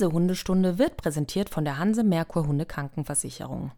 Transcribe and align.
Diese 0.00 0.12
Hundestunde 0.12 0.78
wird 0.78 0.96
präsentiert 0.96 1.50
von 1.50 1.66
der 1.66 1.76
Hanse 1.76 2.04
Merkur 2.04 2.46
Hunde 2.46 2.64
Krankenversicherung. 2.64 3.70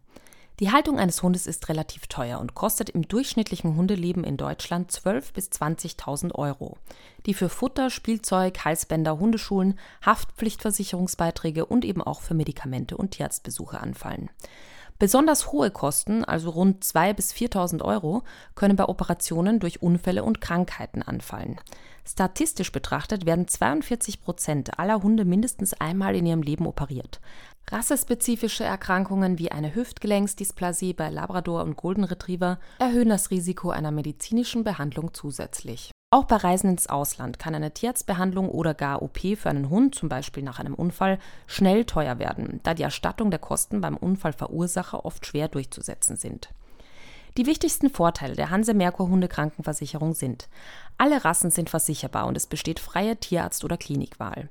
Die 0.61 0.71
Haltung 0.71 0.97
eines 0.97 1.21
Hundes 1.21 1.47
ist 1.47 1.67
relativ 1.67 2.07
teuer 2.07 2.39
und 2.39 2.55
kostet 2.55 2.89
im 2.91 3.05
durchschnittlichen 3.05 3.75
Hundeleben 3.75 4.23
in 4.23 4.37
Deutschland 4.37 4.89
12.000 4.89 5.33
bis 5.33 5.49
20.000 5.49 6.33
Euro, 6.35 6.77
die 7.25 7.33
für 7.33 7.49
Futter, 7.49 7.89
Spielzeug, 7.89 8.63
Halsbänder, 8.63 9.19
Hundeschulen, 9.19 9.77
Haftpflichtversicherungsbeiträge 10.05 11.65
und 11.65 11.83
eben 11.83 12.01
auch 12.01 12.21
für 12.21 12.35
Medikamente 12.35 12.95
und 12.95 13.11
Tierarztbesuche 13.11 13.81
anfallen. 13.81 14.29
Besonders 14.99 15.51
hohe 15.51 15.71
Kosten, 15.71 16.23
also 16.23 16.49
rund 16.49 16.83
2.000 16.83 17.13
bis 17.13 17.33
4.000 17.33 17.81
Euro, 17.81 18.23
können 18.55 18.75
bei 18.75 18.85
Operationen 18.85 19.59
durch 19.59 19.81
Unfälle 19.81 20.23
und 20.23 20.41
Krankheiten 20.41 21.01
anfallen. 21.01 21.59
Statistisch 22.05 22.71
betrachtet 22.71 23.25
werden 23.25 23.47
42 23.47 24.21
Prozent 24.21 24.77
aller 24.77 25.01
Hunde 25.01 25.23
mindestens 25.23 25.73
einmal 25.73 26.15
in 26.15 26.25
ihrem 26.25 26.41
Leben 26.41 26.67
operiert. 26.67 27.21
Rassespezifische 27.71 28.65
Erkrankungen 28.65 29.39
wie 29.39 29.51
eine 29.51 29.73
Hüftgelenksdysplasie 29.73 30.93
bei 30.93 31.09
Labrador 31.09 31.63
und 31.63 31.77
Golden 31.77 32.03
Retriever 32.03 32.59
erhöhen 32.79 33.09
das 33.09 33.31
Risiko 33.31 33.69
einer 33.69 33.91
medizinischen 33.91 34.65
Behandlung 34.65 35.13
zusätzlich. 35.13 35.92
Auch 36.13 36.25
bei 36.25 36.35
Reisen 36.35 36.69
ins 36.69 36.85
Ausland 36.85 37.39
kann 37.39 37.55
eine 37.55 37.71
Tierarztbehandlung 37.71 38.47
oder 38.47 38.75
gar 38.75 39.01
OP 39.01 39.17
für 39.35 39.49
einen 39.49 39.71
Hund, 39.71 39.95
zum 39.95 40.09
Beispiel 40.09 40.43
nach 40.43 40.59
einem 40.59 40.75
Unfall, 40.75 41.17
schnell 41.47 41.85
teuer 41.85 42.19
werden, 42.19 42.59
da 42.61 42.75
die 42.75 42.83
Erstattung 42.83 43.31
der 43.31 43.39
Kosten 43.39 43.81
beim 43.81 43.97
Unfallverursacher 43.97 45.05
oft 45.05 45.25
schwer 45.25 45.47
durchzusetzen 45.47 46.15
sind. 46.15 46.49
Die 47.35 47.47
wichtigsten 47.47 47.89
Vorteile 47.89 48.35
der 48.35 48.51
Hanse 48.51 48.75
Merkur 48.75 49.09
Hundekrankenversicherung 49.09 50.13
sind: 50.13 50.49
Alle 50.99 51.25
Rassen 51.25 51.49
sind 51.49 51.71
versicherbar 51.71 52.27
und 52.27 52.37
es 52.37 52.45
besteht 52.45 52.79
freie 52.79 53.15
Tierarzt- 53.15 53.65
oder 53.65 53.77
Klinikwahl. 53.77 54.49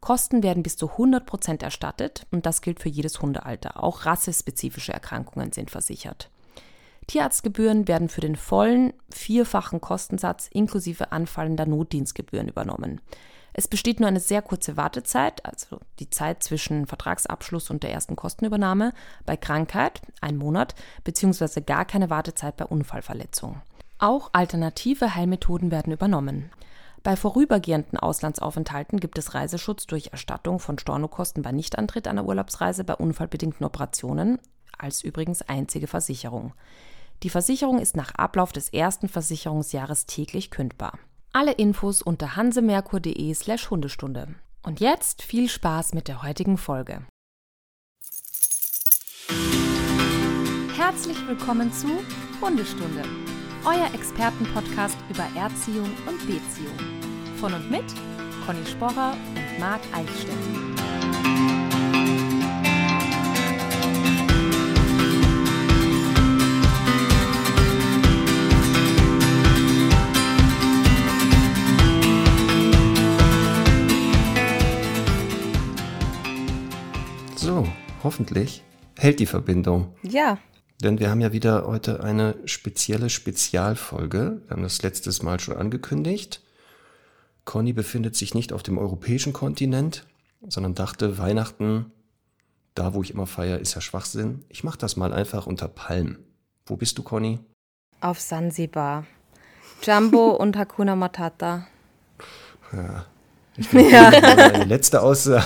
Kosten 0.00 0.42
werden 0.42 0.64
bis 0.64 0.76
zu 0.76 0.90
100 0.90 1.24
Prozent 1.24 1.62
erstattet 1.62 2.26
und 2.32 2.44
das 2.44 2.60
gilt 2.60 2.80
für 2.80 2.88
jedes 2.88 3.22
Hundealter. 3.22 3.84
Auch 3.84 4.04
rassespezifische 4.04 4.92
Erkrankungen 4.92 5.52
sind 5.52 5.70
versichert. 5.70 6.28
Tierarztgebühren 7.06 7.88
werden 7.88 8.08
für 8.08 8.20
den 8.20 8.36
vollen 8.36 8.92
vierfachen 9.10 9.80
Kostensatz 9.80 10.48
inklusive 10.48 11.12
anfallender 11.12 11.66
Notdienstgebühren 11.66 12.48
übernommen. 12.48 13.00
Es 13.56 13.68
besteht 13.68 14.00
nur 14.00 14.08
eine 14.08 14.20
sehr 14.20 14.42
kurze 14.42 14.76
Wartezeit, 14.76 15.44
also 15.46 15.78
die 16.00 16.10
Zeit 16.10 16.42
zwischen 16.42 16.86
Vertragsabschluss 16.86 17.70
und 17.70 17.84
der 17.84 17.92
ersten 17.92 18.16
Kostenübernahme 18.16 18.92
bei 19.26 19.36
Krankheit, 19.36 20.02
ein 20.20 20.36
Monat, 20.36 20.74
beziehungsweise 21.04 21.62
gar 21.62 21.84
keine 21.84 22.10
Wartezeit 22.10 22.56
bei 22.56 22.64
Unfallverletzung. 22.64 23.62
Auch 23.98 24.30
alternative 24.32 25.14
Heilmethoden 25.14 25.70
werden 25.70 25.92
übernommen. 25.92 26.50
Bei 27.04 27.16
vorübergehenden 27.16 27.98
Auslandsaufenthalten 27.98 28.98
gibt 28.98 29.18
es 29.18 29.34
Reiseschutz 29.34 29.86
durch 29.86 30.08
Erstattung 30.08 30.58
von 30.58 30.78
Stornokosten 30.78 31.42
bei 31.42 31.52
Nichtantritt 31.52 32.08
einer 32.08 32.24
Urlaubsreise 32.24 32.82
bei 32.82 32.94
unfallbedingten 32.94 33.64
Operationen, 33.64 34.40
als 34.76 35.04
übrigens 35.04 35.42
einzige 35.42 35.86
Versicherung. 35.86 36.54
Die 37.24 37.30
Versicherung 37.30 37.78
ist 37.78 37.96
nach 37.96 38.14
Ablauf 38.16 38.52
des 38.52 38.68
ersten 38.68 39.08
Versicherungsjahres 39.08 40.04
täglich 40.04 40.50
kündbar. 40.50 40.98
Alle 41.32 41.52
Infos 41.52 42.02
unter 42.02 42.36
hansemerkur.de 42.36 43.32
slash 43.32 43.70
Hundestunde. 43.70 44.34
Und 44.62 44.78
jetzt 44.78 45.22
viel 45.22 45.48
Spaß 45.48 45.94
mit 45.94 46.06
der 46.06 46.22
heutigen 46.22 46.58
Folge. 46.58 47.06
Herzlich 50.76 51.16
willkommen 51.26 51.72
zu 51.72 51.88
Hundestunde 52.42 53.02
euer 53.64 53.88
Expertenpodcast 53.94 54.98
über 55.08 55.24
Erziehung 55.34 55.90
und 56.06 56.18
Beziehung. 56.26 56.76
Von 57.40 57.54
und 57.54 57.70
mit 57.70 57.84
Conny 58.44 58.66
Sporrer 58.66 59.16
und 59.34 59.58
Marc 59.58 59.80
Eichstätt. 59.94 61.63
Hoffentlich 78.04 78.62
hält 78.96 79.18
die 79.18 79.26
Verbindung. 79.26 79.92
Ja, 80.02 80.38
denn 80.82 80.98
wir 80.98 81.10
haben 81.10 81.20
ja 81.20 81.32
wieder 81.32 81.66
heute 81.66 82.02
eine 82.02 82.36
spezielle 82.44 83.08
Spezialfolge. 83.08 84.42
Wir 84.46 84.50
haben 84.50 84.62
das 84.62 84.82
letztes 84.82 85.22
Mal 85.22 85.40
schon 85.40 85.56
angekündigt. 85.56 86.42
Conny 87.44 87.72
befindet 87.72 88.16
sich 88.16 88.34
nicht 88.34 88.52
auf 88.52 88.62
dem 88.62 88.78
europäischen 88.78 89.32
Kontinent, 89.32 90.06
sondern 90.46 90.74
dachte, 90.74 91.18
Weihnachten, 91.18 91.92
da 92.74 92.94
wo 92.94 93.02
ich 93.02 93.12
immer 93.12 93.26
feiere, 93.26 93.58
ist 93.58 93.74
ja 93.74 93.80
Schwachsinn. 93.80 94.44
Ich 94.48 94.64
mache 94.64 94.78
das 94.78 94.96
mal 94.96 95.12
einfach 95.12 95.46
unter 95.46 95.68
Palmen. 95.68 96.18
Wo 96.66 96.76
bist 96.76 96.98
du, 96.98 97.02
Conny? 97.02 97.38
Auf 98.00 98.20
Sansibar. 98.20 99.06
Jumbo 99.82 100.30
und 100.36 100.56
Hakuna 100.56 100.96
Matata. 100.96 101.66
Ja. 102.72 103.06
Ich 103.56 103.72
will 103.72 103.90
ja. 103.90 104.10
meine 104.10 104.64
letzte 104.64 105.00
Aussage. 105.00 105.44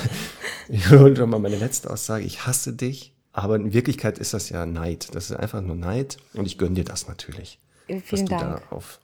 Ich 0.73 0.91
hole 0.91 1.27
mal 1.27 1.39
meine 1.39 1.57
letzte 1.57 1.91
Aussage. 1.91 2.25
Ich 2.25 2.47
hasse 2.47 2.75
dich. 2.75 3.15
Aber 3.33 3.57
in 3.57 3.73
Wirklichkeit 3.73 4.19
ist 4.19 4.35
das 4.35 4.51
ja 4.51 4.67
Neid. 4.67 5.15
Das 5.15 5.31
ist 5.31 5.37
einfach 5.37 5.61
nur 5.61 5.77
Neid 5.77 6.17
und 6.35 6.47
ich 6.47 6.59
gönne 6.59 6.75
dir 6.75 6.85
das 6.85 7.07
natürlich. 7.09 7.59
Vielen 7.87 8.03
dass 8.11 8.21
du 8.21 8.27
Dank. 8.27 8.63
da 8.71 8.77
auf, 8.77 8.99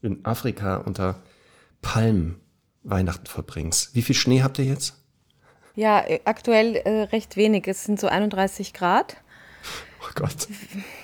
in 0.00 0.24
Afrika 0.24 0.76
unter 0.76 1.20
Palmen 1.82 2.40
Weihnachten 2.82 3.26
verbringst. 3.26 3.94
Wie 3.94 4.02
viel 4.02 4.14
Schnee 4.14 4.42
habt 4.42 4.58
ihr 4.58 4.64
jetzt? 4.64 4.96
Ja, 5.74 6.00
äh, 6.06 6.20
aktuell 6.24 6.76
äh, 6.76 7.02
recht 7.02 7.36
wenig. 7.36 7.66
Es 7.66 7.84
sind 7.84 8.00
so 8.00 8.06
31 8.06 8.72
Grad. 8.72 9.16
Oh 10.02 10.12
Gott. 10.14 10.48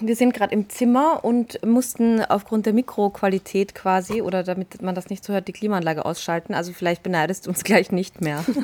Wir 0.00 0.16
sind 0.16 0.32
gerade 0.32 0.54
im 0.54 0.70
Zimmer 0.70 1.24
und 1.24 1.64
mussten 1.66 2.24
aufgrund 2.24 2.66
der 2.66 2.72
Mikroqualität 2.72 3.74
quasi, 3.74 4.22
oder 4.22 4.42
damit 4.42 4.80
man 4.80 4.94
das 4.94 5.10
nicht 5.10 5.22
so 5.22 5.32
hört, 5.32 5.48
die 5.48 5.52
Klimaanlage 5.52 6.04
ausschalten. 6.04 6.54
Also 6.54 6.72
vielleicht 6.72 7.02
beneidest 7.02 7.46
du 7.46 7.50
uns 7.50 7.62
gleich 7.62 7.90
nicht 7.90 8.20
mehr. 8.20 8.44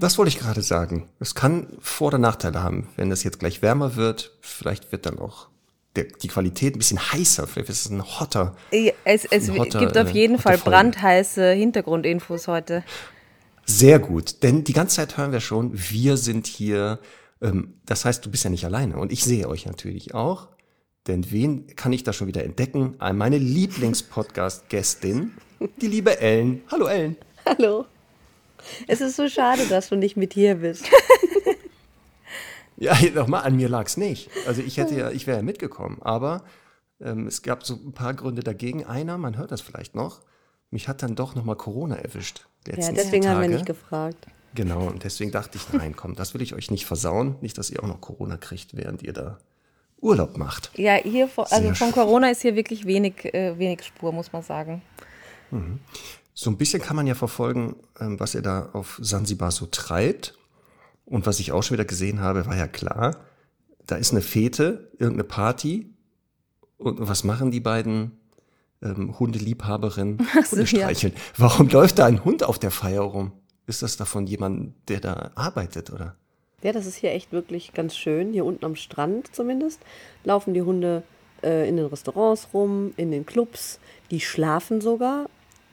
Das 0.00 0.16
wollte 0.16 0.28
ich 0.28 0.38
gerade 0.38 0.62
sagen. 0.62 1.08
Es 1.18 1.34
kann 1.34 1.66
Vor- 1.80 2.08
oder 2.08 2.18
Nachteile 2.18 2.62
haben. 2.62 2.88
Wenn 2.96 3.10
es 3.10 3.24
jetzt 3.24 3.40
gleich 3.40 3.62
wärmer 3.62 3.96
wird, 3.96 4.36
vielleicht 4.40 4.92
wird 4.92 5.06
dann 5.06 5.18
auch 5.18 5.48
der, 5.96 6.04
die 6.04 6.28
Qualität 6.28 6.76
ein 6.76 6.78
bisschen 6.78 7.00
heißer. 7.00 7.48
Vielleicht 7.48 7.68
ist 7.70 7.86
es 7.86 7.90
ein 7.90 8.04
hotter. 8.04 8.54
Es, 9.04 9.24
es 9.24 9.50
hotter, 9.50 9.80
gibt 9.80 9.98
auf 9.98 10.10
jeden 10.10 10.38
Fall 10.38 10.56
Folge. 10.58 10.70
brandheiße 10.70 11.50
Hintergrundinfos 11.50 12.46
heute. 12.46 12.84
Sehr 13.66 13.98
gut, 13.98 14.42
denn 14.44 14.64
die 14.64 14.72
ganze 14.72 14.96
Zeit 14.96 15.16
hören 15.18 15.32
wir 15.32 15.40
schon, 15.40 15.72
wir 15.74 16.16
sind 16.16 16.46
hier. 16.46 17.00
Ähm, 17.42 17.74
das 17.84 18.04
heißt, 18.04 18.24
du 18.24 18.30
bist 18.30 18.44
ja 18.44 18.50
nicht 18.50 18.64
alleine 18.64 18.96
und 18.96 19.12
ich 19.12 19.24
sehe 19.24 19.48
euch 19.48 19.66
natürlich 19.66 20.14
auch. 20.14 20.48
Denn 21.08 21.30
wen 21.30 21.66
kann 21.74 21.92
ich 21.92 22.04
da 22.04 22.12
schon 22.12 22.28
wieder 22.28 22.44
entdecken? 22.44 22.96
Meine 23.14 23.38
Lieblingspodcast-Gästin, 23.38 25.32
die 25.80 25.86
liebe 25.86 26.20
Ellen. 26.20 26.62
Hallo 26.70 26.86
Ellen. 26.86 27.16
Hallo. 27.46 27.86
Es 28.86 29.00
ist 29.00 29.16
so 29.16 29.28
schade, 29.28 29.66
dass 29.66 29.88
du 29.88 29.96
nicht 29.96 30.16
mit 30.16 30.34
hier 30.34 30.56
bist. 30.56 30.84
ja, 32.76 32.96
nochmal, 33.14 33.44
an 33.44 33.56
mir 33.56 33.68
lag 33.68 33.86
es 33.86 33.96
nicht. 33.96 34.30
Also 34.46 34.62
ich 34.62 34.76
hätte 34.76 34.94
ja, 34.94 35.10
ich 35.10 35.26
wäre 35.26 35.38
ja 35.38 35.42
mitgekommen, 35.42 35.98
aber 36.00 36.44
ähm, 37.00 37.26
es 37.26 37.42
gab 37.42 37.64
so 37.64 37.74
ein 37.74 37.92
paar 37.92 38.14
Gründe 38.14 38.42
dagegen. 38.42 38.84
Einer, 38.84 39.18
man 39.18 39.36
hört 39.36 39.52
das 39.52 39.60
vielleicht 39.60 39.94
noch, 39.94 40.22
mich 40.70 40.88
hat 40.88 41.02
dann 41.02 41.14
doch 41.14 41.34
nochmal 41.34 41.56
Corona 41.56 41.96
erwischt. 41.96 42.46
Ja, 42.66 42.74
deswegen 42.76 43.22
Tage. 43.22 43.28
haben 43.28 43.42
wir 43.42 43.48
nicht 43.48 43.66
gefragt. 43.66 44.26
Genau, 44.54 44.86
und 44.86 45.04
deswegen 45.04 45.30
dachte 45.30 45.58
ich, 45.58 45.72
nein, 45.72 45.94
komm, 45.94 46.14
das 46.14 46.34
will 46.34 46.42
ich 46.42 46.54
euch 46.54 46.70
nicht 46.70 46.86
versauen. 46.86 47.36
Nicht, 47.40 47.58
dass 47.58 47.70
ihr 47.70 47.82
auch 47.82 47.86
noch 47.86 48.00
Corona 48.00 48.36
kriegt, 48.36 48.76
während 48.76 49.02
ihr 49.02 49.12
da 49.12 49.38
Urlaub 50.00 50.36
macht. 50.36 50.70
Ja, 50.76 50.94
hier, 50.94 51.28
also 51.36 51.74
von 51.74 51.92
Corona 51.92 52.30
ist 52.30 52.42
hier 52.42 52.54
wirklich 52.54 52.86
wenig, 52.86 53.24
äh, 53.34 53.58
wenig 53.58 53.82
Spur, 53.82 54.12
muss 54.12 54.32
man 54.32 54.42
sagen. 54.42 54.82
Mhm. 55.50 55.80
So 56.40 56.50
ein 56.50 56.56
bisschen 56.56 56.80
kann 56.80 56.94
man 56.94 57.08
ja 57.08 57.16
verfolgen, 57.16 57.74
ähm, 57.98 58.20
was 58.20 58.36
er 58.36 58.42
da 58.42 58.68
auf 58.72 59.00
Sansibar 59.02 59.50
so 59.50 59.66
treibt. 59.66 60.38
Und 61.04 61.26
was 61.26 61.40
ich 61.40 61.50
auch 61.50 61.64
schon 61.64 61.74
wieder 61.74 61.84
gesehen 61.84 62.20
habe, 62.20 62.46
war 62.46 62.56
ja 62.56 62.68
klar, 62.68 63.16
da 63.86 63.96
ist 63.96 64.12
eine 64.12 64.20
Fete, 64.20 64.88
irgendeine 65.00 65.24
Party. 65.24 65.92
Und 66.76 67.00
was 67.00 67.24
machen 67.24 67.50
die 67.50 67.58
beiden 67.58 68.20
ähm, 68.82 69.18
Hundeliebhaberinnen? 69.18 70.18
So, 70.44 70.52
Hunde 70.52 70.68
streicheln. 70.68 71.12
Ja. 71.12 71.20
Warum 71.38 71.68
läuft 71.70 71.98
da 71.98 72.06
ein 72.06 72.24
Hund 72.24 72.44
auf 72.44 72.60
der 72.60 72.70
Feier 72.70 73.00
rum? 73.00 73.32
Ist 73.66 73.82
das 73.82 73.96
davon 73.96 74.28
jemand, 74.28 74.74
der 74.88 75.00
da 75.00 75.32
arbeitet, 75.34 75.90
oder? 75.90 76.14
Ja, 76.62 76.70
das 76.70 76.86
ist 76.86 76.94
hier 76.94 77.10
echt 77.10 77.32
wirklich 77.32 77.72
ganz 77.74 77.96
schön. 77.96 78.32
Hier 78.32 78.44
unten 78.44 78.64
am 78.64 78.76
Strand 78.76 79.34
zumindest 79.34 79.80
laufen 80.22 80.54
die 80.54 80.62
Hunde 80.62 81.02
äh, 81.42 81.68
in 81.68 81.78
den 81.78 81.86
Restaurants 81.86 82.46
rum, 82.54 82.92
in 82.96 83.10
den 83.10 83.26
Clubs. 83.26 83.80
Die 84.12 84.20
schlafen 84.20 84.80
sogar 84.80 85.28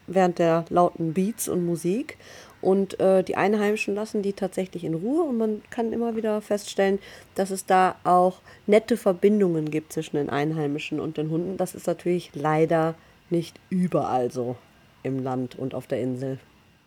während 0.07 0.39
der 0.39 0.65
lauten 0.69 1.13
Beats 1.13 1.47
und 1.47 1.65
Musik. 1.65 2.17
Und 2.61 2.99
äh, 2.99 3.23
die 3.23 3.37
Einheimischen 3.37 3.93
lassen 3.93 4.23
die 4.23 4.33
tatsächlich 4.33 4.83
in 4.83 4.95
Ruhe 4.95 5.23
und 5.23 5.37
man 5.37 5.61
kann 5.69 5.93
immer 5.93 6.15
wieder 6.15 6.41
feststellen, 6.41 6.97
dass 7.35 7.51
es 7.51 7.65
da 7.65 7.95
auch 8.03 8.39
nette 8.65 8.97
Verbindungen 8.97 9.69
gibt 9.69 9.93
zwischen 9.93 10.15
den 10.15 10.31
Einheimischen 10.31 10.99
und 10.99 11.17
den 11.17 11.29
Hunden. 11.29 11.57
Das 11.57 11.75
ist 11.75 11.85
natürlich 11.85 12.31
leider 12.33 12.95
nicht 13.29 13.59
überall 13.69 14.31
so 14.31 14.55
im 15.03 15.21
Land 15.21 15.55
und 15.55 15.75
auf 15.75 15.85
der 15.85 16.01
Insel. 16.01 16.39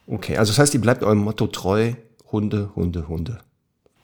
Okay, 0.08 0.36
also 0.36 0.50
das 0.50 0.58
heißt, 0.58 0.74
ihr 0.74 0.80
bleibt 0.80 1.04
eurem 1.04 1.18
Motto 1.18 1.46
treu, 1.46 1.92
Hunde, 2.32 2.70
Hunde, 2.74 3.06
Hunde. 3.06 3.38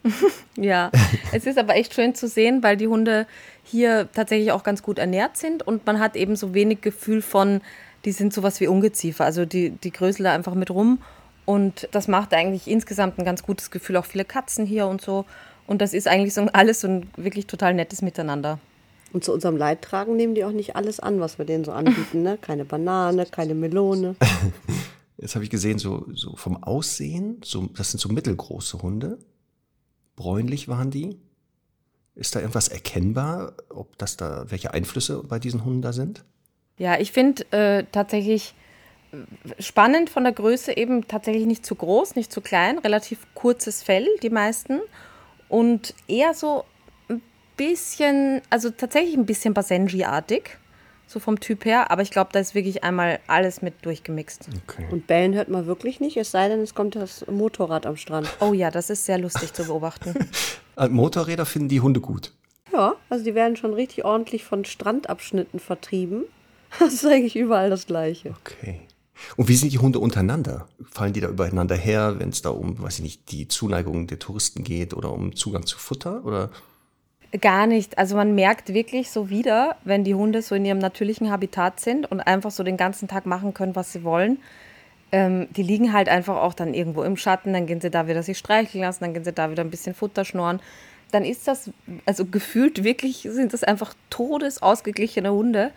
ja, 0.56 0.90
es 1.32 1.46
ist 1.46 1.58
aber 1.58 1.76
echt 1.76 1.94
schön 1.94 2.14
zu 2.14 2.28
sehen, 2.28 2.62
weil 2.62 2.76
die 2.76 2.88
Hunde 2.88 3.26
hier 3.62 4.08
tatsächlich 4.12 4.52
auch 4.52 4.62
ganz 4.62 4.82
gut 4.82 4.99
ernährt 4.99 5.37
sind 5.37 5.67
und 5.67 5.87
man 5.87 5.99
hat 5.99 6.14
eben 6.14 6.37
so 6.37 6.55
wenig 6.55 6.82
Gefühl 6.82 7.22
von, 7.22 7.62
die 8.05 8.12
sind 8.12 8.33
sowas 8.33 8.61
wie 8.61 8.67
Ungeziefer. 8.67 9.25
Also 9.25 9.45
die, 9.45 9.71
die 9.71 9.91
gröseln 9.91 10.25
da 10.25 10.35
einfach 10.35 10.55
mit 10.55 10.71
rum 10.71 10.99
und 11.47 11.89
das 11.93 12.09
macht 12.09 12.33
eigentlich 12.33 12.69
insgesamt 12.69 13.19
ein 13.19 13.25
ganz 13.25 13.43
gutes 13.43 13.71
Gefühl. 13.71 13.97
Auch 13.97 14.05
viele 14.05 14.25
Katzen 14.25 14.67
hier 14.67 14.87
und 14.87 15.01
so. 15.01 15.25
Und 15.67 15.81
das 15.81 15.95
ist 15.95 16.09
eigentlich 16.09 16.35
so 16.35 16.43
alles 16.53 16.81
so 16.81 16.89
ein 16.89 17.11
wirklich 17.17 17.47
total 17.47 17.75
nettes 17.75 18.03
Miteinander. 18.03 18.59
Und 19.12 19.25
zu 19.25 19.33
unserem 19.33 19.56
Leidtragen 19.56 20.17
nehmen 20.17 20.35
die 20.35 20.45
auch 20.45 20.53
nicht 20.53 20.77
alles 20.77 21.01
an, 21.01 21.21
was 21.21 21.39
wir 21.39 21.45
denen 21.45 21.65
so 21.65 21.73
anbieten. 21.73 22.23
Ne? 22.23 22.39
Keine 22.41 22.65
Banane, 22.65 23.27
keine 23.27 23.55
Melone. 23.55 24.17
Jetzt 25.17 25.37
habe 25.37 25.45
ich 25.45 25.51
gesehen, 25.51 25.79
so, 25.79 26.06
so 26.12 26.35
vom 26.35 26.62
Aussehen, 26.62 27.41
so, 27.45 27.69
das 27.75 27.93
sind 27.93 28.01
so 28.01 28.09
mittelgroße 28.09 28.83
Hunde. 28.83 29.19
Bräunlich 30.17 30.69
waren 30.69 30.91
die. 30.91 31.19
Ist 32.17 32.35
da 32.35 32.41
irgendwas 32.41 32.69
erkennbar, 32.69 33.55
ob 33.71 33.97
das 33.99 34.17
da, 34.17 34.51
welche 34.51 34.73
Einflüsse 34.75 35.23
bei 35.23 35.39
diesen 35.39 35.65
Hunden 35.65 35.83
da 35.83 35.93
sind? 35.93 36.25
Ja, 36.79 36.99
ich 36.99 37.12
finde 37.12 37.44
äh, 37.53 37.85
tatsächlich 37.93 38.55
äh, 39.12 39.62
spannend 39.62 40.11
von 40.11 40.25
der 40.25 40.32
Größe 40.32 40.76
eben 40.76 41.06
tatsächlich 41.06 41.47
nicht 41.47 41.65
zu 41.65 41.75
groß, 41.75 42.17
nicht 42.17 42.32
zu 42.32 42.41
klein, 42.41 42.79
relativ 42.79 43.26
kurzes 43.35 43.82
Fell, 43.82 44.09
die 44.23 44.31
meisten. 44.31 44.81
Und 45.49 45.94
eher 46.09 46.35
so 46.35 46.65
ein 47.09 47.23
bisschen, 47.56 48.43
also 48.50 48.71
tatsächlich 48.71 49.17
ein 49.17 49.26
bisschen 49.26 49.55
Basenji-artig 49.55 50.59
so 51.06 51.21
vom 51.21 51.41
Typ 51.41 51.65
her. 51.65 51.91
Aber 51.91 52.03
ich 52.03 52.11
glaube, 52.11 52.31
da 52.32 52.41
ist 52.41 52.55
wirklich 52.55 52.85
einmal 52.85 53.20
alles 53.27 53.62
mit 53.62 53.85
durchgemixt. 53.85 54.49
Okay. 54.69 54.87
Und 54.91 55.06
bellen 55.06 55.35
hört 55.35 55.49
man 55.49 55.67
wirklich 55.67 56.00
nicht, 56.00 56.17
es 56.17 56.31
sei 56.31 56.49
denn, 56.49 56.61
es 56.61 56.75
kommt 56.75 56.97
das 56.97 57.27
Motorrad 57.27 57.87
am 57.87 57.97
Strand. 57.97 58.29
Oh 58.41 58.53
ja, 58.53 58.70
das 58.70 58.91
ist 58.91 59.05
sehr 59.05 59.19
lustig 59.19 59.53
zu 59.53 59.65
beobachten. 59.65 60.15
Äh, 60.77 60.88
Motorräder 60.88 61.47
finden 61.47 61.69
die 61.69 61.81
Hunde 61.81 62.00
gut. 62.00 62.32
Ja, 62.73 62.94
also 63.09 63.25
die 63.25 63.37
werden 63.37 63.55
schon 63.55 63.75
richtig 63.75 64.05
ordentlich 64.05 64.43
von 64.43 64.65
Strandabschnitten 64.65 65.61
vertrieben. 65.61 66.25
Das 66.81 66.94
ist 66.94 67.06
eigentlich 67.06 67.37
überall 67.37 67.71
das 67.71 67.87
Gleiche. 67.87 68.35
Okay. 68.41 68.81
Und 69.37 69.49
wie 69.49 69.56
sind 69.56 69.73
die 69.73 69.79
Hunde 69.79 70.00
untereinander? 70.00 70.69
Fallen 70.91 71.12
die 71.12 71.21
da 71.21 71.29
übereinander 71.29 71.76
her, 71.76 72.17
wenn 72.19 72.31
es 72.31 72.43
da 72.43 72.50
um, 72.50 72.82
weiß 72.82 72.97
ich 72.97 73.03
nicht, 73.03 73.32
die 73.32 73.49
Zuneigung 73.49 74.06
der 74.06 74.19
Touristen 74.19 74.65
geht 74.65 74.93
oder 74.93 75.12
um 75.12 75.35
Zugang 75.35 75.67
zu 75.67 75.79
Futter? 75.79 76.25
Oder 76.25 76.50
Gar 77.41 77.67
nicht. 77.67 77.99
Also 77.99 78.15
man 78.15 78.37
merkt 78.37 78.75
wirklich 78.75 79.11
so 79.11 79.29
wieder, 79.29 79.76
wenn 79.85 80.05
die 80.05 80.15
Hunde 80.15 80.41
so 80.41 80.55
in 80.55 80.65
ihrem 80.65 80.79
natürlichen 80.79 81.32
Habitat 81.32 81.81
sind 81.81 82.11
und 82.11 82.21
einfach 82.21 82.53
so 82.53 82.62
den 82.62 82.77
ganzen 82.77 83.09
Tag 83.09 83.27
machen 83.27 83.55
können, 83.55 83.75
was 83.75 83.93
sie 83.93 84.05
wollen. 84.05 84.38
Ähm, 85.11 85.49
die 85.50 85.65
liegen 85.65 85.93
halt 85.93 86.09
einfach 86.09 86.37
auch 86.37 86.55
dann 86.55 86.75
irgendwo 86.75 87.03
im 87.03 87.17
Schatten, 87.17 87.53
dann 87.53 87.67
gehen 87.67 87.81
sie 87.81 87.91
da 87.91 88.06
wieder 88.06 88.23
sich 88.23 88.38
streicheln 88.38 88.82
lassen, 88.82 89.03
dann 89.03 89.15
gehen 89.15 89.25
sie 89.25 89.32
da 89.32 89.50
wieder 89.50 89.65
ein 89.65 89.70
bisschen 89.70 89.94
Futter 89.94 90.25
schnorren. 90.25 90.61
Dann 91.11 91.25
ist 91.25 91.49
das, 91.49 91.70
also 92.06 92.25
gefühlt 92.25 92.85
wirklich 92.85 93.27
sind 93.29 93.53
das 93.53 93.65
einfach 93.65 93.94
todesausgeglichene 94.11 95.32
Hunde. 95.32 95.73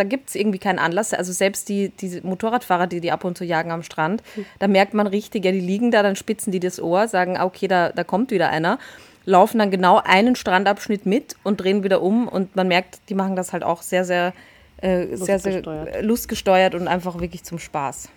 Da 0.00 0.04
gibt 0.04 0.30
es 0.30 0.34
irgendwie 0.34 0.58
keinen 0.58 0.78
Anlass. 0.78 1.12
Also 1.12 1.32
selbst 1.32 1.68
die, 1.68 1.90
die 1.90 2.20
Motorradfahrer, 2.22 2.86
die 2.86 3.00
die 3.00 3.12
ab 3.12 3.24
und 3.24 3.36
zu 3.36 3.44
jagen 3.44 3.70
am 3.70 3.82
Strand, 3.82 4.22
da 4.58 4.66
merkt 4.66 4.94
man 4.94 5.06
richtig, 5.06 5.44
ja, 5.44 5.52
die 5.52 5.60
liegen 5.60 5.90
da, 5.90 6.02
dann 6.02 6.16
spitzen 6.16 6.50
die 6.52 6.60
das 6.60 6.80
Ohr, 6.80 7.06
sagen, 7.06 7.36
ah, 7.36 7.44
okay, 7.44 7.68
da, 7.68 7.90
da 7.90 8.02
kommt 8.04 8.30
wieder 8.30 8.48
einer 8.48 8.78
laufen 9.26 9.58
dann 9.58 9.70
genau 9.70 10.00
einen 10.02 10.34
Strandabschnitt 10.34 11.06
mit 11.06 11.36
und 11.42 11.60
drehen 11.60 11.82
wieder 11.84 12.02
um. 12.02 12.28
Und 12.28 12.56
man 12.56 12.68
merkt, 12.68 13.00
die 13.08 13.14
machen 13.14 13.36
das 13.36 13.52
halt 13.52 13.62
auch 13.62 13.82
sehr, 13.82 14.04
sehr, 14.04 14.32
äh, 14.78 15.16
sehr, 15.16 15.38
sehr 15.38 16.02
lustgesteuert 16.02 16.74
und 16.74 16.88
einfach 16.88 17.20
wirklich 17.20 17.44
zum 17.44 17.58
Spaß. 17.58 18.08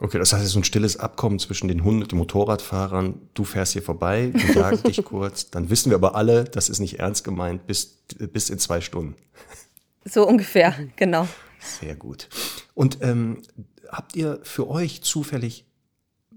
Okay, 0.00 0.18
das 0.18 0.32
heißt, 0.32 0.42
es 0.42 0.48
ist 0.48 0.52
so 0.52 0.60
ein 0.60 0.64
stilles 0.64 0.96
Abkommen 0.96 1.40
zwischen 1.40 1.66
den 1.66 1.82
Hunden 1.82 2.02
und 2.02 2.12
den 2.12 2.18
Motorradfahrern. 2.18 3.20
Du 3.34 3.42
fährst 3.42 3.72
hier 3.72 3.82
vorbei, 3.82 4.30
wir 4.32 4.54
jagen 4.54 4.82
dich 4.86 5.04
kurz. 5.04 5.50
Dann 5.50 5.70
wissen 5.70 5.90
wir 5.90 5.96
aber 5.96 6.14
alle, 6.14 6.44
das 6.44 6.68
ist 6.68 6.78
nicht 6.78 7.00
ernst 7.00 7.24
gemeint, 7.24 7.66
bis, 7.66 7.98
bis 8.32 8.48
in 8.48 8.58
zwei 8.58 8.80
Stunden. 8.80 9.16
So 10.08 10.26
ungefähr, 10.26 10.74
genau. 10.96 11.28
Sehr 11.60 11.94
gut. 11.94 12.28
Und 12.74 12.98
ähm, 13.02 13.42
habt 13.88 14.16
ihr 14.16 14.40
für 14.42 14.68
euch 14.68 15.02
zufällig 15.02 15.66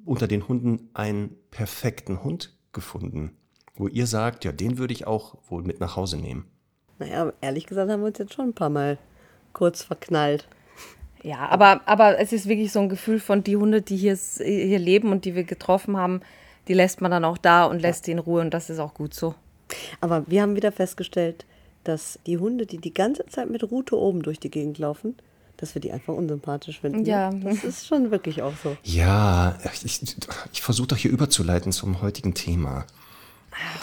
unter 0.03 0.27
den 0.27 0.47
Hunden 0.47 0.89
einen 0.93 1.35
perfekten 1.51 2.23
Hund 2.23 2.57
gefunden? 2.73 3.37
wo 3.75 3.87
ihr 3.87 4.05
sagt, 4.05 4.45
ja, 4.45 4.51
den 4.51 4.77
würde 4.77 4.93
ich 4.93 5.07
auch 5.07 5.35
wohl 5.49 5.63
mit 5.63 5.79
nach 5.79 5.95
Hause 5.95 6.17
nehmen? 6.17 6.45
Naja, 6.99 7.33
ehrlich 7.41 7.65
gesagt 7.65 7.89
haben 7.89 8.01
wir 8.01 8.07
uns 8.07 8.19
jetzt 8.19 8.33
schon 8.33 8.49
ein 8.49 8.53
paar 8.53 8.69
Mal 8.69 8.97
kurz 9.53 9.83
verknallt. 9.83 10.47
Ja, 11.23 11.49
aber, 11.49 11.81
aber 11.85 12.19
es 12.19 12.31
ist 12.31 12.47
wirklich 12.47 12.71
so 12.71 12.79
ein 12.79 12.89
Gefühl 12.89 13.19
von 13.19 13.43
die 13.43 13.57
Hunde, 13.57 13.81
die 13.81 13.97
hier, 13.97 14.15
hier 14.15 14.79
leben 14.79 15.11
und 15.11 15.25
die 15.25 15.35
wir 15.35 15.43
getroffen 15.43 15.97
haben, 15.97 16.21
die 16.67 16.73
lässt 16.73 17.01
man 17.01 17.11
dann 17.11 17.25
auch 17.25 17.37
da 17.37 17.65
und 17.65 17.81
lässt 17.81 18.07
die 18.07 18.11
in 18.11 18.19
Ruhe 18.19 18.41
und 18.41 18.53
das 18.53 18.69
ist 18.69 18.79
auch 18.79 18.93
gut 18.93 19.13
so. 19.13 19.35
Aber 19.99 20.25
wir 20.27 20.41
haben 20.41 20.55
wieder 20.55 20.71
festgestellt, 20.71 21.45
dass 21.83 22.19
die 22.25 22.37
Hunde, 22.37 22.65
die 22.65 22.77
die 22.77 22.93
ganze 22.93 23.25
Zeit 23.25 23.49
mit 23.49 23.63
Rute 23.69 23.97
oben 23.97 24.21
durch 24.23 24.39
die 24.39 24.51
Gegend 24.51 24.77
laufen, 24.77 25.15
dass 25.57 25.75
wir 25.75 25.81
die 25.81 25.91
einfach 25.91 26.13
unsympathisch 26.13 26.79
finden. 26.81 27.05
Ja. 27.05 27.31
Das 27.31 27.63
ist 27.63 27.87
schon 27.87 28.11
wirklich 28.11 28.41
auch 28.41 28.53
so. 28.63 28.75
Ja, 28.83 29.57
ich, 29.83 30.01
ich 30.51 30.61
versuche 30.61 30.87
doch 30.87 30.97
hier 30.97 31.11
überzuleiten 31.11 31.71
zum 31.71 32.01
heutigen 32.01 32.33
Thema. 32.33 32.85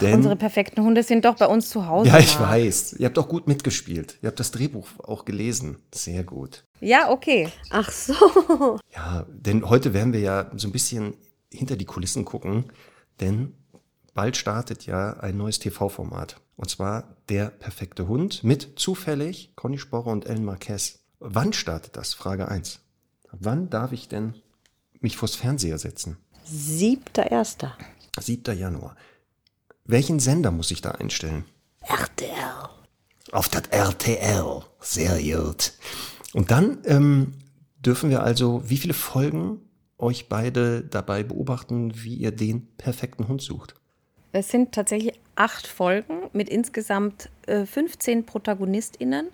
Denn, 0.01 0.15
Unsere 0.15 0.35
perfekten 0.35 0.83
Hunde 0.83 1.03
sind 1.03 1.25
doch 1.25 1.35
bei 1.35 1.45
uns 1.45 1.69
zu 1.69 1.87
Hause. 1.87 2.09
Ja, 2.09 2.19
ich 2.19 2.39
weiß. 2.39 2.93
Ihr 2.93 3.05
habt 3.05 3.17
auch 3.19 3.27
gut 3.27 3.47
mitgespielt. 3.47 4.17
Ihr 4.21 4.27
habt 4.27 4.39
das 4.39 4.51
Drehbuch 4.51 4.87
auch 5.03 5.25
gelesen. 5.25 5.77
Sehr 5.93 6.23
gut. 6.23 6.65
Ja, 6.79 7.11
okay. 7.11 7.49
Ach 7.69 7.91
so. 7.91 8.79
Ja, 8.93 9.25
denn 9.29 9.69
heute 9.69 9.93
werden 9.93 10.11
wir 10.11 10.21
ja 10.21 10.51
so 10.55 10.67
ein 10.67 10.71
bisschen 10.71 11.13
hinter 11.51 11.75
die 11.75 11.85
Kulissen 11.85 12.25
gucken, 12.25 12.65
denn 13.19 13.53
bald 14.13 14.37
startet 14.37 14.85
ja 14.85 15.13
ein 15.19 15.37
neues 15.37 15.59
TV-Format. 15.59 16.41
Und 16.55 16.69
zwar 16.69 17.15
Der 17.29 17.49
perfekte 17.49 18.07
Hund 18.07 18.43
mit 18.43 18.79
zufällig 18.79 19.53
Conny 19.55 19.77
Sporre 19.77 20.09
und 20.09 20.25
Ellen 20.25 20.45
Marquez. 20.45 20.99
Wann 21.19 21.53
startet 21.53 21.95
das? 21.95 22.13
Frage 22.13 22.47
1. 22.47 22.79
Wann 23.31 23.69
darf 23.69 23.91
ich 23.91 24.07
denn 24.07 24.35
mich 24.99 25.15
vors 25.15 25.35
Fernseher 25.35 25.77
setzen? 25.77 26.17
7.1. 26.47 27.69
7. 28.19 28.57
Januar. 28.57 28.95
Welchen 29.85 30.19
Sender 30.19 30.51
muss 30.51 30.71
ich 30.71 30.81
da 30.81 30.91
einstellen? 30.91 31.45
RTL. 31.81 32.69
Auf 33.31 33.49
das 33.49 33.63
RTL. 33.69 34.61
Sehr 34.79 35.21
gut. 35.21 35.73
Und 36.33 36.51
dann 36.51 36.79
ähm, 36.85 37.33
dürfen 37.79 38.09
wir 38.09 38.23
also, 38.23 38.69
wie 38.69 38.77
viele 38.77 38.93
Folgen 38.93 39.61
euch 39.97 40.29
beide 40.29 40.81
dabei 40.81 41.23
beobachten, 41.23 41.91
wie 42.03 42.15
ihr 42.15 42.31
den 42.31 42.75
perfekten 42.77 43.27
Hund 43.27 43.41
sucht? 43.41 43.75
Es 44.31 44.49
sind 44.49 44.73
tatsächlich 44.73 45.19
acht 45.35 45.65
Folgen 45.65 46.29
mit 46.33 46.49
insgesamt 46.49 47.29
äh, 47.47 47.65
15 47.65 48.25
ProtagonistInnen. 48.25 49.27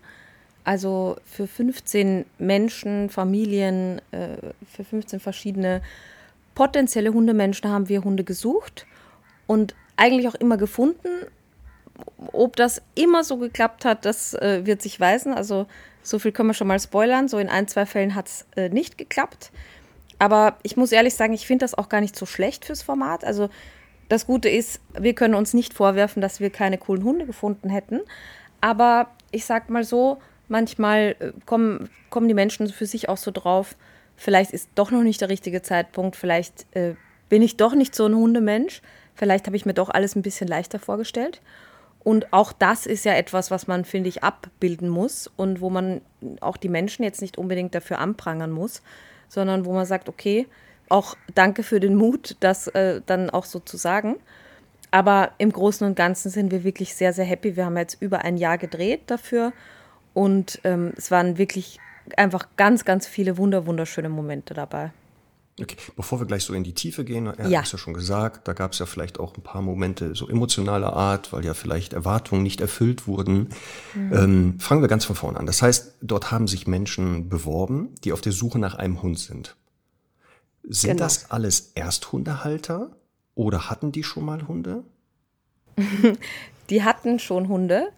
Also 0.64 1.18
für 1.26 1.48
15 1.48 2.26
Menschen, 2.40 3.10
Familien, 3.10 4.02
äh, 4.12 4.38
für 4.72 4.84
15 4.84 5.20
verschiedene 5.20 5.82
potenzielle 6.56 7.14
Hundemenschen 7.14 7.70
haben 7.70 7.90
wir 7.90 8.04
Hunde 8.04 8.24
gesucht. 8.24 8.86
Und 9.48 9.76
eigentlich 9.98 10.28
auch 10.28 10.36
immer 10.36 10.58
gefunden. 10.58 11.10
Ob 12.32 12.56
das 12.56 12.82
immer 12.96 13.24
so 13.24 13.38
geklappt 13.38 13.86
hat, 13.86 14.06
das 14.06 14.34
äh, 14.34 14.66
wird 14.66 14.82
sich 14.82 15.00
weisen. 15.00 15.34
Also 15.34 15.68
so 16.04 16.20
viel 16.20 16.32
können 16.32 16.50
wir 16.50 16.54
schon 16.54 16.68
mal 16.68 16.80
spoilern. 16.80 17.28
So 17.28 17.38
in 17.38 17.50
ein, 17.50 17.68
zwei 17.68 17.86
Fällen 17.86 18.16
hat 18.16 18.28
es 18.28 18.46
äh, 18.56 18.70
nicht 18.70 18.98
geklappt. 18.98 19.52
Aber 20.20 20.58
ich 20.64 20.78
muss 20.78 20.92
ehrlich 20.92 21.16
sagen, 21.16 21.34
ich 21.34 21.46
finde 21.46 21.66
das 21.66 21.74
auch 21.76 21.90
gar 21.90 22.02
nicht 22.02 22.16
so 22.16 22.26
schlecht 22.26 22.66
fürs 22.66 22.82
Format. 22.82 23.26
Also 23.26 23.50
das 24.10 24.28
Gute 24.28 24.50
ist, 24.50 24.82
wir 24.98 25.14
können 25.14 25.36
uns 25.36 25.54
nicht 25.54 25.74
vorwerfen, 25.74 26.22
dass 26.22 26.40
wir 26.40 26.50
keine 26.50 26.78
coolen 26.78 27.04
Hunde 27.04 27.26
gefunden 27.26 27.70
hätten. 27.70 28.02
Aber 28.62 29.08
ich 29.32 29.46
sag 29.46 29.70
mal 29.70 29.84
so, 29.84 30.20
manchmal 30.48 31.16
äh, 31.20 31.32
kommen, 31.46 31.90
kommen 32.10 32.28
die 32.28 32.34
Menschen 32.34 32.68
für 32.70 32.86
sich 32.86 33.10
auch 33.10 33.18
so 33.18 33.32
drauf, 33.32 33.76
vielleicht 34.16 34.52
ist 34.52 34.70
doch 34.76 34.92
noch 34.92 35.04
nicht 35.04 35.22
der 35.22 35.30
richtige 35.30 35.62
Zeitpunkt, 35.62 36.16
vielleicht 36.16 36.66
äh, 36.76 36.96
bin 37.30 37.42
ich 37.42 37.58
doch 37.58 37.74
nicht 37.74 37.96
so 37.96 38.06
ein 38.06 38.16
Hundemensch. 38.16 38.82
Vielleicht 39.16 39.48
habe 39.48 39.56
ich 39.56 39.66
mir 39.66 39.74
doch 39.74 39.90
alles 39.90 40.16
ein 40.16 40.22
bisschen 40.22 40.48
leichter 40.48 40.80
vorgestellt. 40.80 41.42
Und 42.04 42.32
auch 42.34 42.52
das 42.52 42.86
ist 42.86 43.06
ja 43.06 43.14
etwas, 43.14 43.50
was 43.50 43.66
man, 43.66 43.84
finde 43.84 44.10
ich, 44.10 44.24
abbilden 44.24 44.90
muss 44.90 45.32
und 45.38 45.60
wo 45.60 45.70
man 45.70 46.02
auch 46.40 46.58
die 46.58 46.70
Menschen 46.70 47.04
jetzt 47.04 47.22
nicht 47.22 47.38
unbedingt 47.38 47.74
dafür 47.74 48.00
anprangern 48.00 48.52
muss, 48.52 48.84
sondern 49.28 49.66
wo 49.66 49.74
man 49.74 49.88
sagt, 49.88 50.08
okay, 50.08 50.48
auch 50.90 51.16
danke 51.34 51.64
für 51.64 51.80
den 51.80 51.96
Mut, 51.96 52.38
das 52.40 52.68
äh, 52.68 53.02
dann 53.06 53.30
auch 53.30 53.46
so 53.46 53.60
zu 53.60 53.78
sagen. 53.78 54.18
Aber 54.92 55.32
im 55.38 55.52
Großen 55.52 55.86
und 55.86 55.96
Ganzen 55.96 56.30
sind 56.30 56.52
wir 56.52 56.64
wirklich 56.64 56.96
sehr, 56.96 57.12
sehr 57.14 57.26
happy. 57.26 57.56
Wir 57.56 57.66
haben 57.66 57.78
jetzt 57.78 58.02
über 58.02 58.20
ein 58.20 58.38
Jahr 58.38 58.58
gedreht 58.58 59.02
dafür 59.08 59.52
und 60.14 60.62
ähm, 60.64 60.94
es 60.96 61.12
waren 61.12 61.38
wirklich 61.38 61.80
einfach 62.16 62.48
ganz, 62.56 62.86
ganz 62.86 63.08
viele 63.08 63.38
wunder, 63.38 63.66
wunderschöne 63.66 64.10
Momente 64.10 64.54
dabei. 64.54 64.92
Okay, 65.60 65.78
bevor 65.96 66.20
wir 66.20 66.28
gleich 66.28 66.44
so 66.44 66.54
in 66.54 66.66
die 66.66 66.74
Tiefe 66.74 67.06
gehen, 67.06 67.28
er 67.28 67.48
ja. 67.48 67.60
hat 67.60 67.66
es 67.66 67.72
ja 67.72 67.78
schon 67.78 67.94
gesagt, 67.94 68.46
da 68.46 68.52
gab 68.52 68.74
es 68.74 68.80
ja 68.80 68.86
vielleicht 68.86 69.22
auch 69.22 69.38
ein 69.38 69.42
paar 69.42 69.62
Momente 69.62 70.14
so 70.14 70.28
emotionaler 70.28 70.92
Art, 70.94 71.32
weil 71.32 71.46
ja 71.46 71.54
vielleicht 71.54 71.94
Erwartungen 71.94 72.44
nicht 72.44 72.60
erfüllt 72.60 73.08
wurden. 73.08 73.50
Mhm. 73.94 74.14
Ähm, 74.14 74.60
fangen 74.60 74.82
wir 74.82 74.90
ganz 74.90 75.06
von 75.06 75.16
vorne 75.16 75.40
an. 75.40 75.46
Das 75.46 75.62
heißt, 75.62 75.96
dort 76.02 76.32
haben 76.32 76.48
sich 76.48 76.68
Menschen 76.68 77.30
beworben, 77.30 77.96
die 78.04 78.12
auf 78.12 78.20
der 78.20 78.34
Suche 78.34 78.60
nach 78.60 78.76
einem 78.76 79.02
Hund 79.02 79.18
sind. 79.18 79.56
Sind 80.68 80.92
genau. 80.92 81.04
das 81.04 81.32
alles 81.32 81.72
Ersthundehalter 81.76 82.92
Oder 83.36 83.70
hatten 83.70 83.92
die 83.92 84.04
schon 84.04 84.26
mal 84.26 84.48
Hunde? 84.48 84.84
die 86.70 86.84
hatten 86.84 87.20
schon 87.20 87.48
Hunde. 87.48 87.90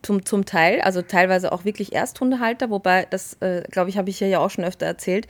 Zum, 0.00 0.24
zum 0.24 0.44
Teil, 0.44 0.80
also 0.80 1.02
teilweise 1.02 1.50
auch 1.50 1.64
wirklich 1.64 1.92
Ersthundehalter, 1.92 2.70
wobei 2.70 3.06
das, 3.10 3.34
äh, 3.40 3.64
glaube 3.68 3.90
ich, 3.90 3.98
habe 3.98 4.10
ich 4.10 4.18
hier 4.18 4.28
ja 4.28 4.38
auch 4.38 4.50
schon 4.50 4.64
öfter 4.64 4.86
erzählt. 4.86 5.26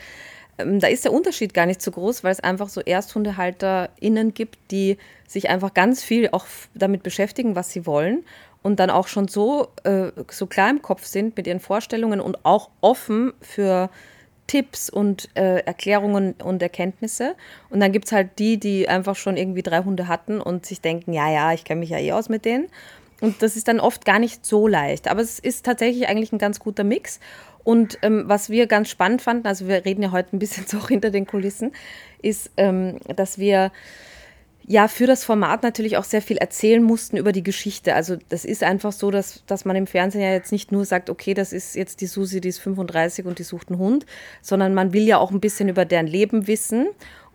Ähm, 0.59 0.79
da 0.79 0.89
ist 0.89 1.05
der 1.05 1.13
Unterschied 1.13 1.55
gar 1.55 1.65
nicht 1.65 1.81
so 1.81 1.91
groß, 1.91 2.23
weil 2.23 2.33
es 2.33 2.41
einfach 2.41 2.69
so 2.69 2.83
ErsthundehalterInnen 2.83 4.35
gibt, 4.35 4.59
die 4.71 4.99
sich 5.27 5.49
einfach 5.49 5.73
ganz 5.73 6.03
viel 6.03 6.29
auch 6.33 6.47
damit 6.75 7.03
beschäftigen, 7.03 7.57
was 7.57 7.71
sie 7.71 7.87
wollen 7.87 8.25
und 8.63 8.81
dann 8.81 8.91
auch 8.91 9.09
schon 9.09 9.29
so, 9.29 9.69
äh, 9.85 10.11
so 10.31 10.47
klar 10.47 10.69
im 10.69 10.83
Kopf 10.83 11.05
sind 11.07 11.37
mit 11.37 11.47
ihren 11.47 11.61
Vorstellungen 11.61 12.21
und 12.21 12.45
auch 12.45 12.71
offen 12.81 13.33
für 13.41 13.89
Tipps 14.49 14.91
und 14.91 15.29
äh, 15.35 15.61
Erklärungen 15.61 16.35
und 16.43 16.61
Erkenntnisse. 16.61 17.37
Und 17.71 17.79
dann 17.79 17.93
gibt 17.93 18.07
es 18.07 18.13
halt 18.13 18.39
die, 18.41 18.59
die 18.59 18.89
einfach 18.89 19.15
schon 19.15 19.37
irgendwie 19.37 19.63
drei 19.63 19.85
Hunde 19.85 20.09
hatten 20.09 20.41
und 20.41 20.67
sich 20.67 20.81
denken, 20.81 21.13
ja, 21.13 21.31
ja, 21.31 21.53
ich 21.53 21.63
kenne 21.63 21.81
mich 21.81 21.91
ja 21.91 21.99
eh 21.99 22.11
aus 22.11 22.29
mit 22.29 22.45
denen. 22.45 22.67
Und 23.21 23.43
das 23.43 23.57
ist 23.57 23.69
dann 23.69 23.79
oft 23.79 24.05
gar 24.05 24.19
nicht 24.19 24.45
so 24.45 24.67
leicht. 24.67 25.09
Aber 25.09 25.21
es 25.21 25.39
ist 25.39 25.65
tatsächlich 25.65 26.09
eigentlich 26.09 26.33
ein 26.33 26.39
ganz 26.39 26.59
guter 26.59 26.83
Mix. 26.83 27.21
Und 27.63 27.99
ähm, 28.03 28.25
was 28.27 28.49
wir 28.49 28.67
ganz 28.67 28.89
spannend 28.89 29.23
fanden, 29.23 29.47
also 29.47 29.69
wir 29.69 29.85
reden 29.85 30.03
ja 30.03 30.11
heute 30.11 30.35
ein 30.35 30.39
bisschen 30.39 30.67
so 30.69 30.87
hinter 30.89 31.11
den 31.11 31.27
Kulissen, 31.27 31.73
ist, 32.23 32.51
ähm, 32.57 32.99
dass 33.15 33.39
wir 33.39 33.71
ja 34.69 34.87
für 34.87 35.07
das 35.07 35.25
Format 35.25 35.63
natürlich 35.63 35.97
auch 35.97 36.05
sehr 36.05 36.21
viel 36.21 36.37
erzählen 36.37 36.83
mussten 36.83 37.17
über 37.17 37.33
die 37.33 37.43
Geschichte. 37.43 37.95
Also 37.95 38.17
das 38.29 38.45
ist 38.45 38.63
einfach 38.63 38.93
so, 38.93 39.11
dass, 39.11 39.43
dass 39.47 39.65
man 39.65 39.75
im 39.77 39.87
Fernsehen 39.87 40.21
ja 40.21 40.31
jetzt 40.31 40.53
nicht 40.53 40.73
nur 40.73 40.85
sagt, 40.85 41.09
okay, 41.09 41.33
das 41.33 41.55
ist 41.55 41.75
jetzt 41.75 42.03
die 42.03 42.07
Susi, 42.07 42.43
die 42.43 42.51
ist 42.51 42.59
35 42.59 43.25
und 43.25 43.39
die 43.39 43.45
sucht 43.45 43.71
einen 43.71 43.79
Hund, 43.79 44.05
sondern 44.43 44.75
man 44.75 44.93
will 44.93 45.05
ja 45.05 45.17
auch 45.19 45.31
ein 45.31 45.41
bisschen 45.41 45.71
über 45.71 45.87
deren 45.87 46.07
Leben 46.07 46.47
wissen 46.47 46.89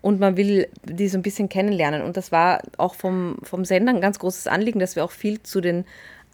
und 0.04 0.20
man 0.20 0.38
will 0.38 0.68
die 0.84 1.08
so 1.08 1.18
ein 1.18 1.24
bisschen 1.24 1.50
kennenlernen. 1.50 2.04
Und 2.04 2.18
das 2.18 2.32
war 2.32 2.62
auch 2.78 2.94
vom, 2.94 3.38
vom 3.42 3.66
Sender 3.66 3.94
ein 3.94 4.02
ganz 4.02 4.20
großes 4.20 4.46
Anliegen, 4.46 4.80
dass 4.80 4.96
wir 4.96 5.04
auch 5.04 5.12
viel 5.12 5.42
zu 5.42 5.60
den 5.60 5.86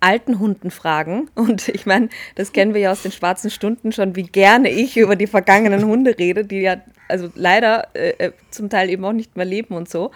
alten 0.01 0.39
Hunden 0.39 0.69
fragen. 0.69 1.29
Und 1.35 1.69
ich 1.69 1.85
meine, 1.85 2.09
das 2.35 2.51
kennen 2.51 2.73
wir 2.73 2.81
ja 2.81 2.91
aus 2.91 3.03
den 3.03 3.13
schwarzen 3.13 3.51
Stunden 3.51 3.93
schon, 3.93 4.17
wie 4.17 4.23
gerne 4.23 4.69
ich 4.69 4.97
über 4.97 5.15
die 5.15 5.27
vergangenen 5.27 5.85
Hunde 5.85 6.17
rede, 6.17 6.43
die 6.43 6.59
ja 6.59 6.81
also 7.07 7.29
leider 7.35 7.87
äh, 7.93 8.09
äh 8.17 8.31
zum 8.51 8.69
Teil 8.69 8.89
eben 8.89 9.05
auch 9.05 9.13
nicht 9.13 9.37
mehr 9.37 9.45
leben 9.45 9.75
und 9.75 9.89
so. 9.89 10.11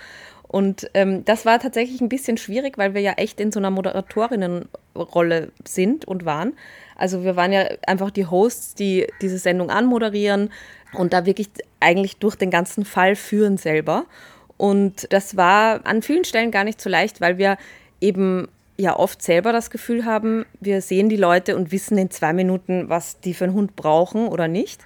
Und 0.53 0.87
ähm, 0.93 1.25
das 1.25 1.47
war 1.47 1.57
tatsächlich 1.57 1.99
ein 1.99 2.09
bisschen 2.09 2.37
schwierig, 2.37 2.77
weil 2.77 2.93
wir 2.93 3.01
ja 3.01 3.13
echt 3.13 3.39
in 3.39 3.51
so 3.51 3.59
einer 3.59 3.71
Moderatorinnenrolle 3.71 5.51
sind 5.65 6.05
und 6.05 6.25
waren. 6.25 6.53
Also 6.95 7.23
wir 7.23 7.35
waren 7.35 7.51
ja 7.51 7.65
einfach 7.87 8.11
die 8.11 8.27
Hosts, 8.27 8.75
die 8.75 9.07
diese 9.19 9.39
Sendung 9.39 9.71
anmoderieren 9.71 10.51
und 10.93 11.11
da 11.11 11.25
wirklich 11.25 11.49
eigentlich 11.79 12.17
durch 12.17 12.35
den 12.35 12.51
ganzen 12.51 12.85
Fall 12.85 13.15
führen 13.15 13.57
selber. 13.57 14.05
Und 14.57 15.11
das 15.11 15.35
war 15.35 15.87
an 15.87 16.03
vielen 16.03 16.23
Stellen 16.23 16.51
gar 16.51 16.65
nicht 16.65 16.79
so 16.79 16.87
leicht, 16.87 17.19
weil 17.19 17.39
wir 17.39 17.57
eben 17.99 18.47
ja 18.77 18.95
oft 18.95 19.23
selber 19.23 19.53
das 19.53 19.71
Gefühl 19.71 20.05
haben, 20.05 20.45
wir 20.59 20.81
sehen 20.81 21.09
die 21.09 21.17
Leute 21.17 21.55
und 21.55 21.71
wissen 21.71 21.97
in 21.97 22.11
zwei 22.11 22.31
Minuten, 22.31 22.89
was 22.89 23.19
die 23.19 23.33
für 23.33 23.45
einen 23.45 23.55
Hund 23.55 23.75
brauchen 23.75 24.27
oder 24.27 24.47
nicht. 24.47 24.83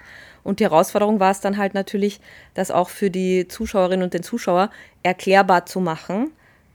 Und 0.47 0.61
die 0.61 0.63
Herausforderung 0.63 1.19
war 1.19 1.31
es 1.31 1.41
dann 1.41 1.57
halt 1.57 1.73
natürlich, 1.73 2.21
das 2.53 2.71
auch 2.71 2.87
für 2.87 3.11
die 3.11 3.49
Zuschauerinnen 3.49 4.01
und 4.01 4.13
den 4.13 4.23
Zuschauer 4.23 4.71
erklärbar 5.03 5.65
zu 5.65 5.81
machen. 5.81 6.31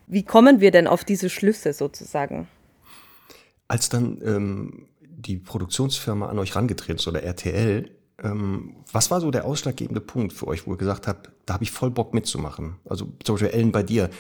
Wie 0.07 0.25
kommen 0.25 0.61
wir 0.61 0.71
denn 0.71 0.87
auf 0.87 1.05
diese 1.05 1.31
Schlüsse 1.31 1.73
sozusagen? 1.73 2.49
Als 3.69 3.89
dann 3.89 4.21
ähm, 4.23 4.89
die 5.01 5.39
Produktionsfirma 5.39 6.29
an 6.29 6.39
euch 6.39 6.55
rangetreten 6.55 6.97
ist 6.97 7.09
oder 7.09 7.23
RTL, 7.23 7.91
ähm, 8.23 8.77
was 8.93 9.11
war 9.11 9.23
so 9.23 9.31
der 9.31 9.47
ausschlaggebende 9.47 10.03
Punkt 10.03 10.35
für 10.35 10.49
euch, 10.49 10.67
wo 10.67 10.73
ihr 10.73 10.79
gesagt 10.79 11.09
habt, 11.09 11.31
da 11.47 11.55
habe 11.55 11.65
ich 11.65 11.71
voll 11.71 11.91
Bock 11.91 12.13
mitzumachen? 12.13 12.77
Also 12.85 13.07
zum 13.25 13.37
Beispiel 13.37 13.59
Ellen 13.59 13.73
bei 13.73 13.83
dir. 13.83 14.11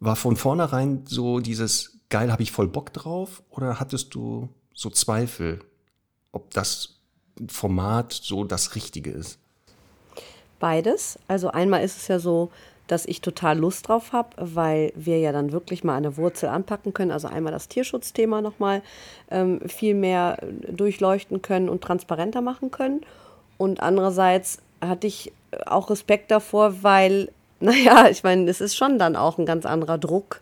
War 0.00 0.16
von 0.16 0.36
vornherein 0.36 1.06
so 1.06 1.40
dieses 1.40 1.98
geil, 2.10 2.30
habe 2.30 2.42
ich 2.42 2.52
voll 2.52 2.68
Bock 2.68 2.92
drauf? 2.92 3.42
Oder 3.48 3.80
hattest 3.80 4.14
du 4.14 4.50
so 4.74 4.90
Zweifel, 4.90 5.60
ob 6.30 6.50
das 6.50 6.97
Format 7.48 8.12
so 8.12 8.44
das 8.44 8.74
Richtige 8.74 9.10
ist? 9.10 9.38
Beides. 10.60 11.18
Also 11.28 11.50
einmal 11.50 11.84
ist 11.84 11.96
es 11.96 12.08
ja 12.08 12.18
so, 12.18 12.50
dass 12.88 13.04
ich 13.06 13.20
total 13.20 13.58
Lust 13.58 13.86
drauf 13.88 14.12
habe, 14.12 14.30
weil 14.36 14.92
wir 14.96 15.20
ja 15.20 15.30
dann 15.30 15.52
wirklich 15.52 15.84
mal 15.84 15.94
eine 15.94 16.16
Wurzel 16.16 16.48
anpacken 16.48 16.94
können. 16.94 17.10
Also 17.10 17.28
einmal 17.28 17.52
das 17.52 17.68
Tierschutzthema 17.68 18.40
nochmal 18.40 18.82
ähm, 19.30 19.60
viel 19.68 19.94
mehr 19.94 20.38
durchleuchten 20.68 21.42
können 21.42 21.68
und 21.68 21.82
transparenter 21.82 22.40
machen 22.40 22.70
können. 22.70 23.02
Und 23.58 23.80
andererseits 23.82 24.58
hatte 24.80 25.06
ich 25.06 25.32
auch 25.66 25.90
Respekt 25.90 26.30
davor, 26.30 26.82
weil, 26.82 27.30
naja, 27.60 28.08
ich 28.08 28.22
meine, 28.22 28.50
es 28.50 28.60
ist 28.60 28.76
schon 28.76 28.98
dann 28.98 29.16
auch 29.16 29.38
ein 29.38 29.46
ganz 29.46 29.66
anderer 29.66 29.98
Druck 29.98 30.40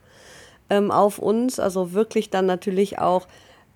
ähm, 0.70 0.90
auf 0.90 1.18
uns. 1.18 1.58
Also 1.58 1.92
wirklich 1.92 2.30
dann 2.30 2.46
natürlich 2.46 2.98
auch 2.98 3.26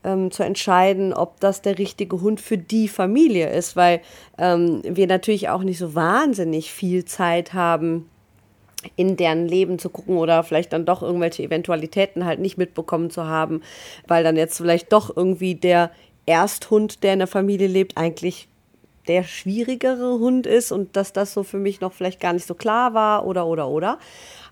ähm, 0.04 0.30
zu 0.30 0.42
entscheiden, 0.42 1.12
ob 1.12 1.40
das 1.40 1.62
der 1.62 1.78
richtige 1.78 2.20
Hund 2.20 2.40
für 2.40 2.58
die 2.58 2.88
Familie 2.88 3.50
ist, 3.50 3.76
weil 3.76 4.00
ähm, 4.38 4.82
wir 4.84 5.06
natürlich 5.06 5.48
auch 5.48 5.62
nicht 5.62 5.78
so 5.78 5.94
wahnsinnig 5.94 6.72
viel 6.72 7.04
Zeit 7.04 7.52
haben, 7.52 8.08
in 8.96 9.16
deren 9.16 9.46
Leben 9.46 9.78
zu 9.78 9.90
gucken 9.90 10.16
oder 10.16 10.42
vielleicht 10.42 10.72
dann 10.72 10.86
doch 10.86 11.02
irgendwelche 11.02 11.42
Eventualitäten 11.42 12.24
halt 12.24 12.40
nicht 12.40 12.56
mitbekommen 12.56 13.10
zu 13.10 13.26
haben, 13.26 13.62
weil 14.08 14.24
dann 14.24 14.36
jetzt 14.36 14.56
vielleicht 14.56 14.92
doch 14.92 15.14
irgendwie 15.14 15.54
der 15.54 15.90
Ersthund, 16.26 17.02
der 17.02 17.12
in 17.14 17.18
der 17.18 17.28
Familie 17.28 17.66
lebt, 17.66 17.96
eigentlich 17.96 18.48
der 19.08 19.24
schwierigere 19.24 20.18
Hund 20.18 20.46
ist 20.46 20.72
und 20.72 20.96
dass 20.96 21.12
das 21.12 21.32
so 21.32 21.42
für 21.42 21.58
mich 21.58 21.80
noch 21.80 21.92
vielleicht 21.92 22.20
gar 22.20 22.32
nicht 22.32 22.46
so 22.46 22.54
klar 22.54 22.94
war 22.94 23.26
oder 23.26 23.46
oder 23.46 23.68
oder. 23.68 23.98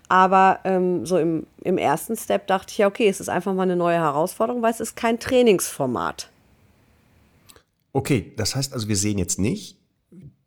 Aber 0.09 0.59
ähm, 0.63 1.05
so 1.05 1.17
im, 1.17 1.45
im 1.61 1.77
ersten 1.77 2.17
Step 2.17 2.47
dachte 2.47 2.71
ich 2.71 2.79
ja, 2.79 2.87
okay, 2.87 3.07
es 3.07 3.19
ist 3.19 3.29
einfach 3.29 3.53
mal 3.53 3.63
eine 3.63 3.75
neue 3.75 3.97
Herausforderung, 3.97 4.61
weil 4.61 4.71
es 4.71 4.79
ist 4.79 4.95
kein 4.95 5.19
Trainingsformat. 5.19 6.29
Okay, 7.93 8.33
das 8.35 8.55
heißt 8.55 8.73
also, 8.73 8.87
wir 8.87 8.97
sehen 8.97 9.17
jetzt 9.17 9.39
nicht, 9.39 9.77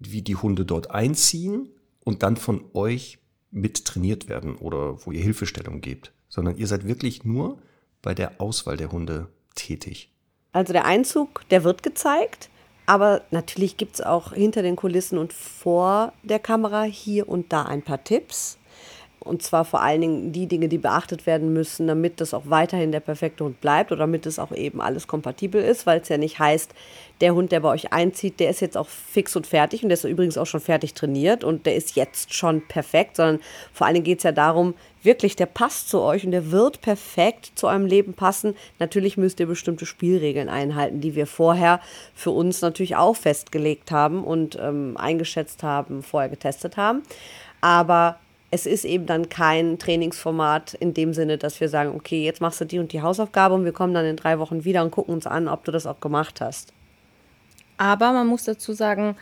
wie 0.00 0.22
die 0.22 0.36
Hunde 0.36 0.64
dort 0.64 0.90
einziehen 0.90 1.68
und 2.04 2.22
dann 2.24 2.36
von 2.36 2.64
euch 2.74 3.18
mit 3.52 3.84
trainiert 3.84 4.28
werden 4.28 4.56
oder 4.56 5.06
wo 5.06 5.12
ihr 5.12 5.22
Hilfestellung 5.22 5.80
gebt, 5.80 6.12
sondern 6.28 6.56
ihr 6.56 6.66
seid 6.66 6.86
wirklich 6.86 7.24
nur 7.24 7.58
bei 8.00 8.14
der 8.14 8.40
Auswahl 8.40 8.76
der 8.76 8.90
Hunde 8.90 9.28
tätig. 9.54 10.10
Also 10.52 10.72
der 10.72 10.84
Einzug, 10.84 11.48
der 11.50 11.62
wird 11.62 11.82
gezeigt, 11.82 12.50
aber 12.86 13.22
natürlich 13.30 13.76
gibt 13.76 13.94
es 13.94 14.00
auch 14.00 14.32
hinter 14.32 14.62
den 14.62 14.76
Kulissen 14.76 15.18
und 15.18 15.32
vor 15.32 16.12
der 16.22 16.38
Kamera 16.38 16.82
hier 16.82 17.28
und 17.28 17.52
da 17.52 17.62
ein 17.62 17.82
paar 17.82 18.02
Tipps. 18.02 18.58
Und 19.22 19.42
zwar 19.42 19.64
vor 19.64 19.82
allen 19.82 20.00
Dingen 20.00 20.32
die 20.32 20.46
Dinge, 20.46 20.68
die 20.68 20.78
beachtet 20.78 21.26
werden 21.26 21.52
müssen, 21.52 21.86
damit 21.86 22.20
das 22.20 22.34
auch 22.34 22.44
weiterhin 22.46 22.92
der 22.92 23.00
perfekte 23.00 23.44
Hund 23.44 23.60
bleibt 23.60 23.92
oder 23.92 24.00
damit 24.00 24.26
es 24.26 24.38
auch 24.38 24.52
eben 24.52 24.80
alles 24.80 25.06
kompatibel 25.06 25.62
ist, 25.62 25.86
weil 25.86 26.00
es 26.00 26.08
ja 26.08 26.18
nicht 26.18 26.38
heißt, 26.38 26.72
der 27.20 27.34
Hund, 27.34 27.52
der 27.52 27.60
bei 27.60 27.68
euch 27.68 27.92
einzieht, 27.92 28.40
der 28.40 28.50
ist 28.50 28.60
jetzt 28.60 28.76
auch 28.76 28.88
fix 28.88 29.36
und 29.36 29.46
fertig 29.46 29.82
und 29.82 29.90
der 29.90 29.94
ist 29.94 30.04
übrigens 30.04 30.36
auch 30.36 30.46
schon 30.46 30.60
fertig 30.60 30.94
trainiert 30.94 31.44
und 31.44 31.66
der 31.66 31.76
ist 31.76 31.94
jetzt 31.94 32.34
schon 32.34 32.66
perfekt, 32.66 33.16
sondern 33.16 33.40
vor 33.72 33.86
allen 33.86 33.94
Dingen 33.94 34.04
geht 34.04 34.18
es 34.18 34.24
ja 34.24 34.32
darum, 34.32 34.74
wirklich, 35.04 35.36
der 35.36 35.46
passt 35.46 35.88
zu 35.88 36.00
euch 36.00 36.24
und 36.24 36.32
der 36.32 36.50
wird 36.50 36.80
perfekt 36.80 37.52
zu 37.54 37.68
eurem 37.68 37.86
Leben 37.86 38.14
passen. 38.14 38.56
Natürlich 38.78 39.16
müsst 39.16 39.38
ihr 39.40 39.46
bestimmte 39.46 39.86
Spielregeln 39.86 40.48
einhalten, 40.48 41.00
die 41.00 41.14
wir 41.14 41.26
vorher 41.26 41.80
für 42.14 42.30
uns 42.30 42.60
natürlich 42.60 42.96
auch 42.96 43.16
festgelegt 43.16 43.90
haben 43.92 44.24
und 44.24 44.58
ähm, 44.60 44.96
eingeschätzt 44.96 45.62
haben, 45.62 46.02
vorher 46.02 46.28
getestet 46.28 46.76
haben. 46.76 47.02
Aber 47.60 48.18
es 48.52 48.66
ist 48.66 48.84
eben 48.84 49.06
dann 49.06 49.30
kein 49.30 49.78
Trainingsformat 49.78 50.74
in 50.74 50.92
dem 50.92 51.14
Sinne, 51.14 51.38
dass 51.38 51.60
wir 51.60 51.70
sagen, 51.70 51.94
okay, 51.96 52.22
jetzt 52.22 52.42
machst 52.42 52.60
du 52.60 52.66
die 52.66 52.78
und 52.78 52.92
die 52.92 53.00
Hausaufgabe 53.00 53.54
und 53.54 53.64
wir 53.64 53.72
kommen 53.72 53.94
dann 53.94 54.04
in 54.04 54.16
drei 54.16 54.38
Wochen 54.38 54.64
wieder 54.64 54.82
und 54.82 54.90
gucken 54.90 55.14
uns 55.14 55.26
an, 55.26 55.48
ob 55.48 55.64
du 55.64 55.72
das 55.72 55.86
auch 55.86 56.00
gemacht 56.00 56.42
hast. 56.42 56.74
Aber 57.78 58.12
man 58.12 58.26
muss 58.26 58.44
dazu 58.44 58.74
sagen, 58.74 59.16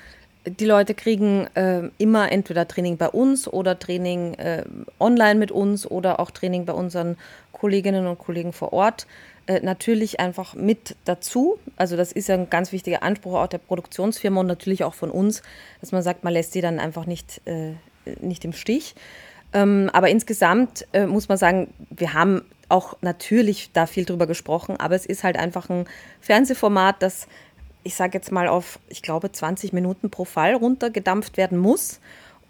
die 0.44 0.64
Leute 0.64 0.94
kriegen 0.94 1.46
äh, 1.54 1.90
immer 1.98 2.32
entweder 2.32 2.66
Training 2.66 2.96
bei 2.96 3.08
uns 3.08 3.46
oder 3.46 3.78
Training 3.78 4.34
äh, 4.34 4.64
online 4.98 5.38
mit 5.38 5.52
uns 5.52 5.88
oder 5.88 6.18
auch 6.18 6.32
Training 6.32 6.64
bei 6.64 6.72
unseren 6.72 7.16
Kolleginnen 7.52 8.08
und 8.08 8.18
Kollegen 8.18 8.52
vor 8.52 8.72
Ort. 8.72 9.06
Äh, 9.46 9.60
natürlich 9.60 10.18
einfach 10.18 10.54
mit 10.54 10.96
dazu. 11.04 11.56
Also 11.76 11.96
das 11.96 12.10
ist 12.10 12.28
ja 12.28 12.34
ein 12.34 12.50
ganz 12.50 12.72
wichtiger 12.72 13.04
Anspruch 13.04 13.34
auch 13.34 13.46
der 13.46 13.58
Produktionsfirma 13.58 14.40
und 14.40 14.48
natürlich 14.48 14.82
auch 14.82 14.94
von 14.94 15.12
uns, 15.12 15.42
dass 15.80 15.92
man 15.92 16.02
sagt, 16.02 16.24
man 16.24 16.32
lässt 16.32 16.52
sie 16.52 16.62
dann 16.62 16.80
einfach 16.80 17.06
nicht 17.06 17.42
äh, 17.44 17.74
nicht 18.20 18.44
im 18.44 18.52
Stich. 18.52 18.94
Ähm, 19.52 19.90
aber 19.92 20.08
insgesamt 20.08 20.86
äh, 20.92 21.06
muss 21.06 21.28
man 21.28 21.38
sagen, 21.38 21.72
wir 21.90 22.14
haben 22.14 22.42
auch 22.68 22.96
natürlich 23.00 23.72
da 23.72 23.86
viel 23.86 24.04
drüber 24.04 24.26
gesprochen, 24.26 24.76
aber 24.78 24.94
es 24.94 25.06
ist 25.06 25.24
halt 25.24 25.36
einfach 25.36 25.68
ein 25.68 25.86
Fernsehformat, 26.20 27.02
das, 27.02 27.26
ich 27.82 27.96
sage 27.96 28.16
jetzt 28.16 28.30
mal, 28.30 28.46
auf, 28.46 28.78
ich 28.88 29.02
glaube, 29.02 29.32
20 29.32 29.72
Minuten 29.72 30.10
pro 30.10 30.24
Fall 30.24 30.54
runtergedampft 30.54 31.36
werden 31.36 31.58
muss. 31.58 32.00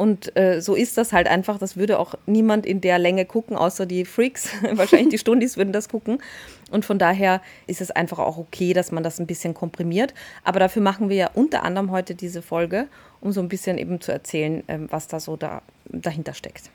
Und 0.00 0.34
äh, 0.34 0.62
so 0.62 0.74
ist 0.74 0.96
das 0.96 1.12
halt 1.12 1.26
einfach. 1.26 1.58
Das 1.58 1.76
würde 1.76 1.98
auch 1.98 2.14
niemand 2.24 2.64
in 2.64 2.80
der 2.80 2.98
Länge 2.98 3.26
gucken, 3.26 3.54
außer 3.54 3.84
die 3.84 4.06
Freaks. 4.06 4.48
Wahrscheinlich 4.72 5.10
die 5.10 5.18
Stundis 5.18 5.58
würden 5.58 5.74
das 5.74 5.90
gucken. 5.90 6.22
Und 6.70 6.86
von 6.86 6.98
daher 6.98 7.42
ist 7.66 7.82
es 7.82 7.90
einfach 7.90 8.18
auch 8.18 8.38
okay, 8.38 8.72
dass 8.72 8.92
man 8.92 9.02
das 9.02 9.20
ein 9.20 9.26
bisschen 9.26 9.52
komprimiert. 9.52 10.14
Aber 10.42 10.58
dafür 10.58 10.80
machen 10.80 11.10
wir 11.10 11.16
ja 11.16 11.30
unter 11.34 11.64
anderem 11.64 11.90
heute 11.90 12.14
diese 12.14 12.40
Folge, 12.40 12.88
um 13.20 13.32
so 13.32 13.42
ein 13.42 13.50
bisschen 13.50 13.76
eben 13.76 14.00
zu 14.00 14.10
erzählen, 14.10 14.64
ähm, 14.68 14.86
was 14.90 15.06
da 15.06 15.20
so 15.20 15.36
da, 15.36 15.60
dahinter 15.84 16.32
steckt. 16.32 16.70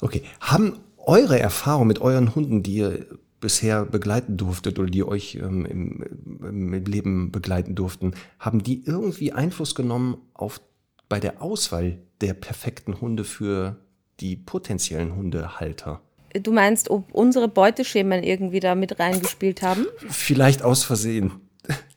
Okay, 0.00 0.22
haben 0.40 0.78
eure 0.96 1.38
Erfahrungen 1.38 1.88
mit 1.88 2.00
euren 2.00 2.34
Hunden, 2.34 2.62
die 2.62 2.76
ihr 2.76 3.06
bisher 3.40 3.84
begleiten 3.84 4.38
durftet 4.38 4.78
oder 4.78 4.88
die 4.88 5.04
euch 5.04 5.34
ähm, 5.34 5.66
im, 5.66 6.72
im, 6.72 6.84
Leben 6.86 7.30
begleiten 7.32 7.74
durften, 7.74 8.14
haben 8.38 8.62
die 8.62 8.82
irgendwie 8.86 9.32
Einfluss 9.32 9.74
genommen 9.74 10.16
auf 10.32 10.62
bei 11.10 11.20
der 11.20 11.42
Auswahl 11.42 11.98
der 12.24 12.34
perfekten 12.34 13.00
Hunde 13.00 13.24
für 13.24 13.76
die 14.20 14.34
potenziellen 14.34 15.14
Hundehalter? 15.14 16.00
Du 16.32 16.52
meinst, 16.52 16.90
ob 16.90 17.12
unsere 17.12 17.48
Beuteschemen 17.48 18.22
irgendwie 18.22 18.60
da 18.60 18.74
mit 18.74 18.98
reingespielt 18.98 19.62
haben? 19.62 19.86
Vielleicht 20.08 20.62
aus 20.62 20.82
Versehen. 20.82 21.32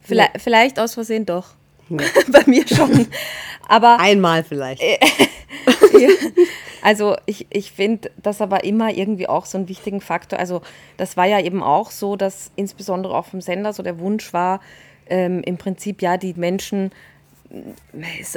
Vielleicht, 0.02 0.42
vielleicht 0.42 0.80
aus 0.80 0.94
Versehen 0.94 1.26
doch. 1.26 1.56
Ja. 1.90 1.98
Bei 2.32 2.44
mir 2.46 2.68
schon. 2.68 3.08
Aber 3.68 4.00
einmal 4.00 4.44
vielleicht. 4.44 4.82
Äh, 4.82 5.00
also 6.82 7.16
ich, 7.26 7.48
ich 7.50 7.72
finde 7.72 8.12
das 8.22 8.42
aber 8.42 8.64
immer 8.64 8.94
irgendwie 8.94 9.28
auch 9.28 9.46
so 9.46 9.58
einen 9.58 9.70
wichtigen 9.70 10.02
Faktor. 10.02 10.40
Also 10.40 10.62
das 10.98 11.18
war 11.18 11.26
ja 11.26 11.40
eben 11.40 11.64
auch 11.64 11.92
so, 11.92 12.16
dass 12.16 12.52
insbesondere 12.56 13.16
auch 13.16 13.26
vom 13.26 13.42
Sender 13.42 13.74
so 13.74 13.82
der 13.82 14.00
Wunsch 14.00 14.34
war, 14.34 14.60
ähm, 15.10 15.42
im 15.44 15.58
Prinzip 15.58 16.02
ja 16.02 16.18
die 16.18 16.34
Menschen 16.34 16.92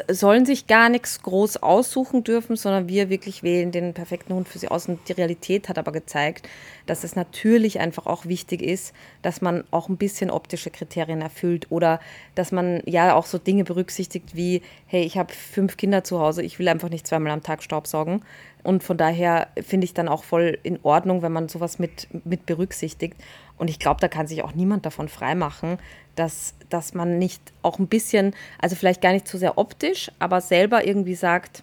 sollen 0.09 0.47
sich 0.47 0.67
gar 0.67 0.89
nichts 0.89 1.23
groß 1.23 1.59
aussuchen 1.59 2.23
dürfen, 2.23 2.57
sondern 2.57 2.89
wir 2.89 3.11
wirklich 3.11 3.43
wählen 3.43 3.73
den 3.73 3.93
perfekten 3.93 4.35
Hund 4.35 4.49
für 4.49 4.59
sie 4.59 4.69
aus. 4.69 4.89
Und 4.89 5.09
die 5.09 5.13
Realität 5.13 5.69
hat 5.69 5.79
aber 5.79 5.93
gezeigt, 5.93 6.49
dass 6.87 7.05
es 7.05 7.17
natürlich 7.17 7.81
einfach 7.81 8.07
auch 8.07 8.27
wichtig 8.27 8.63
ist, 8.63 8.95
dass 9.23 9.41
man 9.41 9.65
auch 9.71 9.89
ein 9.89 9.97
bisschen 9.97 10.31
optische 10.31 10.71
Kriterien 10.71 11.23
erfüllt 11.23 11.67
oder 11.71 12.01
dass 12.35 12.53
man 12.53 12.83
ja 12.87 13.15
auch 13.15 13.27
so 13.27 13.39
Dinge 13.39 13.65
berücksichtigt 13.65 14.35
wie, 14.35 14.63
hey, 14.87 15.03
ich 15.03 15.19
habe 15.19 15.33
fünf 15.33 15.77
Kinder 15.77 16.05
zu 16.05 16.21
Hause, 16.21 16.43
ich 16.43 16.59
will 16.59 16.69
einfach 16.69 16.89
nicht 16.89 17.07
zweimal 17.07 17.33
am 17.33 17.43
Tag 17.43 17.63
Staubsaugen. 17.63 18.23
Und 18.63 18.83
von 18.83 18.97
daher 18.97 19.49
finde 19.63 19.87
ich 19.87 19.95
dann 19.95 20.09
auch 20.09 20.25
voll 20.25 20.59
in 20.63 20.79
Ordnung, 20.83 21.23
wenn 21.23 21.33
man 21.33 21.49
sowas 21.49 21.79
mit, 21.79 22.09
mit 22.25 22.47
berücksichtigt. 22.47 23.17
Und 23.61 23.69
ich 23.69 23.79
glaube, 23.79 24.01
da 24.01 24.09
kann 24.09 24.27
sich 24.27 24.43
auch 24.43 24.55
niemand 24.55 24.87
davon 24.87 25.11
freimachen, 25.11 25.79
dass, 26.17 26.55
dass 26.71 26.95
man 26.95 27.19
nicht 27.19 27.43
auch 27.61 27.79
ein 27.79 27.89
bisschen, 27.89 28.35
also 28.59 28.75
vielleicht 28.75 29.03
gar 29.03 29.13
nicht 29.13 29.29
so 29.29 29.37
sehr 29.37 29.59
optisch, 29.59 30.11
aber 30.19 30.41
selber 30.41 30.87
irgendwie 30.87 31.15
sagt, 31.15 31.63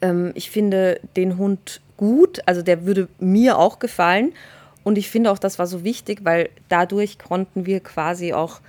ähm, 0.00 0.32
ich 0.34 0.50
finde 0.50 0.98
den 1.14 1.36
Hund 1.36 1.82
gut, 1.98 2.40
also 2.46 2.62
der 2.62 2.86
würde 2.86 3.08
mir 3.18 3.58
auch 3.58 3.80
gefallen. 3.80 4.32
Und 4.82 4.96
ich 4.96 5.10
finde 5.10 5.30
auch, 5.30 5.38
das 5.38 5.58
war 5.58 5.66
so 5.66 5.84
wichtig, 5.84 6.20
weil 6.22 6.48
dadurch 6.70 7.18
konnten 7.18 7.66
wir 7.66 7.80
quasi 7.80 8.32
auch 8.32 8.62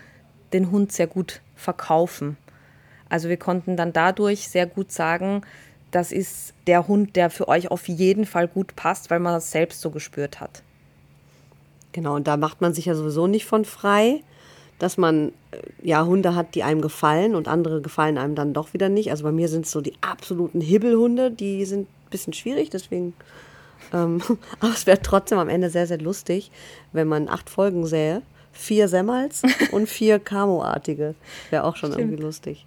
den 0.51 0.71
Hund 0.71 0.91
sehr 0.91 1.07
gut 1.07 1.39
verkaufen. 1.55 2.35
Also 3.07 3.29
wir 3.29 3.37
konnten 3.37 3.77
dann 3.77 3.93
dadurch 3.93 4.49
sehr 4.49 4.65
gut 4.65 4.91
sagen, 4.91 5.43
das 5.91 6.11
ist 6.11 6.53
der 6.67 6.89
Hund, 6.89 7.15
der 7.15 7.29
für 7.29 7.47
euch 7.47 7.71
auf 7.71 7.87
jeden 7.87 8.25
Fall 8.25 8.49
gut 8.49 8.75
passt, 8.75 9.09
weil 9.09 9.21
man 9.21 9.35
das 9.35 9.51
selbst 9.51 9.79
so 9.79 9.89
gespürt 9.89 10.41
hat. 10.41 10.63
Genau, 11.91 12.15
und 12.15 12.27
da 12.27 12.37
macht 12.37 12.61
man 12.61 12.73
sich 12.73 12.85
ja 12.85 12.95
sowieso 12.95 13.27
nicht 13.27 13.45
von 13.45 13.65
frei 13.65 14.23
dass 14.79 14.97
man 14.97 15.33
äh, 15.51 15.57
ja 15.83 16.05
Hunde 16.05 16.33
hat, 16.33 16.55
die 16.55 16.63
einem 16.63 16.81
gefallen 16.81 17.35
und 17.35 17.47
andere 17.47 17.81
gefallen 17.81 18.17
einem 18.17 18.33
dann 18.33 18.53
doch 18.53 18.73
wieder 18.73 18.89
nicht. 18.89 19.11
Also 19.11 19.23
bei 19.23 19.31
mir 19.31 19.49
sind 19.49 19.65
es 19.65 19.71
so 19.71 19.81
die 19.81 19.93
absoluten 20.01 20.61
Hibbelhunde, 20.61 21.29
die 21.29 21.63
sind 21.65 21.81
ein 21.81 22.09
bisschen 22.09 22.33
schwierig, 22.33 22.69
deswegen. 22.69 23.13
Ähm, 23.93 24.21
aber 24.59 24.71
es 24.71 24.87
wäre 24.87 25.01
trotzdem 25.01 25.37
am 25.37 25.49
Ende 25.49 25.69
sehr, 25.69 25.85
sehr 25.85 25.99
lustig, 25.99 26.49
wenn 26.93 27.07
man 27.07 27.29
acht 27.29 27.49
Folgen 27.49 27.85
sähe. 27.85 28.23
Vier 28.51 28.87
Semmels 28.87 29.43
und 29.71 29.87
vier 29.87 30.17
Camo-artige. 30.17 31.13
Wäre 31.49 31.65
auch 31.65 31.75
schon 31.75 31.91
Stimmt. 31.91 32.09
irgendwie 32.09 32.23
lustig. 32.23 32.65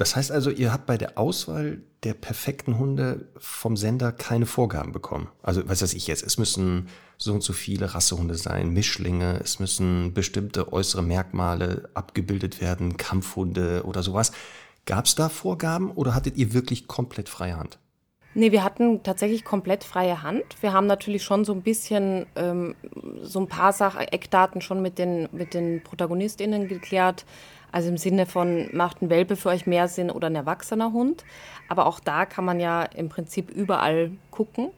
Das 0.00 0.16
heißt 0.16 0.32
also, 0.32 0.48
ihr 0.48 0.72
habt 0.72 0.86
bei 0.86 0.96
der 0.96 1.18
Auswahl 1.18 1.82
der 2.04 2.14
perfekten 2.14 2.78
Hunde 2.78 3.28
vom 3.36 3.76
Sender 3.76 4.12
keine 4.12 4.46
Vorgaben 4.46 4.92
bekommen. 4.92 5.28
Also, 5.42 5.68
was 5.68 5.82
weiß 5.82 5.92
ich 5.92 6.06
jetzt, 6.06 6.22
es 6.22 6.38
müssen 6.38 6.88
so 7.18 7.34
und 7.34 7.42
so 7.42 7.52
viele 7.52 7.92
Rassehunde 7.92 8.34
sein, 8.36 8.70
Mischlinge, 8.70 9.38
es 9.44 9.58
müssen 9.58 10.14
bestimmte 10.14 10.72
äußere 10.72 11.02
Merkmale 11.02 11.90
abgebildet 11.92 12.62
werden, 12.62 12.96
Kampfhunde 12.96 13.82
oder 13.84 14.02
sowas. 14.02 14.32
Gab 14.86 15.04
es 15.04 15.16
da 15.16 15.28
Vorgaben 15.28 15.90
oder 15.90 16.14
hattet 16.14 16.38
ihr 16.38 16.54
wirklich 16.54 16.88
komplett 16.88 17.28
freie 17.28 17.58
Hand? 17.58 17.78
Nee, 18.32 18.52
wir 18.52 18.62
hatten 18.62 19.02
tatsächlich 19.02 19.44
komplett 19.44 19.82
freie 19.82 20.22
Hand. 20.22 20.44
Wir 20.60 20.72
haben 20.72 20.86
natürlich 20.86 21.24
schon 21.24 21.44
so 21.44 21.52
ein 21.52 21.62
bisschen 21.62 22.26
ähm, 22.36 22.74
so 23.20 23.40
ein 23.40 23.48
paar 23.48 23.74
Sachen, 23.74 24.00
Eckdaten 24.00 24.60
schon 24.62 24.80
mit 24.80 24.98
den, 24.98 25.28
mit 25.32 25.52
den 25.52 25.82
ProtagonistInnen 25.82 26.68
geklärt. 26.68 27.26
Also 27.72 27.88
im 27.88 27.96
Sinne 27.96 28.26
von, 28.26 28.68
macht 28.72 29.02
ein 29.02 29.10
Welpe 29.10 29.36
für 29.36 29.50
euch 29.50 29.66
mehr 29.66 29.88
Sinn 29.88 30.10
oder 30.10 30.28
ein 30.28 30.34
erwachsener 30.34 30.92
Hund. 30.92 31.24
Aber 31.68 31.86
auch 31.86 32.00
da 32.00 32.26
kann 32.26 32.44
man 32.44 32.60
ja 32.60 32.82
im 32.82 33.08
Prinzip 33.08 33.50
überall 33.50 34.10
gucken. 34.30 34.70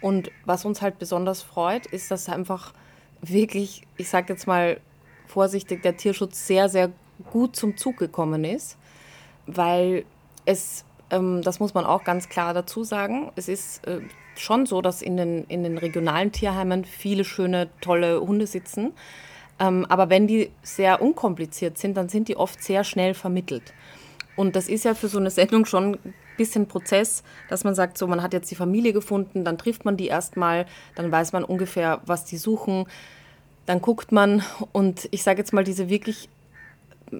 Und 0.00 0.30
was 0.44 0.64
uns 0.64 0.80
halt 0.80 0.98
besonders 0.98 1.42
freut, 1.42 1.86
ist, 1.86 2.10
dass 2.10 2.28
einfach 2.28 2.72
wirklich, 3.20 3.82
ich 3.96 4.08
sage 4.08 4.32
jetzt 4.32 4.46
mal 4.46 4.80
vorsichtig, 5.26 5.82
der 5.82 5.96
Tierschutz 5.96 6.46
sehr, 6.46 6.68
sehr 6.68 6.90
gut 7.30 7.56
zum 7.56 7.76
Zug 7.76 7.98
gekommen 7.98 8.44
ist, 8.44 8.78
weil 9.46 10.04
es, 10.46 10.84
ähm, 11.10 11.42
das 11.42 11.60
muss 11.60 11.74
man 11.74 11.84
auch 11.84 12.04
ganz 12.04 12.28
klar 12.28 12.54
dazu 12.54 12.82
sagen, 12.84 13.30
es 13.36 13.48
ist 13.48 13.86
äh, 13.86 14.00
schon 14.36 14.66
so, 14.66 14.80
dass 14.80 15.02
in 15.02 15.16
den, 15.16 15.44
in 15.44 15.62
den 15.62 15.78
regionalen 15.78 16.32
Tierheimen 16.32 16.84
viele 16.84 17.24
schöne, 17.24 17.68
tolle 17.80 18.20
Hunde 18.20 18.46
sitzen. 18.46 18.92
Ähm, 19.60 19.86
aber 19.88 20.08
wenn 20.08 20.26
die 20.26 20.50
sehr 20.62 21.00
unkompliziert 21.02 21.78
sind, 21.78 21.96
dann 21.96 22.08
sind 22.08 22.28
die 22.28 22.36
oft 22.36 22.62
sehr 22.62 22.82
schnell 22.82 23.14
vermittelt. 23.14 23.74
Und 24.34 24.56
das 24.56 24.68
ist 24.68 24.84
ja 24.84 24.94
für 24.94 25.08
so 25.08 25.18
eine 25.18 25.30
Sendung 25.30 25.66
schon 25.66 25.94
ein 25.94 26.14
bisschen 26.38 26.66
Prozess, 26.66 27.22
dass 27.50 27.62
man 27.62 27.74
sagt, 27.74 27.98
so 27.98 28.06
man 28.06 28.22
hat 28.22 28.32
jetzt 28.32 28.50
die 28.50 28.54
Familie 28.54 28.94
gefunden, 28.94 29.44
dann 29.44 29.58
trifft 29.58 29.84
man 29.84 29.98
die 29.98 30.06
erstmal, 30.06 30.64
dann 30.94 31.12
weiß 31.12 31.32
man 31.32 31.44
ungefähr, 31.44 32.00
was 32.06 32.24
die 32.24 32.38
suchen, 32.38 32.86
dann 33.66 33.82
guckt 33.82 34.12
man 34.12 34.42
und 34.72 35.08
ich 35.10 35.22
sage 35.22 35.38
jetzt 35.38 35.52
mal, 35.52 35.62
diese 35.62 35.90
wirklich 35.90 36.30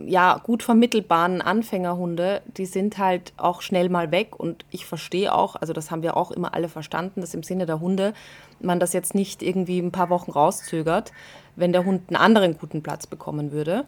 ja, 0.07 0.41
gut 0.43 0.63
vermittelbaren 0.63 1.41
Anfängerhunde, 1.41 2.43
die 2.57 2.67
sind 2.67 2.99
halt 2.99 3.33
auch 3.37 3.63
schnell 3.63 3.89
mal 3.89 4.11
weg. 4.11 4.39
Und 4.39 4.65
ich 4.71 4.87
verstehe 4.87 5.35
auch, 5.35 5.57
also 5.57 5.73
das 5.73 5.91
haben 5.91 6.03
wir 6.03 6.17
auch 6.17 6.31
immer 6.31 6.55
alle 6.55 6.69
verstanden, 6.69 7.21
dass 7.21 7.35
im 7.35 7.43
Sinne 7.43 7.67
der 7.67 7.81
Hunde 7.81 8.13
man 8.61 8.81
das 8.81 8.93
jetzt 8.93 9.15
nicht 9.15 9.43
irgendwie 9.43 9.79
ein 9.79 9.93
paar 9.93 10.11
Wochen 10.11 10.31
rauszögert, 10.31 11.13
wenn 11.57 11.73
der 11.73 11.85
Hund 11.85 12.03
einen 12.09 12.17
anderen 12.17 12.57
guten 12.59 12.83
Platz 12.83 13.07
bekommen 13.07 13.53
würde. 13.53 13.85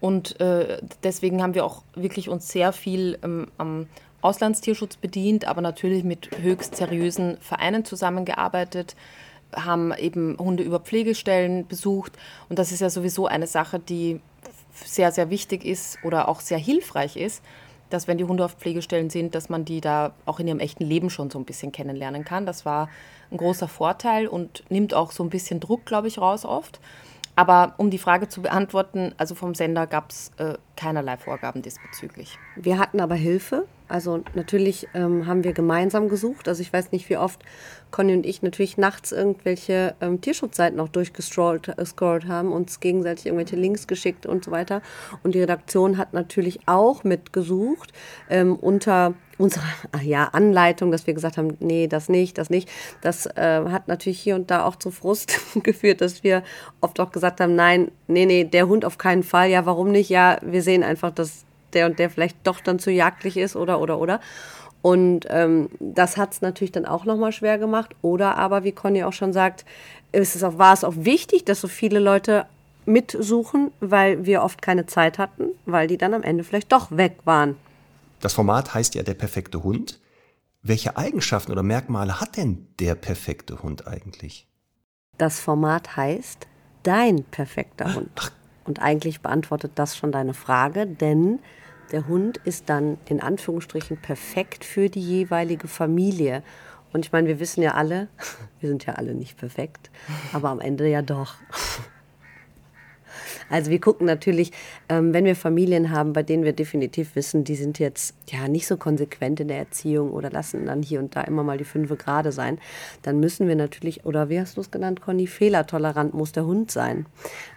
Und 0.00 0.40
äh, 0.40 0.78
deswegen 1.02 1.42
haben 1.42 1.54
wir 1.54 1.64
auch 1.64 1.82
wirklich 1.94 2.28
uns 2.28 2.48
sehr 2.48 2.72
viel 2.72 3.18
ähm, 3.22 3.48
am 3.58 3.86
Auslandstierschutz 4.20 4.96
bedient, 4.96 5.46
aber 5.46 5.60
natürlich 5.60 6.04
mit 6.04 6.30
höchst 6.40 6.76
seriösen 6.76 7.36
Vereinen 7.40 7.84
zusammengearbeitet, 7.84 8.96
haben 9.54 9.92
eben 9.94 10.36
Hunde 10.38 10.62
über 10.62 10.80
Pflegestellen 10.80 11.66
besucht. 11.66 12.12
Und 12.48 12.58
das 12.58 12.72
ist 12.72 12.80
ja 12.80 12.88
sowieso 12.88 13.26
eine 13.26 13.46
Sache, 13.46 13.78
die 13.78 14.20
sehr, 14.72 15.12
sehr 15.12 15.30
wichtig 15.30 15.64
ist 15.64 15.98
oder 16.02 16.28
auch 16.28 16.40
sehr 16.40 16.58
hilfreich 16.58 17.16
ist, 17.16 17.42
dass 17.90 18.08
wenn 18.08 18.18
die 18.18 18.24
Hunde 18.24 18.44
auf 18.44 18.54
Pflegestellen 18.54 19.10
sind, 19.10 19.34
dass 19.34 19.48
man 19.48 19.64
die 19.64 19.80
da 19.80 20.14
auch 20.24 20.40
in 20.40 20.48
ihrem 20.48 20.60
echten 20.60 20.84
Leben 20.84 21.10
schon 21.10 21.30
so 21.30 21.38
ein 21.38 21.44
bisschen 21.44 21.72
kennenlernen 21.72 22.24
kann. 22.24 22.46
Das 22.46 22.64
war 22.64 22.88
ein 23.30 23.36
großer 23.36 23.68
Vorteil 23.68 24.26
und 24.26 24.64
nimmt 24.70 24.94
auch 24.94 25.12
so 25.12 25.22
ein 25.22 25.30
bisschen 25.30 25.60
Druck, 25.60 25.84
glaube 25.84 26.08
ich, 26.08 26.18
raus 26.18 26.44
oft. 26.44 26.80
Aber 27.34 27.74
um 27.78 27.90
die 27.90 27.98
Frage 27.98 28.28
zu 28.28 28.42
beantworten, 28.42 29.14
also 29.16 29.34
vom 29.34 29.54
Sender 29.54 29.86
gab 29.86 30.10
es 30.10 30.32
äh, 30.36 30.54
keinerlei 30.76 31.16
Vorgaben 31.16 31.62
diesbezüglich. 31.62 32.38
Wir 32.56 32.78
hatten 32.78 33.00
aber 33.00 33.14
Hilfe. 33.14 33.66
Also 33.88 34.22
natürlich 34.34 34.88
ähm, 34.94 35.26
haben 35.26 35.44
wir 35.44 35.52
gemeinsam 35.52 36.08
gesucht. 36.08 36.48
Also 36.48 36.62
ich 36.62 36.72
weiß 36.72 36.92
nicht, 36.92 37.08
wie 37.10 37.18
oft 37.18 37.42
Conny 37.90 38.14
und 38.14 38.24
ich 38.24 38.42
natürlich 38.42 38.78
nachts 38.78 39.12
irgendwelche 39.12 39.94
ähm, 40.00 40.20
Tierschutzseiten 40.20 40.80
auch 40.80 40.88
durchgescrollt 40.88 41.68
äh, 41.68 42.26
haben, 42.26 42.52
uns 42.52 42.80
gegenseitig 42.80 43.26
irgendwelche 43.26 43.56
Links 43.56 43.86
geschickt 43.86 44.24
und 44.24 44.44
so 44.44 44.50
weiter. 44.50 44.80
Und 45.22 45.34
die 45.34 45.40
Redaktion 45.40 45.98
hat 45.98 46.14
natürlich 46.14 46.60
auch 46.66 47.04
mitgesucht 47.04 47.92
ähm, 48.30 48.56
unter 48.56 49.14
unserer 49.42 49.64
ja, 50.02 50.28
Anleitung, 50.28 50.92
dass 50.92 51.06
wir 51.06 51.14
gesagt 51.14 51.36
haben, 51.36 51.56
nee, 51.58 51.88
das 51.88 52.08
nicht, 52.08 52.38
das 52.38 52.48
nicht. 52.48 52.68
Das 53.00 53.26
äh, 53.26 53.64
hat 53.68 53.88
natürlich 53.88 54.20
hier 54.20 54.36
und 54.36 54.50
da 54.50 54.64
auch 54.64 54.76
zu 54.76 54.92
Frust 54.92 55.40
geführt, 55.62 56.00
dass 56.00 56.22
wir 56.22 56.44
oft 56.80 57.00
auch 57.00 57.10
gesagt 57.10 57.40
haben, 57.40 57.56
nein, 57.56 57.90
nee, 58.06 58.24
nee, 58.24 58.44
der 58.44 58.68
Hund 58.68 58.84
auf 58.84 58.98
keinen 58.98 59.24
Fall. 59.24 59.50
Ja, 59.50 59.66
warum 59.66 59.90
nicht? 59.90 60.10
Ja, 60.10 60.38
wir 60.42 60.62
sehen 60.62 60.84
einfach, 60.84 61.10
dass 61.10 61.44
der 61.72 61.86
und 61.86 61.98
der 61.98 62.08
vielleicht 62.08 62.36
doch 62.44 62.60
dann 62.60 62.78
zu 62.78 62.92
jagdlich 62.92 63.36
ist 63.36 63.56
oder, 63.56 63.80
oder, 63.80 63.98
oder. 63.98 64.20
Und 64.80 65.26
ähm, 65.28 65.70
das 65.80 66.16
hat 66.16 66.32
es 66.32 66.40
natürlich 66.40 66.72
dann 66.72 66.86
auch 66.86 67.04
nochmal 67.04 67.32
schwer 67.32 67.58
gemacht. 67.58 67.96
Oder 68.00 68.36
aber, 68.36 68.62
wie 68.62 68.72
Conny 68.72 69.02
auch 69.02 69.12
schon 69.12 69.32
sagt, 69.32 69.64
ist 70.12 70.36
es 70.36 70.44
auch, 70.44 70.58
war 70.58 70.72
es 70.72 70.84
auch 70.84 70.94
wichtig, 70.96 71.44
dass 71.44 71.60
so 71.60 71.68
viele 71.68 71.98
Leute 71.98 72.46
mitsuchen, 72.84 73.72
weil 73.80 74.24
wir 74.24 74.42
oft 74.42 74.62
keine 74.62 74.86
Zeit 74.86 75.18
hatten, 75.18 75.50
weil 75.66 75.88
die 75.88 75.98
dann 75.98 76.14
am 76.14 76.22
Ende 76.22 76.44
vielleicht 76.44 76.70
doch 76.70 76.96
weg 76.96 77.16
waren. 77.24 77.56
Das 78.22 78.34
Format 78.34 78.72
heißt 78.72 78.94
ja 78.94 79.02
der 79.02 79.14
perfekte 79.14 79.64
Hund. 79.64 80.00
Welche 80.62 80.96
Eigenschaften 80.96 81.50
oder 81.50 81.64
Merkmale 81.64 82.20
hat 82.20 82.36
denn 82.36 82.68
der 82.78 82.94
perfekte 82.94 83.64
Hund 83.64 83.88
eigentlich? 83.88 84.46
Das 85.18 85.40
Format 85.40 85.96
heißt 85.96 86.46
dein 86.84 87.24
perfekter 87.24 87.94
Hund. 87.94 88.32
Und 88.64 88.80
eigentlich 88.80 89.22
beantwortet 89.22 89.72
das 89.74 89.96
schon 89.96 90.12
deine 90.12 90.34
Frage, 90.34 90.86
denn 90.86 91.40
der 91.90 92.06
Hund 92.06 92.36
ist 92.38 92.68
dann 92.68 92.96
in 93.06 93.20
Anführungsstrichen 93.20 93.96
perfekt 93.96 94.64
für 94.64 94.88
die 94.88 95.02
jeweilige 95.02 95.66
Familie. 95.66 96.44
Und 96.92 97.04
ich 97.04 97.10
meine, 97.10 97.26
wir 97.26 97.40
wissen 97.40 97.60
ja 97.60 97.72
alle, 97.72 98.06
wir 98.60 98.68
sind 98.68 98.86
ja 98.86 98.94
alle 98.94 99.14
nicht 99.14 99.36
perfekt, 99.36 99.90
aber 100.32 100.50
am 100.50 100.60
Ende 100.60 100.88
ja 100.88 101.02
doch. 101.02 101.34
Also 103.52 103.70
wir 103.70 103.80
gucken 103.80 104.06
natürlich, 104.06 104.50
ähm, 104.88 105.12
wenn 105.12 105.26
wir 105.26 105.36
Familien 105.36 105.90
haben, 105.90 106.14
bei 106.14 106.22
denen 106.22 106.42
wir 106.42 106.54
definitiv 106.54 107.14
wissen, 107.16 107.44
die 107.44 107.54
sind 107.54 107.78
jetzt 107.78 108.14
ja 108.26 108.48
nicht 108.48 108.66
so 108.66 108.78
konsequent 108.78 109.40
in 109.40 109.48
der 109.48 109.58
Erziehung 109.58 110.10
oder 110.10 110.30
lassen 110.30 110.64
dann 110.64 110.82
hier 110.82 111.00
und 111.00 111.14
da 111.14 111.20
immer 111.20 111.44
mal 111.44 111.58
die 111.58 111.64
fünfe 111.64 111.96
gerade 111.96 112.32
sein, 112.32 112.58
dann 113.02 113.20
müssen 113.20 113.48
wir 113.48 113.54
natürlich, 113.54 114.06
oder 114.06 114.30
wie 114.30 114.40
hast 114.40 114.56
du 114.56 114.62
es 114.62 114.70
genannt, 114.70 115.02
Conny, 115.02 115.26
fehlertolerant 115.26 116.14
muss 116.14 116.32
der 116.32 116.46
Hund 116.46 116.70
sein. 116.70 117.04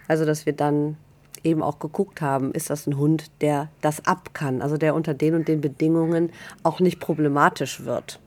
Also 0.10 0.26
dass 0.26 0.46
wir 0.46 0.52
dann 0.52 0.98
eben 1.46 1.64
auch 1.64 1.80
geguckt 1.80 2.20
haben, 2.20 2.52
ist 2.52 2.70
das 2.70 2.88
ein 2.88 2.98
Hund, 2.98 3.32
der 3.40 3.70
das 3.80 4.06
ab 4.06 4.34
kann, 4.34 4.62
also 4.62 4.76
der 4.76 4.96
unter 4.96 5.14
den 5.14 5.34
und 5.34 5.48
den 5.48 5.62
Bedingungen 5.62 6.32
auch 6.64 6.82
nicht 6.82 7.00
problematisch 7.00 7.86
wird. 7.86 8.20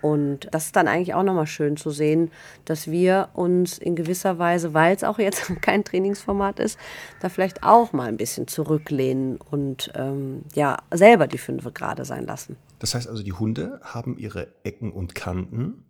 Und 0.00 0.48
das 0.52 0.66
ist 0.66 0.76
dann 0.76 0.88
eigentlich 0.88 1.14
auch 1.14 1.22
nochmal 1.22 1.46
schön 1.46 1.76
zu 1.76 1.90
sehen, 1.90 2.30
dass 2.64 2.90
wir 2.90 3.30
uns 3.34 3.78
in 3.78 3.96
gewisser 3.96 4.38
Weise, 4.38 4.74
weil 4.74 4.94
es 4.94 5.04
auch 5.04 5.18
jetzt 5.18 5.52
kein 5.60 5.84
Trainingsformat 5.84 6.60
ist, 6.60 6.78
da 7.20 7.28
vielleicht 7.28 7.62
auch 7.62 7.92
mal 7.92 8.08
ein 8.08 8.16
bisschen 8.16 8.46
zurücklehnen 8.46 9.38
und 9.50 9.90
ähm, 9.94 10.42
ja, 10.54 10.76
selber 10.92 11.26
die 11.26 11.38
Fünfe 11.38 11.72
gerade 11.72 12.04
sein 12.04 12.26
lassen. 12.26 12.56
Das 12.78 12.94
heißt 12.94 13.08
also, 13.08 13.22
die 13.22 13.32
Hunde 13.32 13.80
haben 13.82 14.18
ihre 14.18 14.48
Ecken 14.62 14.92
und 14.92 15.14
Kanten, 15.14 15.84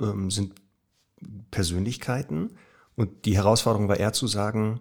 ähm, 0.00 0.30
sind 0.30 0.54
Persönlichkeiten. 1.50 2.50
Und 2.94 3.24
die 3.24 3.36
Herausforderung 3.36 3.88
war 3.88 3.98
eher 3.98 4.12
zu 4.12 4.26
sagen, 4.26 4.80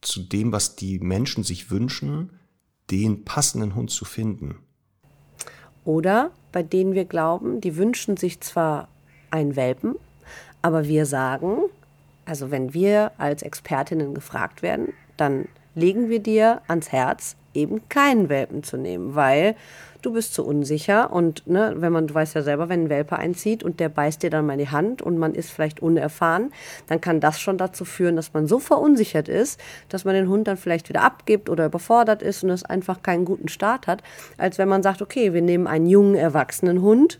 zu 0.00 0.22
dem, 0.22 0.52
was 0.52 0.76
die 0.76 0.98
Menschen 0.98 1.44
sich 1.44 1.70
wünschen, 1.70 2.32
den 2.90 3.24
passenden 3.24 3.74
Hund 3.74 3.90
zu 3.90 4.04
finden. 4.04 4.56
Oder 5.86 6.32
bei 6.52 6.62
denen 6.62 6.94
wir 6.94 7.06
glauben, 7.06 7.62
die 7.62 7.76
wünschen 7.76 8.18
sich 8.18 8.40
zwar 8.40 8.88
einen 9.30 9.56
Welpen, 9.56 9.94
aber 10.60 10.86
wir 10.86 11.06
sagen, 11.06 11.58
also 12.26 12.50
wenn 12.50 12.74
wir 12.74 13.12
als 13.18 13.42
Expertinnen 13.42 14.12
gefragt 14.12 14.62
werden, 14.62 14.92
dann 15.16 15.46
legen 15.74 16.10
wir 16.10 16.18
dir 16.18 16.60
ans 16.66 16.90
Herz, 16.90 17.36
eben 17.54 17.88
keinen 17.88 18.28
Welpen 18.28 18.64
zu 18.64 18.76
nehmen, 18.76 19.14
weil 19.14 19.54
du 20.06 20.12
bist 20.12 20.34
zu 20.34 20.46
unsicher 20.46 21.12
und 21.12 21.48
ne, 21.48 21.74
wenn 21.78 21.92
man, 21.92 22.06
du 22.06 22.14
weißt 22.14 22.36
ja 22.36 22.42
selber, 22.42 22.68
wenn 22.68 22.84
ein 22.84 22.90
Welpe 22.90 23.16
einzieht 23.16 23.64
und 23.64 23.80
der 23.80 23.88
beißt 23.88 24.22
dir 24.22 24.30
dann 24.30 24.46
mal 24.46 24.56
die 24.56 24.68
Hand 24.68 25.02
und 25.02 25.18
man 25.18 25.34
ist 25.34 25.50
vielleicht 25.50 25.80
unerfahren, 25.80 26.52
dann 26.86 27.00
kann 27.00 27.18
das 27.18 27.40
schon 27.40 27.58
dazu 27.58 27.84
führen, 27.84 28.14
dass 28.14 28.32
man 28.32 28.46
so 28.46 28.60
verunsichert 28.60 29.28
ist, 29.28 29.60
dass 29.88 30.04
man 30.04 30.14
den 30.14 30.28
Hund 30.28 30.46
dann 30.46 30.58
vielleicht 30.58 30.88
wieder 30.88 31.02
abgibt 31.02 31.50
oder 31.50 31.66
überfordert 31.66 32.22
ist 32.22 32.44
und 32.44 32.50
es 32.50 32.64
einfach 32.64 33.02
keinen 33.02 33.24
guten 33.24 33.48
Start 33.48 33.88
hat, 33.88 34.04
als 34.38 34.58
wenn 34.58 34.68
man 34.68 34.84
sagt, 34.84 35.02
okay, 35.02 35.34
wir 35.34 35.42
nehmen 35.42 35.66
einen 35.66 35.86
jungen, 35.86 36.14
erwachsenen 36.14 36.82
Hund, 36.82 37.18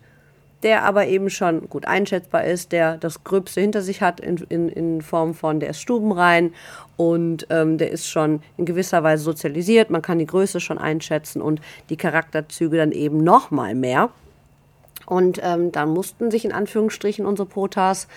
der 0.66 0.82
aber 0.82 1.06
eben 1.06 1.30
schon 1.30 1.70
gut 1.70 1.86
einschätzbar 1.86 2.42
ist, 2.42 2.72
der 2.72 2.96
das 2.96 3.22
Gröbste 3.22 3.60
hinter 3.60 3.82
sich 3.82 4.02
hat 4.02 4.18
in, 4.18 4.38
in, 4.48 4.68
in 4.68 5.00
Form 5.00 5.32
von, 5.32 5.60
der 5.60 5.70
ist 5.70 5.80
stubenrein 5.80 6.52
und 6.96 7.46
ähm, 7.50 7.78
der 7.78 7.92
ist 7.92 8.08
schon 8.08 8.42
in 8.56 8.64
gewisser 8.64 9.04
Weise 9.04 9.22
sozialisiert, 9.22 9.90
man 9.90 10.02
kann 10.02 10.18
die 10.18 10.26
Größe 10.26 10.58
schon 10.58 10.78
einschätzen 10.78 11.40
und 11.40 11.60
die 11.88 11.96
Charakterzüge 11.96 12.78
dann 12.78 12.90
eben 12.90 13.22
noch 13.22 13.52
mal 13.52 13.76
mehr. 13.76 14.10
Und 15.06 15.38
ähm, 15.40 15.70
dann 15.70 15.90
mussten 15.90 16.32
sich 16.32 16.44
in 16.44 16.50
Anführungsstrichen 16.50 17.26
unsere 17.26 17.46
Potas, 17.46 18.08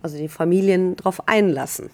also 0.00 0.16
die 0.16 0.28
Familien, 0.28 0.96
darauf 0.96 1.28
einlassen. 1.28 1.90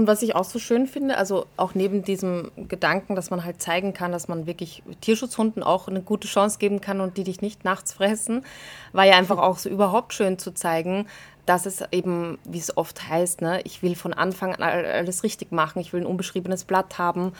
Und 0.00 0.06
was 0.06 0.22
ich 0.22 0.34
auch 0.34 0.44
so 0.44 0.58
schön 0.58 0.86
finde, 0.86 1.18
also 1.18 1.44
auch 1.58 1.74
neben 1.74 2.02
diesem 2.02 2.50
Gedanken, 2.68 3.16
dass 3.16 3.28
man 3.28 3.44
halt 3.44 3.60
zeigen 3.60 3.92
kann, 3.92 4.12
dass 4.12 4.28
man 4.28 4.46
wirklich 4.46 4.82
Tierschutzhunden 5.02 5.62
auch 5.62 5.88
eine 5.88 6.00
gute 6.00 6.26
Chance 6.26 6.58
geben 6.58 6.80
kann 6.80 7.02
und 7.02 7.18
die 7.18 7.24
dich 7.24 7.42
nicht 7.42 7.66
nachts 7.66 7.92
fressen, 7.92 8.46
war 8.94 9.04
ja 9.04 9.18
einfach 9.18 9.36
auch 9.36 9.58
so 9.58 9.68
überhaupt 9.68 10.14
schön 10.14 10.38
zu 10.38 10.54
zeigen, 10.54 11.06
dass 11.44 11.66
es 11.66 11.84
eben, 11.92 12.38
wie 12.44 12.56
es 12.56 12.78
oft 12.78 13.10
heißt, 13.10 13.42
ne, 13.42 13.60
ich 13.64 13.82
will 13.82 13.94
von 13.94 14.14
Anfang 14.14 14.54
an 14.54 14.62
alles 14.62 15.22
richtig 15.22 15.52
machen, 15.52 15.80
ich 15.80 15.92
will 15.92 16.00
ein 16.00 16.06
unbeschriebenes 16.06 16.64
Blatt 16.64 16.96
haben. 16.96 17.34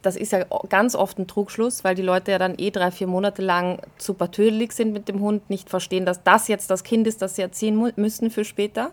Das 0.00 0.16
ist 0.16 0.32
ja 0.32 0.46
ganz 0.70 0.94
oft 0.94 1.18
ein 1.18 1.26
Trugschluss, 1.26 1.84
weil 1.84 1.94
die 1.94 2.00
Leute 2.00 2.30
ja 2.30 2.38
dann 2.38 2.54
eh 2.56 2.70
drei, 2.70 2.90
vier 2.90 3.06
Monate 3.06 3.42
lang 3.42 3.82
super 3.98 4.30
tödlich 4.30 4.72
sind 4.72 4.94
mit 4.94 5.08
dem 5.08 5.20
Hund, 5.20 5.50
nicht 5.50 5.68
verstehen, 5.68 6.06
dass 6.06 6.22
das 6.22 6.48
jetzt 6.48 6.70
das 6.70 6.84
Kind 6.84 7.06
ist, 7.06 7.20
das 7.20 7.36
sie 7.36 7.42
erziehen 7.42 7.92
müssen 7.96 8.30
für 8.30 8.46
später. 8.46 8.92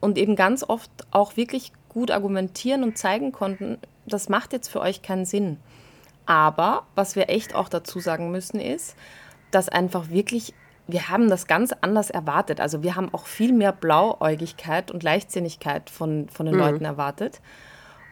Und 0.00 0.16
eben 0.16 0.34
ganz 0.34 0.64
oft 0.66 0.90
auch 1.10 1.36
wirklich 1.36 1.72
gut 1.90 2.10
argumentieren 2.10 2.82
und 2.82 2.96
zeigen 2.96 3.32
konnten, 3.32 3.78
das 4.06 4.28
macht 4.28 4.52
jetzt 4.54 4.68
für 4.68 4.80
euch 4.80 5.02
keinen 5.02 5.26
Sinn. 5.26 5.58
Aber 6.26 6.84
was 6.94 7.16
wir 7.16 7.28
echt 7.28 7.54
auch 7.54 7.68
dazu 7.68 8.00
sagen 8.00 8.30
müssen 8.30 8.60
ist, 8.60 8.96
dass 9.50 9.68
einfach 9.68 10.10
wirklich, 10.10 10.54
wir 10.86 11.08
haben 11.08 11.28
das 11.28 11.46
ganz 11.46 11.74
anders 11.80 12.10
erwartet. 12.10 12.60
Also 12.60 12.82
wir 12.82 12.96
haben 12.96 13.12
auch 13.12 13.26
viel 13.26 13.52
mehr 13.52 13.72
Blauäugigkeit 13.72 14.90
und 14.90 15.02
Leichtsinnigkeit 15.02 15.90
von, 15.90 16.28
von 16.28 16.46
den 16.46 16.54
mhm. 16.54 16.60
Leuten 16.60 16.84
erwartet. 16.84 17.40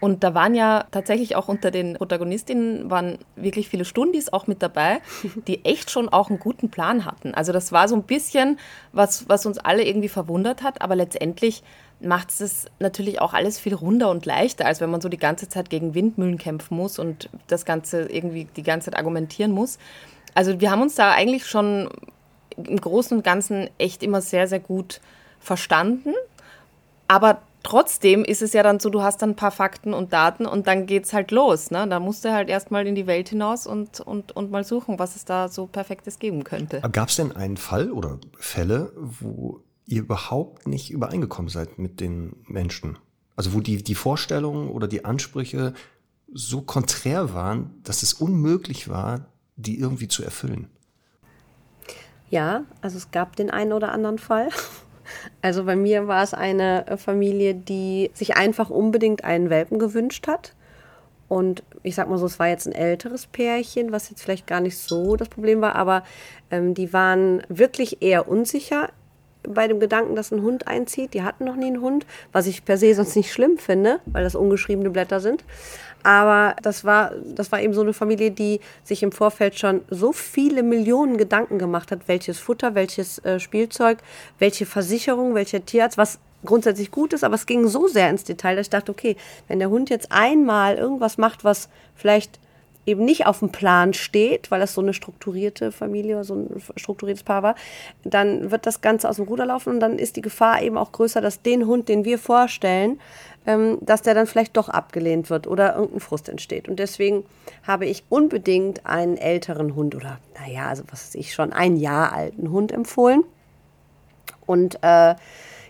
Und 0.00 0.22
da 0.22 0.34
waren 0.34 0.54
ja 0.54 0.84
tatsächlich 0.90 1.34
auch 1.34 1.48
unter 1.48 1.70
den 1.70 1.94
Protagonistinnen 1.94 2.90
waren 2.90 3.18
wirklich 3.36 3.68
viele 3.68 3.84
Stundis 3.84 4.32
auch 4.32 4.46
mit 4.46 4.62
dabei, 4.62 5.00
die 5.46 5.64
echt 5.64 5.90
schon 5.90 6.08
auch 6.08 6.30
einen 6.30 6.38
guten 6.38 6.70
Plan 6.70 7.04
hatten. 7.04 7.34
Also 7.34 7.52
das 7.52 7.72
war 7.72 7.88
so 7.88 7.96
ein 7.96 8.04
bisschen, 8.04 8.58
was, 8.92 9.28
was 9.28 9.46
uns 9.46 9.58
alle 9.58 9.84
irgendwie 9.84 10.08
verwundert 10.08 10.62
hat, 10.62 10.82
aber 10.82 10.94
letztendlich 10.94 11.62
macht 12.00 12.30
es 12.40 12.66
natürlich 12.78 13.20
auch 13.20 13.34
alles 13.34 13.58
viel 13.58 13.74
runder 13.74 14.08
und 14.10 14.24
leichter, 14.24 14.66
als 14.66 14.80
wenn 14.80 14.90
man 14.90 15.00
so 15.00 15.08
die 15.08 15.16
ganze 15.16 15.48
Zeit 15.48 15.68
gegen 15.68 15.94
Windmühlen 15.94 16.38
kämpfen 16.38 16.76
muss 16.76 17.00
und 17.00 17.28
das 17.48 17.64
Ganze 17.64 18.02
irgendwie 18.02 18.44
die 18.44 18.62
ganze 18.62 18.90
Zeit 18.90 18.98
argumentieren 18.98 19.50
muss. 19.50 19.78
Also 20.34 20.60
wir 20.60 20.70
haben 20.70 20.82
uns 20.82 20.94
da 20.94 21.10
eigentlich 21.10 21.46
schon 21.46 21.88
im 22.56 22.80
Großen 22.80 23.16
und 23.16 23.24
Ganzen 23.24 23.68
echt 23.78 24.04
immer 24.04 24.20
sehr, 24.20 24.46
sehr 24.46 24.60
gut 24.60 25.00
verstanden. 25.40 26.14
Aber 27.08 27.40
trotzdem 27.62 28.24
ist 28.24 28.42
es 28.42 28.52
ja 28.52 28.62
dann 28.62 28.80
so, 28.80 28.90
du 28.90 29.02
hast 29.02 29.22
dann 29.22 29.30
ein 29.30 29.36
paar 29.36 29.50
Fakten 29.50 29.94
und 29.94 30.12
Daten 30.12 30.46
und 30.46 30.66
dann 30.66 30.86
geht 30.86 31.04
es 31.04 31.12
halt 31.12 31.30
los. 31.30 31.70
Ne? 31.70 31.86
Da 31.88 32.00
musst 32.00 32.24
du 32.24 32.32
halt 32.32 32.48
erstmal 32.48 32.86
in 32.86 32.94
die 32.94 33.06
Welt 33.06 33.28
hinaus 33.28 33.66
und, 33.66 34.00
und, 34.00 34.32
und 34.32 34.50
mal 34.50 34.64
suchen, 34.64 34.98
was 34.98 35.16
es 35.16 35.24
da 35.24 35.48
so 35.48 35.66
Perfektes 35.66 36.18
geben 36.18 36.44
könnte. 36.44 36.80
Gab 36.92 37.08
es 37.08 37.16
denn 37.16 37.32
einen 37.32 37.56
Fall 37.56 37.90
oder 37.90 38.18
Fälle, 38.38 38.92
wo 38.96 39.62
ihr 39.86 40.02
überhaupt 40.02 40.66
nicht 40.66 40.90
übereingekommen 40.90 41.48
seid 41.48 41.78
mit 41.78 42.00
den 42.00 42.36
Menschen. 42.46 42.98
Also 43.36 43.54
wo 43.54 43.60
die, 43.60 43.82
die 43.82 43.94
Vorstellungen 43.94 44.68
oder 44.68 44.88
die 44.88 45.04
Ansprüche 45.04 45.72
so 46.32 46.60
konträr 46.60 47.32
waren, 47.32 47.80
dass 47.84 48.02
es 48.02 48.12
unmöglich 48.12 48.88
war, 48.88 49.26
die 49.56 49.78
irgendwie 49.78 50.08
zu 50.08 50.22
erfüllen. 50.22 50.68
Ja, 52.30 52.64
also 52.82 52.98
es 52.98 53.10
gab 53.10 53.36
den 53.36 53.50
einen 53.50 53.72
oder 53.72 53.92
anderen 53.92 54.18
Fall. 54.18 54.48
Also 55.42 55.64
bei 55.64 55.76
mir 55.76 56.08
war 56.08 56.22
es 56.22 56.34
eine 56.34 56.84
Familie, 56.96 57.54
die 57.54 58.10
sich 58.14 58.36
einfach 58.36 58.70
unbedingt 58.70 59.24
einen 59.24 59.50
Welpen 59.50 59.78
gewünscht 59.78 60.26
hat. 60.28 60.54
Und 61.28 61.62
ich 61.82 61.94
sag 61.94 62.08
mal 62.08 62.18
so, 62.18 62.26
es 62.26 62.38
war 62.38 62.48
jetzt 62.48 62.66
ein 62.66 62.72
älteres 62.72 63.26
Pärchen, 63.26 63.92
was 63.92 64.08
jetzt 64.08 64.22
vielleicht 64.22 64.46
gar 64.46 64.60
nicht 64.60 64.78
so 64.78 65.16
das 65.16 65.28
Problem 65.28 65.60
war, 65.60 65.74
aber 65.74 66.02
ähm, 66.50 66.72
die 66.72 66.92
waren 66.92 67.42
wirklich 67.48 68.00
eher 68.02 68.28
unsicher 68.28 68.88
bei 69.46 69.68
dem 69.68 69.78
Gedanken, 69.78 70.16
dass 70.16 70.32
ein 70.32 70.42
Hund 70.42 70.66
einzieht. 70.66 71.14
Die 71.14 71.22
hatten 71.22 71.44
noch 71.44 71.56
nie 71.56 71.66
einen 71.66 71.80
Hund, 71.80 72.06
was 72.32 72.46
ich 72.46 72.64
per 72.64 72.76
se 72.76 72.94
sonst 72.94 73.14
nicht 73.16 73.32
schlimm 73.32 73.58
finde, 73.58 74.00
weil 74.06 74.24
das 74.24 74.34
ungeschriebene 74.34 74.90
Blätter 74.90 75.20
sind. 75.20 75.44
Aber 76.02 76.54
das 76.62 76.84
war, 76.84 77.12
das 77.24 77.50
war 77.52 77.60
eben 77.60 77.74
so 77.74 77.80
eine 77.82 77.92
Familie, 77.92 78.30
die 78.30 78.60
sich 78.84 79.02
im 79.02 79.12
Vorfeld 79.12 79.58
schon 79.58 79.82
so 79.90 80.12
viele 80.12 80.62
Millionen 80.62 81.18
Gedanken 81.18 81.58
gemacht 81.58 81.90
hat, 81.90 82.06
welches 82.06 82.38
Futter, 82.38 82.74
welches 82.74 83.18
äh, 83.24 83.40
Spielzeug, 83.40 83.98
welche 84.38 84.66
Versicherung, 84.66 85.34
welcher 85.34 85.64
Tierarzt, 85.64 85.98
was 85.98 86.18
grundsätzlich 86.44 86.90
gut 86.90 87.12
ist, 87.12 87.24
aber 87.24 87.34
es 87.34 87.46
ging 87.46 87.66
so 87.66 87.88
sehr 87.88 88.10
ins 88.10 88.24
Detail, 88.24 88.56
dass 88.56 88.66
ich 88.66 88.70
dachte, 88.70 88.92
okay, 88.92 89.16
wenn 89.48 89.58
der 89.58 89.70
Hund 89.70 89.90
jetzt 89.90 90.12
einmal 90.12 90.76
irgendwas 90.76 91.18
macht, 91.18 91.42
was 91.44 91.68
vielleicht 91.96 92.38
eben 92.88 93.04
nicht 93.04 93.26
auf 93.26 93.40
dem 93.40 93.50
Plan 93.50 93.92
steht, 93.92 94.50
weil 94.50 94.60
das 94.60 94.72
so 94.72 94.80
eine 94.80 94.94
strukturierte 94.94 95.72
Familie 95.72 96.14
oder 96.14 96.24
so 96.24 96.34
ein 96.34 96.62
strukturiertes 96.76 97.22
Paar 97.22 97.42
war, 97.42 97.54
dann 98.02 98.50
wird 98.50 98.64
das 98.64 98.80
Ganze 98.80 99.08
aus 99.08 99.16
dem 99.16 99.26
Ruder 99.26 99.44
laufen 99.44 99.74
und 99.74 99.80
dann 99.80 99.98
ist 99.98 100.16
die 100.16 100.22
Gefahr 100.22 100.62
eben 100.62 100.78
auch 100.78 100.92
größer, 100.92 101.20
dass 101.20 101.42
den 101.42 101.66
Hund, 101.66 101.88
den 101.88 102.06
wir 102.06 102.18
vorstellen, 102.18 102.98
ähm, 103.48 103.78
dass 103.80 104.02
der 104.02 104.12
dann 104.12 104.26
vielleicht 104.26 104.58
doch 104.58 104.68
abgelehnt 104.68 105.30
wird 105.30 105.46
oder 105.46 105.74
irgendein 105.74 106.00
Frust 106.00 106.28
entsteht. 106.28 106.68
Und 106.68 106.78
deswegen 106.78 107.24
habe 107.66 107.86
ich 107.86 108.04
unbedingt 108.10 108.84
einen 108.84 109.16
älteren 109.16 109.74
Hund 109.74 109.94
oder, 109.94 110.18
naja, 110.38 110.66
also 110.66 110.84
was 110.90 111.06
weiß 111.06 111.14
ich, 111.14 111.32
schon 111.32 111.54
ein 111.54 111.76
Jahr 111.76 112.12
alten 112.12 112.50
Hund 112.50 112.72
empfohlen. 112.72 113.24
Und 114.44 114.78
äh, 114.82 115.14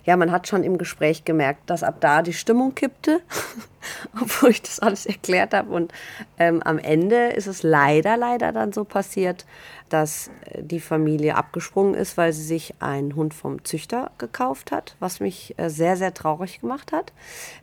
ja, 0.09 0.17
man 0.17 0.33
hat 0.33 0.49
schon 0.49 0.65
im 0.65 0.79
Gespräch 0.79 1.27
gemerkt, 1.27 1.69
dass 1.69 1.83
ab 1.83 1.97
da 2.01 2.23
die 2.23 2.33
Stimmung 2.33 2.75
kippte, 2.75 3.21
obwohl 4.23 4.53
ich 4.53 4.63
das 4.63 4.81
alles 4.81 5.05
erklärt 5.05 5.53
habe. 5.53 5.71
Und 5.71 5.93
ähm, 6.39 6.63
am 6.63 6.79
Ende 6.79 7.27
ist 7.27 7.47
es 7.47 7.63
leider, 7.63 8.17
leider 8.17 8.53
dann 8.53 8.73
so 8.73 8.85
passiert, 8.85 9.45
dass 9.91 10.31
äh, 10.47 10.63
die 10.63 10.81
Familie 10.81 11.37
abgesprungen 11.37 11.93
ist, 11.93 12.17
weil 12.17 12.33
sie 12.33 12.43
sich 12.43 12.73
einen 12.81 13.17
Hund 13.17 13.35
vom 13.35 13.67
Züchter 13.67 14.11
gekauft 14.17 14.73
hat, 14.73 14.97
was 14.99 15.21
mich 15.21 15.55
äh, 15.59 15.69
sehr, 15.69 15.99
sehr 15.99 16.15
traurig 16.15 16.63
gemacht 16.63 16.91
hat, 16.91 17.13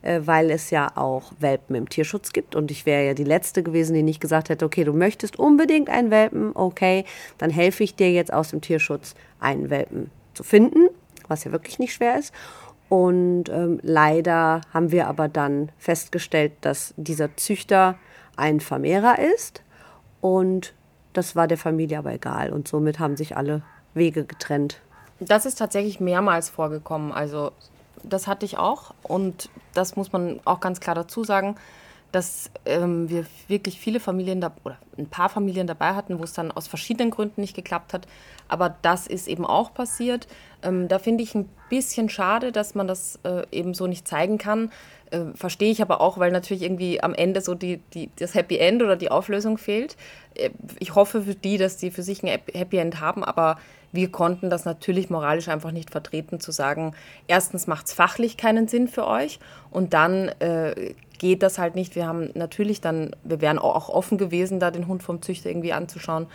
äh, 0.03 0.21
weil 0.25 0.51
es 0.51 0.69
ja 0.69 0.95
auch 0.95 1.31
Welpen 1.39 1.75
im 1.75 1.89
Tierschutz 1.89 2.31
gibt. 2.31 2.53
Und 2.53 2.69
ich 2.69 2.85
wäre 2.85 3.07
ja 3.07 3.13
die 3.15 3.23
Letzte 3.23 3.63
gewesen, 3.63 3.95
die 3.95 4.03
nicht 4.03 4.21
gesagt 4.21 4.49
hätte, 4.49 4.65
okay, 4.65 4.83
du 4.83 4.93
möchtest 4.93 5.39
unbedingt 5.39 5.89
einen 5.89 6.11
Welpen, 6.11 6.51
okay, 6.53 7.05
dann 7.39 7.49
helfe 7.49 7.83
ich 7.83 7.95
dir 7.95 8.11
jetzt 8.11 8.31
aus 8.31 8.49
dem 8.51 8.61
Tierschutz 8.61 9.15
einen 9.39 9.71
Welpen 9.71 10.11
zu 10.35 10.43
finden, 10.43 10.89
was 11.27 11.43
ja 11.43 11.51
wirklich 11.51 11.79
nicht 11.79 11.93
schwer 11.93 12.17
ist. 12.17 12.33
Und 12.89 13.49
ähm, 13.49 13.79
leider 13.81 14.61
haben 14.73 14.91
wir 14.91 15.07
aber 15.07 15.27
dann 15.27 15.71
festgestellt, 15.77 16.53
dass 16.61 16.93
dieser 16.97 17.35
Züchter 17.35 17.95
ein 18.35 18.59
Vermehrer 18.59 19.17
ist. 19.19 19.63
Und 20.21 20.73
das 21.13 21.35
war 21.35 21.47
der 21.47 21.57
Familie 21.57 21.97
aber 21.97 22.13
egal. 22.13 22.53
Und 22.53 22.67
somit 22.67 22.99
haben 22.99 23.17
sich 23.17 23.37
alle 23.37 23.63
Wege 23.93 24.25
getrennt. 24.25 24.81
Das 25.19 25.45
ist 25.45 25.55
tatsächlich 25.55 25.99
mehrmals 25.99 26.49
vorgekommen. 26.49 27.11
Also 27.11 27.51
das 28.03 28.27
hatte 28.27 28.45
ich 28.45 28.57
auch. 28.57 28.93
Und 29.01 29.49
das 29.73 29.95
muss 29.95 30.11
man 30.11 30.39
auch 30.45 30.59
ganz 30.59 30.79
klar 30.79 30.95
dazu 30.95 31.23
sagen 31.23 31.55
dass 32.15 32.49
ähm, 32.65 33.09
wir 33.09 33.25
wirklich 33.49 33.77
viele 33.77 33.99
Familien 33.99 34.39
da, 34.39 34.53
oder 34.63 34.77
ein 34.97 35.09
paar 35.09 35.27
Familien 35.27 35.67
dabei 35.67 35.95
hatten, 35.95 36.17
wo 36.17 36.23
es 36.23 36.31
dann 36.31 36.49
aus 36.49 36.65
verschiedenen 36.65 37.11
Gründen 37.11 37.41
nicht 37.41 37.57
geklappt 37.57 37.91
hat. 37.91 38.07
Aber 38.47 38.73
das 38.83 39.05
ist 39.05 39.27
eben 39.27 39.45
auch 39.45 39.73
passiert. 39.73 40.25
Ähm, 40.63 40.87
da 40.87 40.97
finde 40.97 41.25
ich 41.25 41.35
ein 41.35 41.49
bisschen 41.69 42.07
schade, 42.07 42.53
dass 42.53 42.73
man 42.73 42.87
das 42.87 43.19
äh, 43.23 43.43
eben 43.51 43.73
so 43.73 43.85
nicht 43.85 44.07
zeigen 44.07 44.37
kann. 44.37 44.71
Äh, 45.11 45.25
Verstehe 45.35 45.69
ich 45.69 45.81
aber 45.81 45.99
auch, 45.99 46.17
weil 46.17 46.31
natürlich 46.31 46.63
irgendwie 46.63 47.03
am 47.03 47.13
Ende 47.13 47.41
so 47.41 47.53
die, 47.53 47.81
die, 47.93 48.09
das 48.17 48.33
Happy 48.33 48.59
End 48.59 48.81
oder 48.81 48.95
die 48.95 49.11
Auflösung 49.11 49.57
fehlt. 49.57 49.97
Äh, 50.35 50.51
ich 50.79 50.95
hoffe 50.95 51.23
für 51.23 51.35
die, 51.35 51.57
dass 51.57 51.75
die 51.75 51.91
für 51.91 52.03
sich 52.03 52.23
ein 52.23 52.39
Happy 52.53 52.77
End 52.77 53.01
haben, 53.01 53.25
aber 53.25 53.57
wir 53.95 54.11
konnten 54.11 54.49
das 54.49 54.65
natürlich 54.65 55.09
moralisch 55.09 55.47
einfach 55.47 55.71
nicht 55.71 55.89
vertreten, 55.89 56.39
zu 56.39 56.51
sagen, 56.51 56.93
erstens 57.27 57.67
macht 57.67 57.87
es 57.87 57.93
fachlich 57.93 58.37
keinen 58.37 58.67
Sinn 58.67 58.87
für 58.87 59.07
euch 59.07 59.39
und 59.71 59.93
dann 59.93 60.29
äh, 60.39 60.93
geht 61.17 61.43
das 61.43 61.57
halt 61.57 61.75
nicht. 61.75 61.95
Wir 61.95 62.07
haben 62.07 62.29
natürlich 62.33 62.81
dann, 62.81 63.15
wir 63.23 63.41
wären 63.41 63.59
auch 63.59 63.89
offen 63.89 64.17
gewesen, 64.17 64.59
da 64.59 64.71
den 64.71 64.87
Hund 64.87 65.03
vom 65.03 65.21
Züchter 65.21 65.49
irgendwie 65.49 65.73
anzuschauen. 65.73 66.27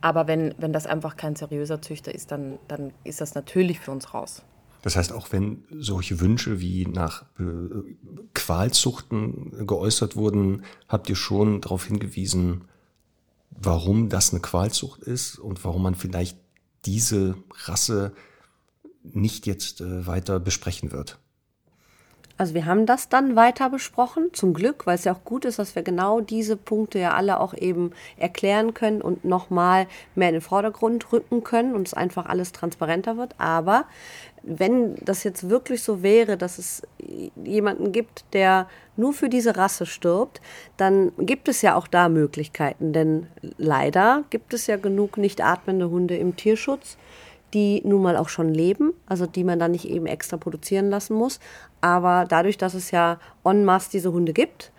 Aber 0.00 0.28
wenn, 0.28 0.54
wenn 0.58 0.72
das 0.72 0.86
einfach 0.86 1.16
kein 1.16 1.34
seriöser 1.34 1.82
Züchter 1.82 2.14
ist, 2.14 2.30
dann, 2.30 2.58
dann 2.68 2.92
ist 3.04 3.20
das 3.20 3.34
natürlich 3.34 3.80
für 3.80 3.90
uns 3.90 4.14
raus. 4.14 4.42
Das 4.82 4.94
heißt, 4.94 5.12
auch 5.12 5.32
wenn 5.32 5.64
solche 5.70 6.20
Wünsche 6.20 6.60
wie 6.60 6.86
nach 6.86 7.22
äh, 7.40 7.44
Qualzuchten 8.34 9.66
geäußert 9.66 10.14
wurden, 10.14 10.62
habt 10.88 11.08
ihr 11.08 11.16
schon 11.16 11.60
darauf 11.60 11.84
hingewiesen, 11.84 12.62
warum 13.50 14.08
das 14.08 14.32
eine 14.32 14.40
Qualzucht 14.40 15.02
ist 15.02 15.38
und 15.38 15.64
warum 15.64 15.82
man 15.82 15.96
vielleicht 15.96 16.38
diese 16.84 17.36
Rasse 17.64 18.12
nicht 19.02 19.46
jetzt 19.46 19.80
äh, 19.80 20.06
weiter 20.06 20.40
besprechen 20.40 20.92
wird. 20.92 21.18
Also 22.38 22.54
wir 22.54 22.66
haben 22.66 22.86
das 22.86 23.08
dann 23.08 23.34
weiter 23.34 23.68
besprochen, 23.68 24.28
zum 24.32 24.54
Glück, 24.54 24.86
weil 24.86 24.94
es 24.94 25.02
ja 25.02 25.12
auch 25.12 25.24
gut 25.24 25.44
ist, 25.44 25.58
dass 25.58 25.74
wir 25.74 25.82
genau 25.82 26.20
diese 26.20 26.56
Punkte 26.56 27.00
ja 27.00 27.14
alle 27.14 27.40
auch 27.40 27.52
eben 27.52 27.90
erklären 28.16 28.74
können 28.74 29.02
und 29.02 29.24
nochmal 29.24 29.88
mehr 30.14 30.28
in 30.28 30.34
den 30.34 30.40
Vordergrund 30.40 31.12
rücken 31.12 31.42
können 31.42 31.74
und 31.74 31.88
es 31.88 31.94
einfach 31.94 32.26
alles 32.26 32.52
transparenter 32.52 33.16
wird. 33.16 33.34
Aber 33.38 33.86
wenn 34.42 34.94
das 34.96 35.24
jetzt 35.24 35.48
wirklich 35.48 35.82
so 35.82 36.02
wäre, 36.02 36.36
dass 36.36 36.58
es 36.58 36.82
jemanden 37.44 37.92
gibt, 37.92 38.24
der 38.32 38.68
nur 38.96 39.12
für 39.12 39.28
diese 39.28 39.56
Rasse 39.56 39.86
stirbt, 39.86 40.40
dann 40.76 41.12
gibt 41.18 41.48
es 41.48 41.62
ja 41.62 41.74
auch 41.74 41.86
da 41.86 42.08
Möglichkeiten. 42.08 42.92
Denn 42.92 43.26
leider 43.56 44.24
gibt 44.30 44.54
es 44.54 44.66
ja 44.66 44.76
genug 44.76 45.16
nicht 45.16 45.42
atmende 45.42 45.90
Hunde 45.90 46.16
im 46.16 46.36
Tierschutz 46.36 46.96
die 47.54 47.82
nun 47.84 48.02
mal 48.02 48.16
auch 48.16 48.28
schon 48.28 48.52
leben, 48.52 48.92
also 49.06 49.26
die 49.26 49.44
man 49.44 49.58
dann 49.58 49.70
nicht 49.70 49.88
eben 49.88 50.06
extra 50.06 50.36
produzieren 50.36 50.90
lassen 50.90 51.14
muss. 51.14 51.40
Aber 51.80 52.26
dadurch, 52.28 52.58
dass 52.58 52.74
es 52.74 52.90
ja 52.90 53.18
en 53.44 53.64
masse 53.64 53.90
diese 53.90 54.12
Hunde 54.12 54.32
gibt, 54.32 54.72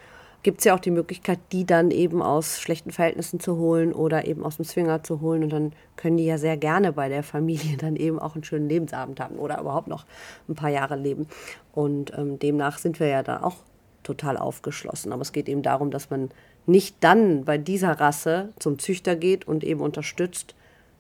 gibt 0.44 0.60
es 0.60 0.66
ja 0.66 0.76
auch 0.76 0.80
die 0.80 0.92
Möglichkeit, 0.92 1.40
die 1.52 1.66
dann 1.66 1.92
eben 1.92 2.22
aus 2.22 2.60
schlechten 2.60 2.92
Verhältnissen 2.92 3.40
zu 3.40 3.58
holen 3.58 3.94
oder 3.94 4.26
eben 4.26 4.44
aus 4.44 4.56
dem 4.56 4.66
Zwinger 4.66 5.04
zu 5.04 5.22
holen. 5.22 5.44
Und 5.44 5.50
dann 5.52 5.74
können 5.96 6.18
die 6.18 6.26
ja 6.26 6.38
sehr 6.38 6.58
gerne 6.58 6.94
bei 6.94 7.10
der 7.10 7.24
Familie 7.24 7.78
dann 7.78 7.96
eben 7.96 8.20
auch 8.20 8.36
einen 8.36 8.44
schönen 8.44 8.70
Lebensabend 8.70 9.20
haben 9.20 9.36
oder 9.36 9.60
überhaupt 9.60 9.88
noch 9.88 10.06
ein 10.48 10.56
paar 10.56 10.70
Jahre 10.70 10.96
leben. 10.96 11.28
Und 11.74 12.14
ähm, 12.18 12.40
demnach 12.40 12.78
sind 12.78 13.00
wir 13.00 13.08
ja 13.08 13.24
da 13.24 13.44
auch 13.44 13.58
total 14.04 14.38
aufgeschlossen. 14.38 15.12
Aber 15.12 15.22
es 15.22 15.32
geht 15.32 15.50
eben 15.50 15.62
darum, 15.62 15.92
dass 15.92 16.10
man 16.10 16.30
nicht 16.66 16.96
dann 17.02 17.46
bei 17.46 17.58
dieser 17.58 18.00
Rasse 18.00 18.54
zum 18.60 18.80
Züchter 18.80 19.16
geht 19.16 19.48
und 19.48 19.64
eben 19.64 19.82
unterstützt, 19.82 20.56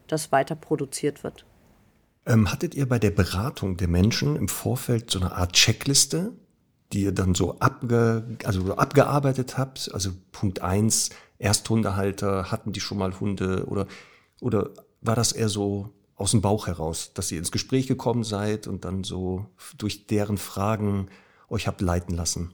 dass 0.07 0.31
weiter 0.31 0.55
produziert 0.55 1.23
wird. 1.23 1.45
Ähm, 2.25 2.51
hattet 2.51 2.75
ihr 2.75 2.87
bei 2.87 2.99
der 2.99 3.11
Beratung 3.11 3.77
der 3.77 3.87
Menschen 3.87 4.35
im 4.35 4.47
Vorfeld 4.47 5.09
so 5.09 5.19
eine 5.19 5.31
Art 5.31 5.53
Checkliste, 5.53 6.33
die 6.91 7.03
ihr 7.03 7.11
dann 7.11 7.35
so 7.35 7.59
abge, 7.59 8.37
also 8.43 8.73
abgearbeitet 8.75 9.57
habt? 9.57 9.91
Also 9.93 10.11
Punkt 10.31 10.61
eins 10.61 11.09
Ersthundehalter, 11.37 12.51
hatten 12.51 12.73
die 12.73 12.79
schon 12.79 12.97
mal 12.97 13.19
Hunde 13.19 13.65
oder, 13.67 13.87
oder 14.41 14.71
war 15.01 15.15
das 15.15 15.31
eher 15.31 15.49
so 15.49 15.89
aus 16.15 16.31
dem 16.31 16.41
Bauch 16.41 16.67
heraus, 16.67 17.13
dass 17.13 17.31
ihr 17.31 17.37
ins 17.37 17.51
Gespräch 17.51 17.87
gekommen 17.87 18.23
seid 18.23 18.67
und 18.67 18.83
dann 18.83 19.03
so 19.03 19.45
durch 19.77 20.07
deren 20.07 20.37
Fragen 20.37 21.07
euch 21.49 21.67
habt 21.67 21.81
leiten 21.81 22.15
lassen? 22.15 22.53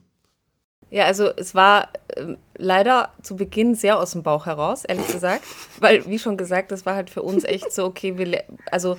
Ja, 0.92 1.06
also 1.06 1.30
es 1.36 1.56
war 1.56 1.90
äh, 2.10 2.36
leider 2.58 3.10
zu 3.24 3.36
Beginn 3.36 3.74
sehr 3.74 3.98
aus 3.98 4.12
dem 4.12 4.22
Bauch 4.22 4.46
heraus, 4.46 4.86
ehrlich 4.86 5.08
gesagt, 5.08 5.44
weil 5.80 6.06
wie 6.06 6.20
schon 6.20 6.38
gesagt, 6.38 6.72
das 6.72 6.86
war 6.86 6.96
halt 6.96 7.10
für 7.10 7.24
uns 7.24 7.44
echt 7.44 7.74
so, 7.74 7.86
okay, 7.86 8.18
wir, 8.18 8.44
also 8.72 8.98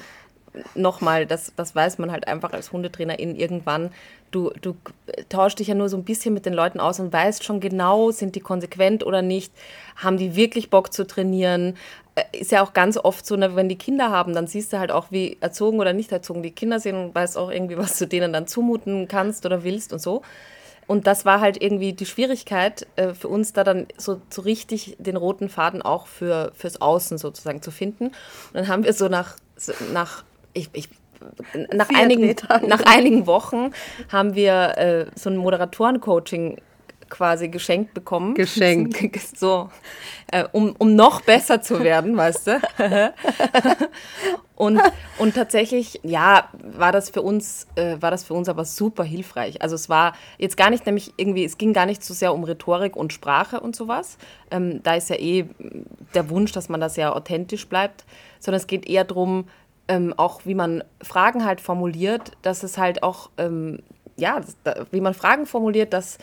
nochmal, 0.75 1.27
das, 1.27 1.53
das 1.57 1.75
weiß 1.75 1.99
man 1.99 2.13
halt 2.13 2.29
einfach 2.29 2.53
als 2.53 2.73
Hundetrainerin 2.73 3.37
irgendwann. 3.37 3.91
Du, 4.31 4.51
du 4.61 4.77
tauschst 5.29 5.59
dich 5.59 5.69
ja 5.69 5.75
nur 5.75 5.89
so 5.89 5.97
ein 5.97 6.05
bisschen 6.05 6.35
mit 6.35 6.47
den 6.47 6.53
Leuten 6.53 6.81
aus 6.81 7.01
und 7.01 7.13
weißt 7.13 7.45
schon 7.45 7.61
genau, 7.61 8.11
sind 8.11 8.35
die 8.35 8.41
konsequent 8.41 9.05
oder 9.05 9.23
nicht, 9.23 9.53
haben 9.97 10.17
die 10.17 10.37
wirklich 10.37 10.71
Bock 10.71 10.93
zu 10.93 11.07
trainieren. 11.07 11.77
Äh, 12.15 12.25
ist 12.39 12.53
ja 12.53 12.63
auch 12.63 12.73
ganz 12.73 12.97
oft 12.97 13.25
so, 13.27 13.37
ne, 13.37 13.57
wenn 13.57 13.69
die 13.69 13.79
Kinder 13.79 14.11
haben, 14.11 14.35
dann 14.35 14.47
siehst 14.47 14.73
du 14.73 14.79
halt 14.79 14.91
auch, 14.91 15.11
wie 15.11 15.37
erzogen 15.41 15.79
oder 15.79 15.93
nicht 15.93 16.13
erzogen 16.13 16.43
die 16.43 16.51
Kinder 16.51 16.81
sind 16.81 16.97
und 16.97 17.15
weißt 17.15 17.39
auch 17.39 17.51
irgendwie, 17.51 17.79
was 17.79 17.99
du 17.99 18.07
denen 18.07 18.33
dann 18.33 18.47
zumuten 18.47 19.09
kannst 19.09 19.47
oder 19.47 19.65
willst 19.65 19.93
und 19.93 20.01
so. 20.01 20.23
Und 20.87 21.07
das 21.07 21.25
war 21.25 21.41
halt 21.41 21.61
irgendwie 21.61 21.93
die 21.93 22.07
Schwierigkeit 22.07 22.87
äh, 22.97 23.13
für 23.13 23.29
uns, 23.29 23.53
da 23.53 23.65
dann 23.65 23.87
so, 23.97 24.21
so 24.31 24.43
richtig 24.43 24.97
den 24.99 25.17
roten 25.17 25.49
Faden 25.49 25.83
auch 25.83 26.07
für, 26.07 26.53
fürs 26.55 26.81
Außen 26.81 27.19
sozusagen 27.19 27.61
zu 27.61 27.71
finden. 27.71 28.07
Und 28.07 28.15
dann 28.55 28.69
haben 28.69 28.85
wir 28.85 28.93
so 28.93 29.09
nach, 29.09 29.37
nach 29.93 30.25
ich, 30.57 30.71
ich 30.73 30.89
nach 31.73 31.89
einigen, 31.95 32.35
nach 32.67 32.83
einigen 32.85 33.27
Wochen 33.27 33.71
haben 34.11 34.35
wir 34.35 34.77
äh, 34.77 35.07
so 35.15 35.31
ein 35.31 35.37
Moderatoren-Coaching 35.37 36.59
quasi 37.09 37.49
geschenkt 37.49 37.95
bekommen. 37.95 38.35
Geschenkt. 38.35 38.97
So, 39.37 39.71
äh, 40.33 40.45
um, 40.53 40.75
um 40.79 40.97
noch 40.97 41.21
besser 41.21 41.61
zu 41.63 41.83
werden, 41.85 42.17
weißt 42.17 42.47
du. 42.47 42.61
und, 44.57 44.81
und 45.19 45.35
tatsächlich, 45.35 46.01
ja, 46.03 46.49
war 46.53 46.91
das 46.91 47.11
für 47.11 47.23
uns, 47.23 47.67
äh, 47.77 47.97
war 48.01 48.11
das 48.11 48.25
für 48.25 48.35
uns 48.35 48.49
aber 48.49 48.65
super 48.65 49.05
hilfreich. 49.05 49.63
Also 49.63 49.75
es 49.75 49.89
war 49.89 50.15
jetzt 50.39 50.57
gar 50.57 50.71
nicht 50.71 50.87
nämlich 50.87 51.13
irgendwie, 51.17 51.45
es 51.45 51.59
ging 51.59 51.73
gar 51.73 51.87
nicht 51.87 52.03
so 52.03 52.15
sehr 52.15 52.35
um 52.35 52.45
Rhetorik 52.45 52.97
und 52.97 53.13
Sprache 53.13 53.61
und 53.61 53.77
sowas. 53.77 54.17
Ähm, 54.51 54.83
da 54.83 54.95
ist 54.95 55.11
ja 55.11 55.17
eh 55.17 55.47
der 56.15 56.31
Wunsch, 56.31 56.53
dass 56.53 56.69
man 56.69 56.81
da 56.81 56.89
sehr 56.89 57.15
authentisch 57.15 57.69
bleibt, 57.69 58.05
sondern 58.41 58.61
es 58.61 58.67
geht 58.67 58.89
eher 58.89 59.05
darum, 59.05 59.47
ähm, 59.89 60.15
auch 60.17 60.41
wie 60.45 60.55
man 60.55 60.83
Fragen 61.03 61.45
halt 61.45 61.61
formuliert, 61.61 62.33
dass 62.43 62.63
es 62.63 62.79
halt 62.79 63.03
auch, 63.03 63.31
ähm, 63.39 63.81
ja, 64.17 64.41
wie 64.91 65.01
man 65.01 65.15
Fragen 65.15 65.47
formuliert, 65.47 65.93
dass, 65.93 66.19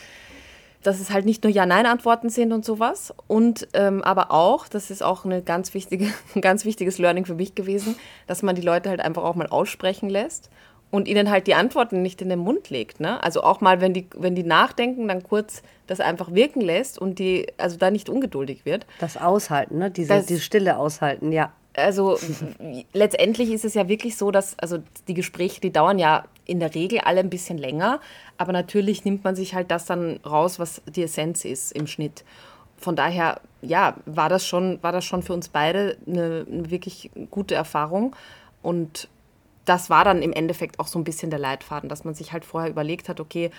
dass 0.82 1.00
es 1.00 1.12
halt 1.12 1.26
nicht 1.26 1.44
nur 1.44 1.52
Ja-Nein-Antworten 1.52 2.30
sind 2.30 2.52
und 2.52 2.66
sowas. 2.66 3.14
Und 3.28 3.68
ähm, 3.74 4.04
aber 4.04 4.32
auch, 4.32 4.68
das 4.68 4.92
ist 4.92 5.04
auch 5.04 5.26
eine 5.26 5.42
ganz 5.42 5.74
wichtige, 5.74 6.08
ein 6.36 6.42
ganz 6.42 6.66
wichtiges 6.66 6.98
Learning 6.98 7.26
für 7.26 7.36
mich 7.36 7.56
gewesen, 7.56 7.96
dass 8.28 8.44
man 8.44 8.56
die 8.56 8.62
Leute 8.62 8.90
halt 8.90 9.00
einfach 9.00 9.24
auch 9.24 9.36
mal 9.36 9.48
aussprechen 9.48 10.10
lässt 10.10 10.50
und 10.92 11.08
ihnen 11.08 11.32
halt 11.32 11.48
die 11.48 11.56
Antworten 11.56 12.02
nicht 12.02 12.22
in 12.22 12.30
den 12.30 12.40
Mund 12.40 12.70
legt. 12.70 13.00
Ne? 13.00 13.24
Also 13.24 13.44
auch 13.44 13.62
mal, 13.62 13.82
wenn 13.82 13.94
die, 13.94 14.08
wenn 14.16 14.36
die 14.36 14.44
nachdenken, 14.44 15.08
dann 15.08 15.24
kurz 15.24 15.64
das 15.88 16.00
einfach 16.00 16.34
wirken 16.34 16.62
lässt 16.62 17.00
und 17.00 17.18
die, 17.18 17.48
also 17.58 17.78
da 17.78 17.90
nicht 17.90 18.10
ungeduldig 18.10 18.66
wird. 18.66 18.86
Das 19.00 19.18
Aushalten, 19.18 19.80
ne? 19.80 19.90
Diese, 19.90 20.10
das, 20.10 20.28
diese 20.28 20.42
Stille 20.42 20.78
aushalten, 20.78 21.32
ja 21.32 21.52
also 21.76 22.20
letztendlich 22.94 23.52
ist 23.52 23.66
es 23.66 23.74
ja 23.74 23.88
wirklich 23.88 24.18
so, 24.18 24.32
dass 24.32 24.58
also 24.60 24.80
die 25.08 25.14
Gespräche, 25.14 25.62
die 25.62 25.72
dauern 25.72 26.00
ja 26.00 26.26
in 26.46 26.60
der 26.60 26.76
Regel 26.76 27.00
alle 27.00 27.22
ein 27.22 27.30
bisschen 27.30 27.58
länger, 27.58 28.00
aber 28.38 28.52
natürlich 28.52 29.06
nimmt 29.06 29.24
man 29.24 29.36
sich 29.36 29.56
halt 29.56 29.72
das 29.72 29.86
dann 29.86 30.18
raus, 30.26 30.60
was 30.60 30.82
die 30.86 31.04
Essenz 31.04 31.46
ist 31.46 31.72
im 31.72 31.88
Schnitt. 31.88 32.24
Von 32.78 32.96
daher, 32.96 33.40
ja, 33.62 33.96
war 34.06 34.30
das 34.30 34.46
schon, 34.46 34.82
war 34.84 34.92
das 34.92 35.06
schon 35.06 35.24
für 35.24 35.34
uns 35.34 35.48
beide 35.48 35.98
eine, 36.06 36.46
eine 36.52 36.70
wirklich 36.70 37.12
gute 37.32 37.56
Erfahrung. 37.56 38.16
Und 38.62 39.08
das 39.64 39.90
war 39.90 40.04
dann 40.04 40.22
im 40.22 40.34
Endeffekt 40.34 40.80
auch 40.80 40.88
so 40.88 41.00
ein 41.00 41.06
bisschen 41.06 41.30
der 41.30 41.40
Leitfaden, 41.40 41.88
dass 41.88 42.04
man 42.04 42.14
sich 42.14 42.34
halt 42.34 42.44
vorher 42.44 42.70
überlegt 42.70 43.08
hat, 43.08 43.22
okay, 43.22 43.52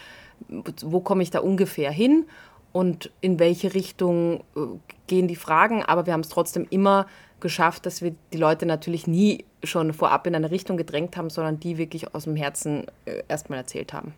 wo 0.83 1.01
komme 1.01 1.23
ich 1.23 1.31
da 1.31 1.41
ungefähr 1.41 1.91
hin? 1.91 2.27
Und 2.73 3.13
in 3.21 3.39
welche 3.39 3.73
Richtung 3.73 4.41
äh, 4.57 4.61
gehen 5.07 5.29
die 5.29 5.37
Fragen, 5.37 5.85
aber 5.85 6.07
wir 6.07 6.13
haben 6.13 6.21
es 6.21 6.29
trotzdem 6.29 6.67
immer 6.71 7.07
geschafft, 7.45 7.85
dass 7.85 8.01
wir 8.01 8.15
die 8.33 8.39
Leute 8.39 8.65
natürlich 8.65 9.07
nie 9.07 9.45
schon 9.63 9.93
vorab 9.93 10.27
in 10.27 10.35
eine 10.35 10.51
Richtung 10.51 10.79
gedrängt 10.79 11.17
haben, 11.19 11.29
sondern 11.29 11.61
die 11.61 11.77
wirklich 11.77 12.15
aus 12.15 12.25
dem 12.25 12.37
Herzen 12.37 12.87
äh, 13.05 13.23
erstmal 13.29 13.59
erzählt 13.59 13.93
haben. 13.93 14.15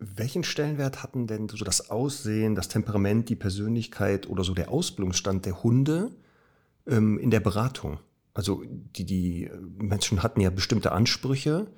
Welchen 0.00 0.42
Stellenwert 0.42 1.04
hatten 1.04 1.28
denn 1.28 1.48
so 1.48 1.64
das 1.64 1.88
Aussehen, 1.90 2.56
das 2.56 2.66
Temperament, 2.66 3.28
die 3.28 3.36
Persönlichkeit 3.36 4.28
oder 4.28 4.42
so 4.42 4.54
der 4.54 4.72
Ausbildungsstand 4.72 5.46
der 5.46 5.62
Hunde 5.62 6.10
ähm, 6.88 7.16
in 7.20 7.30
der 7.30 7.40
Beratung? 7.40 8.00
Also 8.34 8.64
die, 8.66 9.04
die 9.06 9.50
Menschen 9.78 10.24
hatten 10.24 10.40
ja 10.40 10.50
bestimmte 10.50 10.90
Ansprüche. 10.90 11.68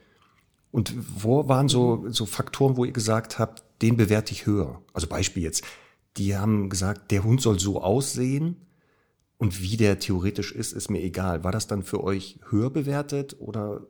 Und 0.71 0.95
wo 0.97 1.47
waren 1.47 1.69
so, 1.69 2.07
so 2.09 2.25
Faktoren, 2.25 2.79
wo 2.79 2.87
ihr 2.87 2.93
gesagt 2.93 3.39
habt, 3.39 3.65
den 3.83 3.99
bewerte 3.99 4.33
ich 4.33 4.47
höher? 4.47 4.81
Also 4.95 5.09
Beispiel 5.09 5.43
jetzt, 5.43 5.63
die 6.17 6.39
haben 6.39 6.71
gesagt, 6.71 7.11
der 7.11 7.23
Hund 7.23 7.43
soll 7.43 7.59
so 7.61 7.83
aussehen 7.83 8.57
und 9.41 9.63
wie 9.63 9.79
der 9.79 9.99
theoretisch 9.99 10.53
ist, 10.53 10.75
ist 10.75 10.91
mir 10.91 11.01
egal. 11.01 11.45
War 11.45 11.51
das 11.51 11.67
dann 11.67 11.83
für 11.83 12.05
euch 12.05 12.39
höher 12.51 12.69
bewertet 12.69 13.37
oder 13.41 13.81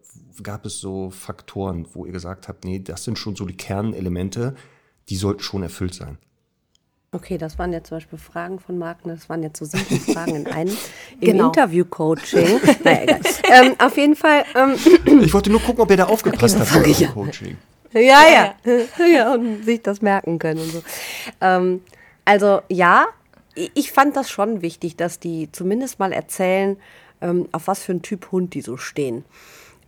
gab 0.44 0.64
es 0.64 0.78
so 0.78 1.10
Faktoren, 1.10 1.88
wo 1.92 2.06
ihr 2.06 2.12
gesagt 2.12 2.46
habt, 2.46 2.64
nee, 2.64 2.78
das 2.78 3.02
sind 3.02 3.18
schon 3.18 3.34
so 3.34 3.44
die 3.44 3.56
Kernelemente, 3.56 4.54
die 5.08 5.16
sollten 5.16 5.42
schon 5.42 5.64
erfüllt 5.64 5.94
sein? 5.94 6.18
Okay, 7.10 7.36
das 7.36 7.58
waren 7.58 7.72
jetzt 7.72 7.88
zum 7.88 7.96
Beispiel 7.96 8.16
Fragen 8.20 8.60
von 8.60 8.78
Marken, 8.78 9.08
das 9.08 9.28
waren 9.28 9.42
jetzt 9.42 9.58
so 9.58 9.64
simple 9.64 9.98
Fragen 10.14 10.36
in 10.36 10.46
einem 10.46 10.76
im 11.18 11.32
genau. 11.32 11.48
Interview-Coaching. 11.48 12.60
naja, 12.84 13.02
egal. 13.02 13.20
ähm, 13.50 13.74
auf 13.80 13.96
jeden 13.96 14.14
Fall. 14.14 14.44
Ähm, 14.54 15.20
ich 15.20 15.34
wollte 15.34 15.50
nur 15.50 15.60
gucken, 15.60 15.82
ob 15.82 15.90
ihr 15.90 15.96
da 15.96 16.04
aufgepasst 16.04 16.60
okay, 16.60 16.94
habt 16.94 17.00
beim 17.00 17.12
Coaching. 17.12 17.56
Ja, 17.92 18.00
ja. 18.00 18.54
ja. 18.64 19.04
ja, 19.04 19.34
und 19.34 19.64
sich 19.64 19.82
das 19.82 20.00
merken 20.00 20.38
können 20.38 20.60
und 20.60 20.70
so. 20.70 20.82
Ähm, 21.40 21.80
also 22.24 22.60
ja, 22.68 23.08
ich 23.54 23.92
fand 23.92 24.16
das 24.16 24.30
schon 24.30 24.62
wichtig, 24.62 24.96
dass 24.96 25.18
die 25.18 25.50
zumindest 25.52 25.98
mal 25.98 26.12
erzählen, 26.12 26.76
ähm, 27.20 27.48
auf 27.52 27.66
was 27.66 27.82
für 27.82 27.92
einen 27.92 28.02
Typ 28.02 28.32
Hund 28.32 28.54
die 28.54 28.62
so 28.62 28.76
stehen. 28.76 29.24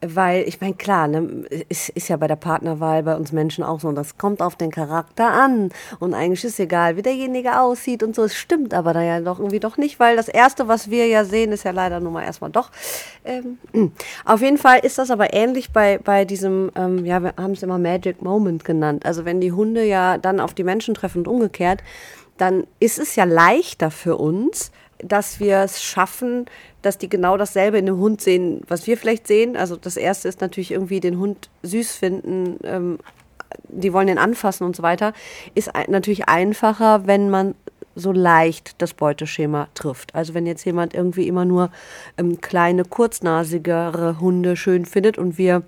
Weil, 0.05 0.49
ich 0.49 0.61
meine, 0.61 0.75
klar, 0.75 1.07
ne, 1.07 1.45
ist, 1.69 1.91
ist 1.91 2.09
ja 2.09 2.17
bei 2.17 2.27
der 2.27 2.35
Partnerwahl 2.35 3.05
bei 3.05 3.15
uns 3.15 3.31
Menschen 3.31 3.63
auch 3.63 3.79
so, 3.79 3.93
das 3.93 4.19
kommt 4.19 4.43
auf 4.43 4.57
den 4.57 4.73
Charakter 4.73 5.31
an. 5.31 5.71
Und 6.01 6.13
eigentlich 6.13 6.45
ist 6.45 6.59
egal, 6.59 6.97
wie 6.97 7.03
derjenige 7.03 7.61
aussieht 7.61 8.03
und 8.03 8.17
so. 8.17 8.25
Es 8.25 8.35
stimmt 8.35 8.75
aber 8.75 8.95
da 8.95 9.03
ja 9.03 9.21
doch 9.21 9.39
irgendwie 9.39 9.61
doch 9.61 9.77
nicht, 9.77 10.01
weil 10.01 10.17
das 10.17 10.27
Erste, 10.27 10.67
was 10.67 10.91
wir 10.91 11.07
ja 11.07 11.25
sehen, 11.25 11.53
ist 11.53 11.63
ja 11.63 11.71
leider 11.71 12.01
nun 12.01 12.15
mal 12.15 12.25
erstmal 12.25 12.51
doch. 12.51 12.73
Ähm, 13.25 13.59
auf 14.25 14.43
jeden 14.43 14.59
Fall 14.59 14.81
ist 14.81 14.99
das 14.99 15.13
aber 15.13 15.35
ähnlich 15.35 15.71
bei, 15.71 15.99
bei 15.99 16.25
diesem, 16.25 16.73
ähm, 16.75 17.07
ja, 17.07 17.23
wir 17.23 17.35
haben 17.37 17.53
es 17.53 17.63
immer 17.63 17.79
Magic 17.79 18.23
Moment 18.23 18.65
genannt. 18.65 19.07
Also 19.07 19.25
wenn 19.25 19.41
die 19.41 19.53
Hunde 19.53 19.85
ja 19.85 20.19
dann 20.19 20.41
auf 20.41 20.53
die 20.53 20.65
Menschen 20.65 20.95
treffen 20.95 21.19
und 21.19 21.29
umgekehrt, 21.29 21.81
dann 22.43 22.67
ist 22.81 22.99
es 22.99 23.15
ja 23.15 23.23
leichter 23.23 23.93
für 23.93 24.17
uns, 24.17 24.73
dass 24.99 25.39
wir 25.39 25.59
es 25.59 25.81
schaffen, 25.81 26.47
dass 26.83 26.99
die 26.99 27.09
genau 27.09 27.37
dasselbe 27.37 27.79
in 27.79 27.87
dem 27.87 27.99
Hund 27.99 28.21
sehen, 28.21 28.63
was 28.67 28.89
wir 28.89 28.99
vielleicht 28.99 29.29
sehen. 29.29 29.57
Also 29.57 29.77
das 29.77 29.97
Erste 29.97 30.27
ist 30.27 30.41
natürlich 30.41 30.73
irgendwie 30.73 30.99
den 30.99 31.21
Hund 31.21 31.51
süß 31.63 31.93
finden, 31.93 32.59
ähm, 32.65 32.99
die 33.69 33.93
wollen 33.93 34.09
den 34.09 34.19
anfassen 34.19 34.65
und 34.65 34.75
so 34.75 34.83
weiter. 34.83 35.13
Ist 35.55 35.71
natürlich 35.87 36.29
einfacher, 36.29 37.07
wenn 37.07 37.31
man 37.31 37.55
so 37.95 38.11
leicht 38.11 38.75
das 38.83 38.93
Beuteschema 38.93 39.69
trifft. 39.75 40.13
Also 40.17 40.35
wenn 40.35 40.45
jetzt 40.45 40.65
jemand 40.65 40.95
irgendwie 40.95 41.29
immer 41.29 41.45
nur 41.45 41.71
ähm, 42.19 42.41
kleine, 42.41 42.85
kurznasigere 42.85 44.19
Hunde 44.19 44.57
schön 44.57 44.85
findet 44.85 45.17
und 45.17 45.39
wir 45.39 45.63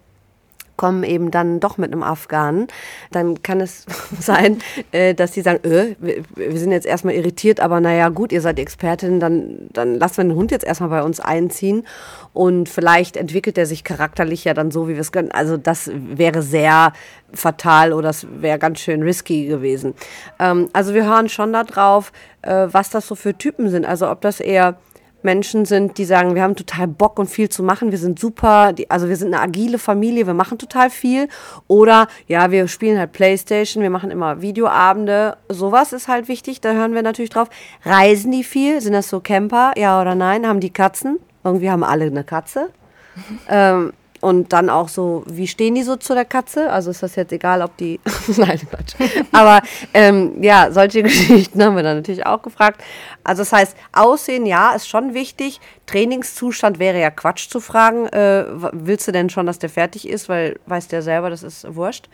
kommen 0.77 1.05
eben 1.05 1.31
dann 1.31 1.61
doch 1.61 1.79
mit 1.79 1.93
einem 1.93 2.03
Afghanen, 2.03 2.69
dann 3.11 3.43
kann 3.43 3.61
es 3.61 3.87
sein, 4.21 4.59
äh, 4.93 5.15
dass 5.15 5.33
sie 5.33 5.43
sagen, 5.43 5.61
äh, 5.65 5.95
wir 6.01 6.59
sind 6.59 6.73
jetzt 6.73 6.87
erstmal 6.87 7.15
irritiert, 7.15 7.61
aber 7.61 7.81
naja, 7.81 8.09
gut, 8.09 8.33
ihr 8.33 8.41
seid 8.41 8.59
Expertin, 8.59 9.21
dann, 9.21 9.69
dann 9.73 9.95
lassen 9.95 10.17
wir 10.19 10.25
den 10.25 10.35
Hund 10.35 10.51
jetzt 10.51 10.65
erstmal 10.65 10.91
bei 10.91 11.03
uns 11.03 11.21
einziehen 11.21 11.87
und 12.33 12.69
vielleicht 12.69 13.17
entwickelt 13.17 13.59
er 13.59 13.67
sich 13.67 13.85
charakterlich 13.85 14.45
ja 14.45 14.55
dann 14.55 14.71
so, 14.71 14.89
wie 14.89 14.95
wir 14.95 15.01
es 15.01 15.13
können. 15.13 15.31
Also 15.31 15.57
das 15.57 15.91
wäre 15.95 16.43
sehr 16.43 16.93
fatal 17.33 17.93
oder 17.93 18.09
das 18.09 18.27
wäre 18.41 18.59
ganz 18.59 18.81
schön 18.81 19.03
risky 19.03 19.47
gewesen. 19.47 19.95
Ähm, 20.39 20.69
also 20.73 20.95
wir 20.95 21.05
hören 21.05 21.29
schon 21.29 21.53
darauf, 21.53 22.13
äh, 22.43 22.69
was 22.71 22.91
das 22.91 23.07
so 23.07 23.15
für 23.15 23.37
Typen 23.37 23.69
sind. 23.69 23.85
Also 23.85 24.11
ob 24.11 24.21
das 24.21 24.41
eher 24.41 24.77
Menschen 25.25 25.65
sind, 25.65 25.99
die 25.99 26.05
sagen, 26.05 26.35
wir 26.35 26.43
haben 26.43 26.57
total 26.57 26.87
Bock 26.87 27.19
und 27.19 27.29
viel 27.29 27.49
zu 27.49 27.63
machen, 27.63 27.91
wir 27.91 27.99
sind 27.99 28.19
super, 28.19 28.73
die, 28.73 28.91
also 28.91 29.09
wir 29.09 29.17
sind 29.17 29.35
eine 29.35 29.43
agile 29.43 29.79
Familie, 29.79 30.27
wir 30.27 30.35
machen 30.35 30.59
total 30.59 30.91
viel. 30.91 31.29
Oder 31.67 32.09
ja, 32.27 32.51
wir 32.51 32.69
spielen 32.69 32.99
halt 32.99 33.13
Playstation, 33.13 33.83
wir 33.83 33.91
machen 33.91 34.11
immer 34.11 34.43
Videoabende. 34.43 35.37
Sowas 35.49 35.93
ist 35.93 36.09
halt 36.09 36.29
wichtig, 36.29 36.61
da 36.61 36.73
hören 36.73 36.95
wir 36.95 37.03
natürlich 37.03 37.31
drauf. 37.31 37.49
Reisen 37.85 38.33
die 38.33 38.45
viel? 38.45 38.81
Sind 38.81 38.93
das 38.93 39.09
so 39.09 39.21
Camper? 39.21 39.73
Ja 39.77 40.01
oder 40.01 40.15
nein? 40.15 40.47
Haben 40.47 40.61
die 40.61 40.71
Katzen? 40.71 41.19
Irgendwie 41.43 41.71
haben 41.71 41.85
alle 41.85 42.05
eine 42.07 42.25
Katze. 42.25 42.71
ähm, 43.49 43.93
und 44.25 44.55
dann 44.55 44.71
auch 44.71 44.89
so, 44.89 45.23
wie 45.27 45.47
stehen 45.47 45.75
die 45.75 45.83
so 45.83 45.97
zu 45.97 46.15
der 46.15 46.25
Katze? 46.25 46.73
Also 46.73 46.91
ist 46.91 47.03
das 47.03 47.15
jetzt 47.15 47.31
egal, 47.31 47.61
ob 47.61 47.77
die. 47.77 48.01
Nein, 48.39 48.59
Quatsch. 48.71 48.95
Aber 49.33 49.61
ähm, 49.93 50.43
ja, 50.43 50.73
solche 50.73 51.03
Geschichten 51.03 51.63
haben 51.63 51.77
wir 51.77 51.83
dann 51.83 51.99
natürlich 51.99 52.25
auch 52.25 52.41
gefragt. 52.41 52.83
Also 53.23 53.43
das 53.43 53.53
heißt, 53.53 53.77
Aussehen, 53.93 54.47
ja, 54.47 54.73
ist 54.73 54.89
schon 54.89 55.13
wichtig. 55.13 55.61
Trainingszustand 55.85 56.79
wäre 56.79 56.99
ja 56.99 57.11
Quatsch 57.11 57.51
zu 57.51 57.61
fragen. 57.61 58.07
Äh, 58.07 58.47
willst 58.73 59.07
du 59.07 59.13
denn 59.13 59.29
schon, 59.29 59.45
dass 59.45 59.59
der 59.59 59.69
fertig 59.69 60.09
ist? 60.09 60.31
Weil 60.31 60.59
weiß 60.65 60.89
der 60.89 61.03
selber, 61.03 61.29
das 61.29 61.43
ist 61.43 61.75
wurscht. 61.75 62.09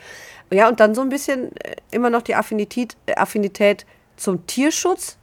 Ja, 0.50 0.68
und 0.68 0.80
dann 0.80 0.96
so 0.96 1.02
ein 1.02 1.10
bisschen 1.10 1.54
äh, 1.58 1.76
immer 1.92 2.10
noch 2.10 2.22
die 2.22 2.34
Affinität, 2.34 2.96
äh, 3.06 3.14
Affinität 3.14 3.86
zum 4.16 4.48
Tierschutz 4.48 5.16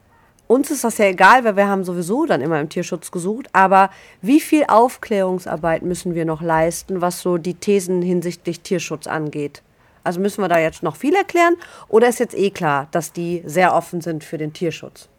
uns 0.48 0.72
ist 0.72 0.84
das 0.84 0.98
ja 0.98 1.06
egal, 1.06 1.44
weil 1.44 1.56
wir 1.56 1.68
haben 1.68 1.84
sowieso 1.84 2.26
dann 2.26 2.42
immer 2.42 2.60
im 2.60 2.70
Tierschutz 2.70 3.12
gesucht. 3.12 3.48
Aber 3.54 3.90
wie 4.22 4.40
viel 4.40 4.64
Aufklärungsarbeit 4.68 5.84
müssen 5.84 6.16
wir 6.16 6.26
noch 6.26 6.42
leisten, 6.42 7.02
was 7.02 7.22
so 7.22 7.38
die 7.38 7.56
Thesen 7.56 8.02
hinsichtlich 8.02 8.62
Tierschutz 8.62 9.08
angeht? 9.08 9.62
Also 10.04 10.22
müssen 10.22 10.42
wir 10.42 10.48
da 10.48 10.58
jetzt 10.58 10.84
noch 10.84 10.96
viel 10.96 11.14
erklären 11.14 11.58
oder 11.90 12.08
ist 12.08 12.20
jetzt 12.20 12.34
eh 12.34 12.50
klar, 12.50 12.88
dass 12.92 13.12
die 13.12 13.44
sehr 13.46 13.76
offen 13.76 14.00
sind 14.00 14.24
für 14.24 14.38
den 14.38 14.54
Tierschutz? 14.54 15.10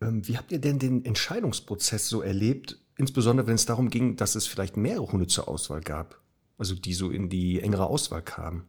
Ähm, 0.00 0.26
wie 0.26 0.36
habt 0.36 0.50
ihr 0.50 0.58
denn 0.58 0.80
den 0.80 1.04
Entscheidungsprozess 1.04 2.08
so 2.08 2.20
erlebt, 2.20 2.80
insbesondere 2.96 3.46
wenn 3.46 3.54
es 3.54 3.66
darum 3.66 3.90
ging, 3.90 4.16
dass 4.16 4.34
es 4.34 4.48
vielleicht 4.48 4.76
mehrere 4.76 5.12
Hunde 5.12 5.28
zur 5.28 5.46
Auswahl 5.46 5.82
gab, 5.82 6.20
also 6.58 6.74
die 6.74 6.94
so 6.94 7.10
in 7.10 7.28
die 7.28 7.60
engere 7.60 7.86
Auswahl 7.86 8.22
kamen? 8.22 8.64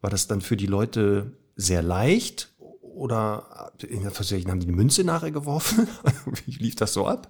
War 0.00 0.10
das 0.10 0.26
dann 0.26 0.40
für 0.40 0.56
die 0.56 0.66
Leute 0.66 1.36
sehr 1.54 1.82
leicht 1.82 2.51
oder 2.94 3.72
Versicherung 4.10 4.52
haben 4.52 4.60
die 4.60 4.68
eine 4.68 4.76
Münze 4.76 5.04
nachher 5.04 5.30
geworfen? 5.30 5.88
Wie 6.44 6.52
lief 6.52 6.76
das 6.76 6.92
so 6.92 7.06
ab? 7.06 7.28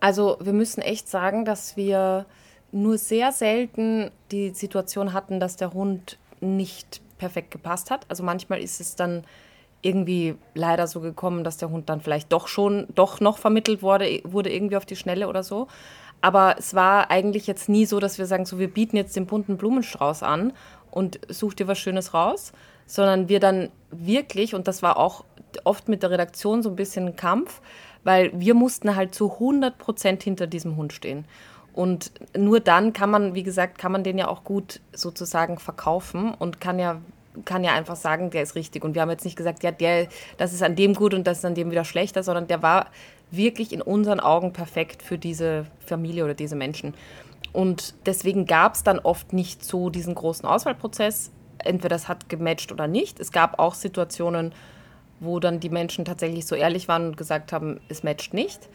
Also 0.00 0.36
wir 0.40 0.52
müssen 0.52 0.80
echt 0.82 1.08
sagen, 1.08 1.44
dass 1.44 1.76
wir 1.76 2.26
nur 2.72 2.98
sehr 2.98 3.32
selten 3.32 4.10
die 4.30 4.50
Situation 4.50 5.12
hatten, 5.12 5.40
dass 5.40 5.56
der 5.56 5.72
Hund 5.72 6.18
nicht 6.40 7.00
perfekt 7.18 7.50
gepasst 7.50 7.90
hat. 7.90 8.06
Also 8.08 8.22
manchmal 8.22 8.60
ist 8.60 8.80
es 8.80 8.96
dann 8.96 9.24
irgendwie 9.82 10.34
leider 10.54 10.86
so 10.86 11.00
gekommen, 11.00 11.44
dass 11.44 11.58
der 11.58 11.70
Hund 11.70 11.88
dann 11.88 12.00
vielleicht 12.00 12.32
doch 12.32 12.48
schon, 12.48 12.86
doch 12.94 13.20
noch 13.20 13.38
vermittelt 13.38 13.82
wurde, 13.82 14.20
wurde 14.24 14.52
irgendwie 14.52 14.76
auf 14.76 14.86
die 14.86 14.96
Schnelle 14.96 15.28
oder 15.28 15.42
so. 15.42 15.68
Aber 16.20 16.56
es 16.58 16.74
war 16.74 17.10
eigentlich 17.10 17.46
jetzt 17.46 17.68
nie 17.68 17.86
so, 17.86 18.00
dass 18.00 18.18
wir 18.18 18.26
sagen, 18.26 18.46
so 18.46 18.58
wir 18.58 18.68
bieten 18.68 18.96
jetzt 18.96 19.16
den 19.16 19.26
bunten 19.26 19.56
Blumenstrauß 19.56 20.22
an 20.22 20.52
und 20.90 21.20
such 21.28 21.54
dir 21.54 21.68
was 21.68 21.78
Schönes 21.78 22.14
raus, 22.14 22.52
sondern 22.86 23.28
wir 23.28 23.40
dann 23.40 23.70
wirklich, 23.90 24.54
und 24.54 24.68
das 24.68 24.82
war 24.82 24.96
auch 24.96 25.24
oft 25.64 25.88
mit 25.88 26.02
der 26.02 26.10
Redaktion 26.10 26.62
so 26.62 26.70
ein 26.70 26.76
bisschen 26.76 27.06
ein 27.06 27.16
Kampf, 27.16 27.60
weil 28.04 28.30
wir 28.34 28.54
mussten 28.54 28.94
halt 28.94 29.14
zu 29.14 29.32
100 29.32 29.78
Prozent 29.78 30.22
hinter 30.22 30.46
diesem 30.46 30.76
Hund 30.76 30.92
stehen. 30.92 31.24
Und 31.72 32.12
nur 32.36 32.60
dann 32.60 32.92
kann 32.92 33.10
man, 33.10 33.34
wie 33.34 33.42
gesagt, 33.42 33.78
kann 33.78 33.92
man 33.92 34.02
den 34.02 34.16
ja 34.16 34.28
auch 34.28 34.44
gut 34.44 34.80
sozusagen 34.92 35.58
verkaufen 35.58 36.32
und 36.32 36.60
kann 36.60 36.78
ja, 36.78 37.02
kann 37.44 37.64
ja 37.64 37.74
einfach 37.74 37.96
sagen, 37.96 38.30
der 38.30 38.42
ist 38.42 38.54
richtig. 38.54 38.82
Und 38.82 38.94
wir 38.94 39.02
haben 39.02 39.10
jetzt 39.10 39.24
nicht 39.24 39.36
gesagt, 39.36 39.62
ja, 39.62 39.72
der, 39.72 40.08
das 40.38 40.54
ist 40.54 40.62
an 40.62 40.74
dem 40.74 40.94
gut 40.94 41.12
und 41.12 41.26
das 41.26 41.38
ist 41.38 41.44
an 41.44 41.54
dem 41.54 41.70
wieder 41.70 41.84
schlechter, 41.84 42.22
sondern 42.22 42.46
der 42.46 42.62
war 42.62 42.86
wirklich 43.30 43.72
in 43.72 43.82
unseren 43.82 44.20
Augen 44.20 44.52
perfekt 44.52 45.02
für 45.02 45.18
diese 45.18 45.66
Familie 45.84 46.24
oder 46.24 46.34
diese 46.34 46.56
Menschen. 46.56 46.94
Und 47.52 47.94
deswegen 48.06 48.46
gab 48.46 48.74
es 48.74 48.82
dann 48.82 48.98
oft 48.98 49.32
nicht 49.32 49.64
so 49.64 49.90
diesen 49.90 50.14
großen 50.14 50.48
Auswahlprozess 50.48 51.30
entweder 51.66 51.94
das 51.94 52.08
hat 52.08 52.28
gematcht 52.28 52.72
oder 52.72 52.86
nicht. 52.86 53.20
Es 53.20 53.32
gab 53.32 53.58
auch 53.58 53.74
Situationen, 53.74 54.52
wo 55.20 55.40
dann 55.40 55.60
die 55.60 55.70
Menschen 55.70 56.04
tatsächlich 56.04 56.46
so 56.46 56.54
ehrlich 56.54 56.88
waren 56.88 57.08
und 57.08 57.16
gesagt 57.16 57.52
haben, 57.52 57.80
es 57.88 58.02
matcht 58.02 58.34
nicht. 58.34 58.68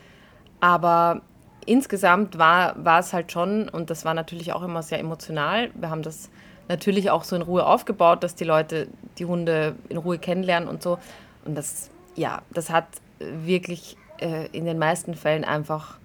Aber 0.60 1.22
insgesamt 1.66 2.38
war, 2.38 2.84
war 2.84 3.00
es 3.00 3.14
halt 3.14 3.32
schon, 3.32 3.70
und 3.70 3.90
das 3.90 4.06
war 4.06 4.14
natürlich 4.14 4.54
auch 4.54 4.64
immer 4.64 4.84
sehr 4.84 5.00
emotional, 5.00 5.72
wir 5.76 5.90
haben 5.90 6.02
das 6.02 6.30
natürlich 6.68 7.12
auch 7.12 7.24
so 7.24 7.36
in 7.36 7.42
Ruhe 7.42 7.66
aufgebaut, 7.66 8.24
dass 8.24 8.36
die 8.36 8.44
Leute 8.44 8.88
die 9.18 9.26
Hunde 9.26 9.76
in 9.90 9.98
Ruhe 9.98 10.18
kennenlernen 10.18 10.70
und 10.70 10.82
so. 10.82 11.00
Und 11.46 11.56
das, 11.56 11.90
ja, 12.16 12.42
das 12.54 12.70
hat 12.70 12.88
wirklich 13.20 13.98
äh, 14.20 14.48
in 14.52 14.66
den 14.66 14.80
meisten 14.80 15.16
Fällen 15.16 15.44
einfach 15.44 15.98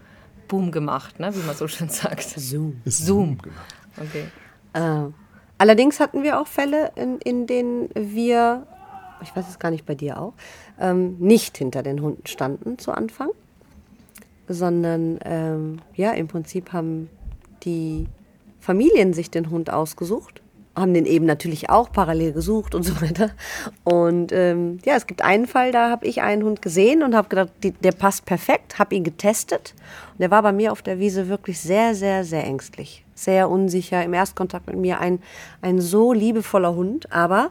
Boom 0.49 0.73
gemacht, 0.73 1.19
ne? 1.21 1.35
wie 1.35 1.47
man 1.47 1.57
so 1.57 1.69
schön 1.69 1.89
sagt. 1.89 2.23
Zoom. 2.23 2.81
Zoom. 2.85 3.39
Okay. 3.97 4.27
Uh. 4.77 5.13
Allerdings 5.59 6.01
hatten 6.01 6.23
wir 6.23 6.41
auch 6.41 6.47
Fälle, 6.47 6.93
in, 6.97 7.19
in 7.19 7.47
denen 7.47 7.89
wir, 7.95 8.67
ich 9.23 9.35
weiß 9.35 9.49
es 9.49 9.59
gar 9.59 9.71
nicht 9.71 9.87
bei 9.87 9.95
dir 9.95 10.21
auch, 10.21 10.35
ähm, 10.79 11.17
nicht 11.19 11.57
hinter 11.57 11.83
den 11.83 12.03
Hunden 12.03 12.27
standen 12.27 12.79
zu 12.79 12.93
Anfang, 12.93 13.31
sondern 14.49 15.19
ähm, 15.25 15.81
ja, 15.95 16.13
im 16.13 16.29
Prinzip 16.29 16.73
haben 16.73 17.09
die 17.63 18.07
Familien 18.61 19.13
sich 19.13 19.31
den 19.31 19.51
Hund 19.51 19.71
ausgesucht 19.71 20.43
haben 20.77 20.95
den 20.95 21.07
eben 21.07 21.24
natürlich 21.24 21.70
auch 21.70 21.91
parallel 21.91 22.33
gesucht 22.33 22.74
und 22.74 22.83
so 22.83 23.01
weiter. 23.01 23.31
Und 23.85 24.31
ähm, 24.33 24.79
ja, 24.85 24.95
es 24.95 25.07
gibt 25.07 25.22
einen 25.22 25.47
Fall, 25.47 25.72
da 25.72 25.91
habe 25.91 26.07
ich 26.07 26.22
einen 26.22 26.43
Hund 26.43 26.62
gesehen 26.62 27.03
und 27.03 27.14
habe 27.14 27.29
gedacht, 27.29 27.51
die, 27.62 27.72
der 27.72 27.93
passt 27.93 28.27
perfekt, 28.27 28.79
habe 28.79 28.95
ihn 28.95 29.05
getestet. 29.05 29.74
Und 30.12 30.20
der 30.20 30.31
war 30.31 30.43
bei 30.43 30.53
mir 30.53 30.72
auf 30.72 30.83
der 30.83 30.99
Wiese 30.99 31.29
wirklich 31.29 31.59
sehr, 31.61 31.95
sehr, 31.95 32.24
sehr 32.24 32.45
ängstlich, 32.45 33.05
sehr 33.14 33.49
unsicher. 33.49 34.05
Im 34.05 34.14
Erstkontakt 34.14 34.66
mit 34.66 34.77
mir 34.77 35.01
ein, 35.01 35.20
ein 35.62 35.81
so 35.81 36.12
liebevoller 36.12 36.74
Hund, 36.74 37.11
aber 37.12 37.51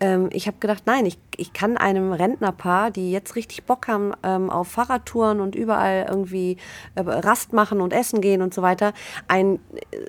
ähm, 0.00 0.28
ich 0.32 0.46
habe 0.46 0.58
gedacht, 0.60 0.84
nein, 0.86 1.06
ich, 1.06 1.18
ich 1.36 1.52
kann 1.52 1.76
einem 1.76 2.12
Rentnerpaar, 2.12 2.90
die 2.90 3.10
jetzt 3.10 3.36
richtig 3.36 3.64
Bock 3.64 3.88
haben 3.88 4.12
ähm, 4.22 4.50
auf 4.50 4.68
Fahrradtouren 4.68 5.40
und 5.40 5.54
überall 5.54 6.06
irgendwie 6.08 6.56
äh, 6.94 7.00
Rast 7.00 7.52
machen 7.52 7.80
und 7.80 7.92
essen 7.92 8.20
gehen 8.20 8.42
und 8.42 8.54
so 8.54 8.62
weiter, 8.62 8.92
ein, 9.26 9.58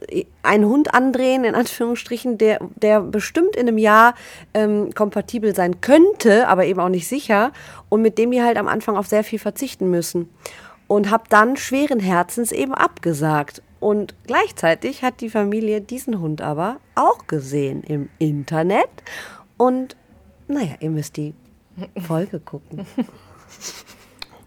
äh, 0.10 0.26
einen 0.44 0.66
Hund 0.66 0.94
andrehen, 0.94 1.44
in 1.44 1.56
Anführungsstrichen, 1.56 2.38
der, 2.38 2.60
der 2.76 3.02
bestimmt 3.02 3.56
in 3.56 3.68
einem 3.68 3.78
Jahr 3.78 4.14
ähm, 4.54 4.94
kompatibel 4.94 5.56
sein 5.56 5.82
könnte, 5.82 6.48
aber 6.48 6.66
eben 6.66 6.80
auch 6.80 6.90
nicht 6.90 7.08
sicher 7.08 7.52
und 7.90 8.02
mit 8.02 8.18
dem 8.18 8.32
die 8.32 8.44
halt 8.44 8.58
am 8.58 8.68
Anfang 8.68 8.96
auf 8.96 9.08
sehr 9.08 9.24
viel 9.24 9.40
verzichten 9.40 9.90
müssen. 9.90 10.30
Und 10.88 11.12
habe 11.12 11.26
dann 11.30 11.56
schweren 11.56 12.00
Herzens 12.00 12.52
eben 12.52 12.74
abgesagt. 12.74 13.62
Und 13.80 14.16
gleichzeitig 14.26 15.04
hat 15.04 15.22
die 15.22 15.30
Familie 15.30 15.82
diesen 15.82 16.20
Hund 16.20 16.42
aber 16.42 16.78
auch 16.96 17.28
gesehen 17.28 17.84
im 17.84 18.10
Internet 18.18 18.90
und 19.60 19.95
naja, 20.47 20.76
ihr 20.80 20.89
müsst 20.89 21.18
die 21.18 21.36
Folge 22.07 22.39
gucken. 22.39 22.86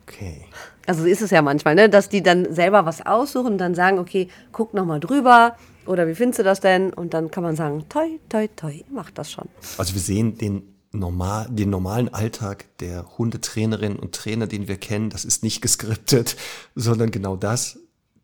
Okay. 0.06 0.44
Also 0.86 1.04
ist 1.04 1.22
es 1.22 1.30
ja 1.30 1.42
manchmal, 1.42 1.74
ne, 1.74 1.88
dass 1.88 2.08
die 2.08 2.22
dann 2.22 2.52
selber 2.52 2.84
was 2.86 3.04
aussuchen 3.04 3.52
und 3.52 3.58
dann 3.58 3.74
sagen, 3.74 3.98
okay, 3.98 4.28
guck 4.50 4.74
noch 4.74 4.84
mal 4.84 5.00
drüber 5.00 5.56
oder 5.86 6.08
wie 6.08 6.14
findest 6.14 6.40
du 6.40 6.42
das 6.42 6.60
denn? 6.60 6.92
Und 6.92 7.14
dann 7.14 7.30
kann 7.30 7.42
man 7.42 7.56
sagen, 7.56 7.84
toi, 7.88 8.18
toi, 8.28 8.48
toi, 8.56 8.82
macht 8.90 9.18
das 9.18 9.30
schon. 9.30 9.48
Also 9.78 9.94
wir 9.94 10.00
sehen 10.00 10.38
den, 10.38 10.62
normal, 10.92 11.46
den 11.50 11.70
normalen 11.70 12.12
Alltag 12.12 12.66
der 12.78 13.18
Hundetrainerinnen 13.18 13.98
und 13.98 14.14
Trainer, 14.14 14.46
den 14.46 14.66
wir 14.66 14.76
kennen. 14.76 15.10
Das 15.10 15.24
ist 15.24 15.42
nicht 15.42 15.60
geskriptet, 15.60 16.36
sondern 16.74 17.10
genau 17.10 17.36
das. 17.36 17.78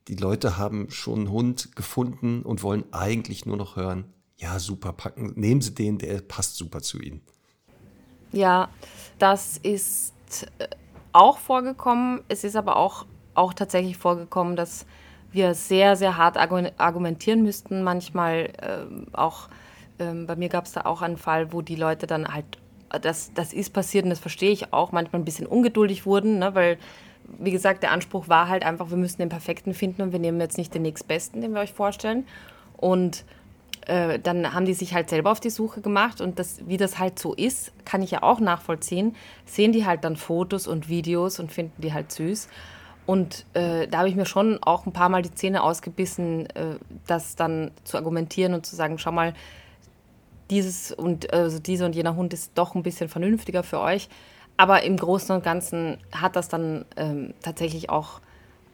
Die 0.09 0.17
Leute 0.17 0.57
haben 0.57 0.91
schon 0.91 1.21
einen 1.21 1.31
Hund 1.31 1.77
gefunden 1.77 2.43
und 2.43 2.63
wollen 2.63 2.85
eigentlich 2.93 3.45
nur 3.45 3.57
noch 3.57 3.77
hören, 3.77 4.07
ja, 4.39 4.59
super, 4.59 4.93
packen, 4.93 5.33
nehmen 5.35 5.61
Sie 5.61 5.75
den, 5.75 5.99
der 5.99 6.21
passt 6.21 6.57
super 6.57 6.81
zu 6.81 7.01
Ihnen. 7.01 7.21
Ja, 8.33 8.69
das 9.19 9.59
ist 9.59 10.15
äh, 10.59 10.69
auch 11.13 11.39
vorgekommen. 11.39 12.23
Es 12.29 12.45
ist 12.45 12.57
aber 12.57 12.77
auch, 12.77 13.07
auch 13.35 13.53
tatsächlich 13.53 13.97
vorgekommen, 13.97 14.55
dass 14.55 14.87
wir 15.33 15.55
sehr, 15.55 15.97
sehr 15.97 16.17
hart 16.17 16.37
argumentieren 16.37 17.43
müssten. 17.43 17.83
Manchmal 17.83 18.51
äh, 18.61 19.17
auch, 19.17 19.49
äh, 19.99 20.13
bei 20.13 20.37
mir 20.37 20.49
gab 20.49 20.67
es 20.67 20.73
da 20.73 20.83
auch 20.83 21.03
einen 21.03 21.17
Fall, 21.17 21.53
wo 21.53 21.61
die 21.61 21.77
Leute 21.77 22.07
dann 22.07 22.33
halt, 22.33 22.47
das, 23.03 23.33
das 23.35 23.53
ist 23.53 23.73
passiert 23.73 24.05
und 24.05 24.11
das 24.11 24.21
verstehe 24.21 24.51
ich 24.51 24.73
auch, 24.73 24.93
manchmal 24.93 25.21
ein 25.21 25.25
bisschen 25.25 25.47
ungeduldig 25.47 26.07
wurden, 26.07 26.39
ne, 26.39 26.55
weil, 26.55 26.79
wie 27.39 27.51
gesagt, 27.51 27.83
der 27.83 27.93
Anspruch 27.93 28.29
war 28.29 28.49
halt 28.49 28.65
einfach, 28.65 28.89
wir 28.89 28.97
müssen 28.97 29.19
den 29.19 29.29
Perfekten 29.29 29.75
finden 29.75 30.01
und 30.01 30.13
wir 30.13 30.19
nehmen 30.19 30.41
jetzt 30.41 30.57
nicht 30.57 30.73
den 30.73 30.83
nächstbesten, 30.83 31.43
den 31.43 31.53
wir 31.53 31.61
euch 31.61 31.75
vorstellen. 31.75 32.25
Und 32.79 33.25
äh, 33.89 34.19
dann 34.19 34.55
haben 34.55 34.65
die 34.65 34.75
sich 34.75 34.95
halt 34.95 35.11
selber 35.11 35.33
auf 35.33 35.41
die 35.41 35.51
Suche 35.51 35.81
gemacht 35.81 36.21
und 36.21 36.39
das, 36.39 36.61
wie 36.67 36.77
das 36.77 36.99
halt 36.99 37.19
so 37.19 37.35
ist, 37.35 37.73
kann 37.85 38.03
ich 38.03 38.11
ja 38.11 38.23
auch 38.23 38.41
nachvollziehen. 38.41 39.17
Sehen 39.45 39.73
die 39.73 39.85
halt 39.85 40.05
dann 40.05 40.17
Fotos 40.17 40.67
und 40.67 40.89
Videos 40.89 41.41
und 41.41 41.51
finden 41.51 41.83
die 41.83 41.93
halt 41.93 42.13
süß. 42.13 42.49
Und 43.07 43.47
äh, 43.55 43.89
da 43.89 43.99
habe 43.99 44.09
ich 44.11 44.17
mir 44.17 44.27
schon 44.27 44.59
auch 44.63 44.85
ein 44.85 44.93
paar 44.93 45.09
Mal 45.09 45.23
die 45.23 45.35
Zähne 45.35 45.63
ausgebissen, 45.63 46.47
äh, 46.51 46.77
das 47.07 47.37
dann 47.37 47.71
zu 47.85 47.97
argumentieren 47.97 48.53
und 48.53 48.67
zu 48.67 48.77
sagen, 48.77 48.99
schau 48.99 49.13
mal, 49.13 49.33
dieses 50.51 50.93
und 50.93 51.33
also 51.33 51.59
dieser 51.59 51.87
und 51.87 51.95
jener 51.95 52.17
Hund 52.17 52.33
ist 52.33 52.53
doch 52.55 52.75
ein 52.75 52.83
bisschen 52.83 53.09
vernünftiger 53.09 53.63
für 53.63 53.81
euch. 53.81 54.09
Aber 54.59 54.83
im 54.83 54.97
Großen 54.97 55.35
und 55.35 55.45
Ganzen 55.45 55.99
hat 56.13 56.37
das 56.37 56.49
dann 56.49 56.85
ähm, 56.97 57.33
tatsächlich 57.43 57.91
auch 57.91 58.21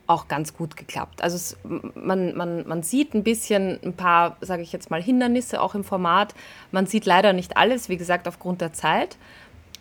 auch 0.07 0.29
ganz 0.29 0.55
gut 0.55 0.77
geklappt. 0.77 1.23
Also 1.23 1.37
es, 1.37 1.57
man, 1.95 2.37
man, 2.37 2.67
man 2.67 2.83
sieht 2.83 3.15
ein 3.15 3.25
bisschen 3.25 3.79
ein 3.83 3.95
paar, 3.95 4.37
sage 4.41 4.63
ich 4.63 4.73
jetzt 4.73 4.91
mal, 4.91 5.03
Hindernisse 5.03 5.61
auch 5.61 5.75
im 5.75 5.85
Format. 5.85 6.35
Man 6.73 6.87
sieht 6.87 7.07
leider 7.07 7.33
nicht 7.33 7.57
alles, 7.57 7.89
wie 7.89 7.97
gesagt, 7.97 8.29
aufgrund 8.29 8.61
der 8.61 8.73
Zeit. 8.73 9.17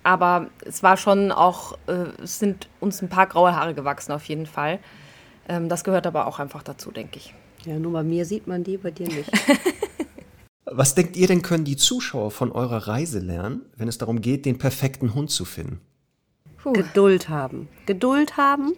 Aber 0.03 0.47
es 0.65 0.83
war 0.83 0.97
schon 0.97 1.31
auch, 1.31 1.77
äh, 1.87 2.23
es 2.23 2.39
sind 2.39 2.67
uns 2.79 3.01
ein 3.01 3.09
paar 3.09 3.27
graue 3.27 3.55
Haare 3.55 3.73
gewachsen 3.73 4.11
auf 4.11 4.25
jeden 4.25 4.45
Fall. 4.45 4.79
Ähm, 5.47 5.69
das 5.69 5.83
gehört 5.83 6.07
aber 6.07 6.27
auch 6.27 6.39
einfach 6.39 6.63
dazu, 6.63 6.91
denke 6.91 7.17
ich. 7.17 7.33
Ja, 7.65 7.79
nur 7.79 7.93
bei 7.93 8.03
mir 8.03 8.25
sieht 8.25 8.47
man 8.47 8.63
die, 8.63 8.77
bei 8.77 8.91
dir 8.91 9.07
nicht. 9.07 9.31
Was 10.65 10.95
denkt 10.95 11.15
ihr 11.15 11.27
denn, 11.27 11.41
können 11.41 11.65
die 11.65 11.77
Zuschauer 11.77 12.31
von 12.31 12.51
eurer 12.51 12.87
Reise 12.87 13.19
lernen, 13.19 13.61
wenn 13.75 13.87
es 13.87 13.97
darum 13.97 14.21
geht, 14.21 14.45
den 14.45 14.57
perfekten 14.57 15.13
Hund 15.13 15.29
zu 15.29 15.45
finden? 15.45 15.81
Puh. 16.57 16.73
Geduld 16.73 17.29
haben. 17.29 17.67
Geduld 17.85 18.37
haben 18.37 18.73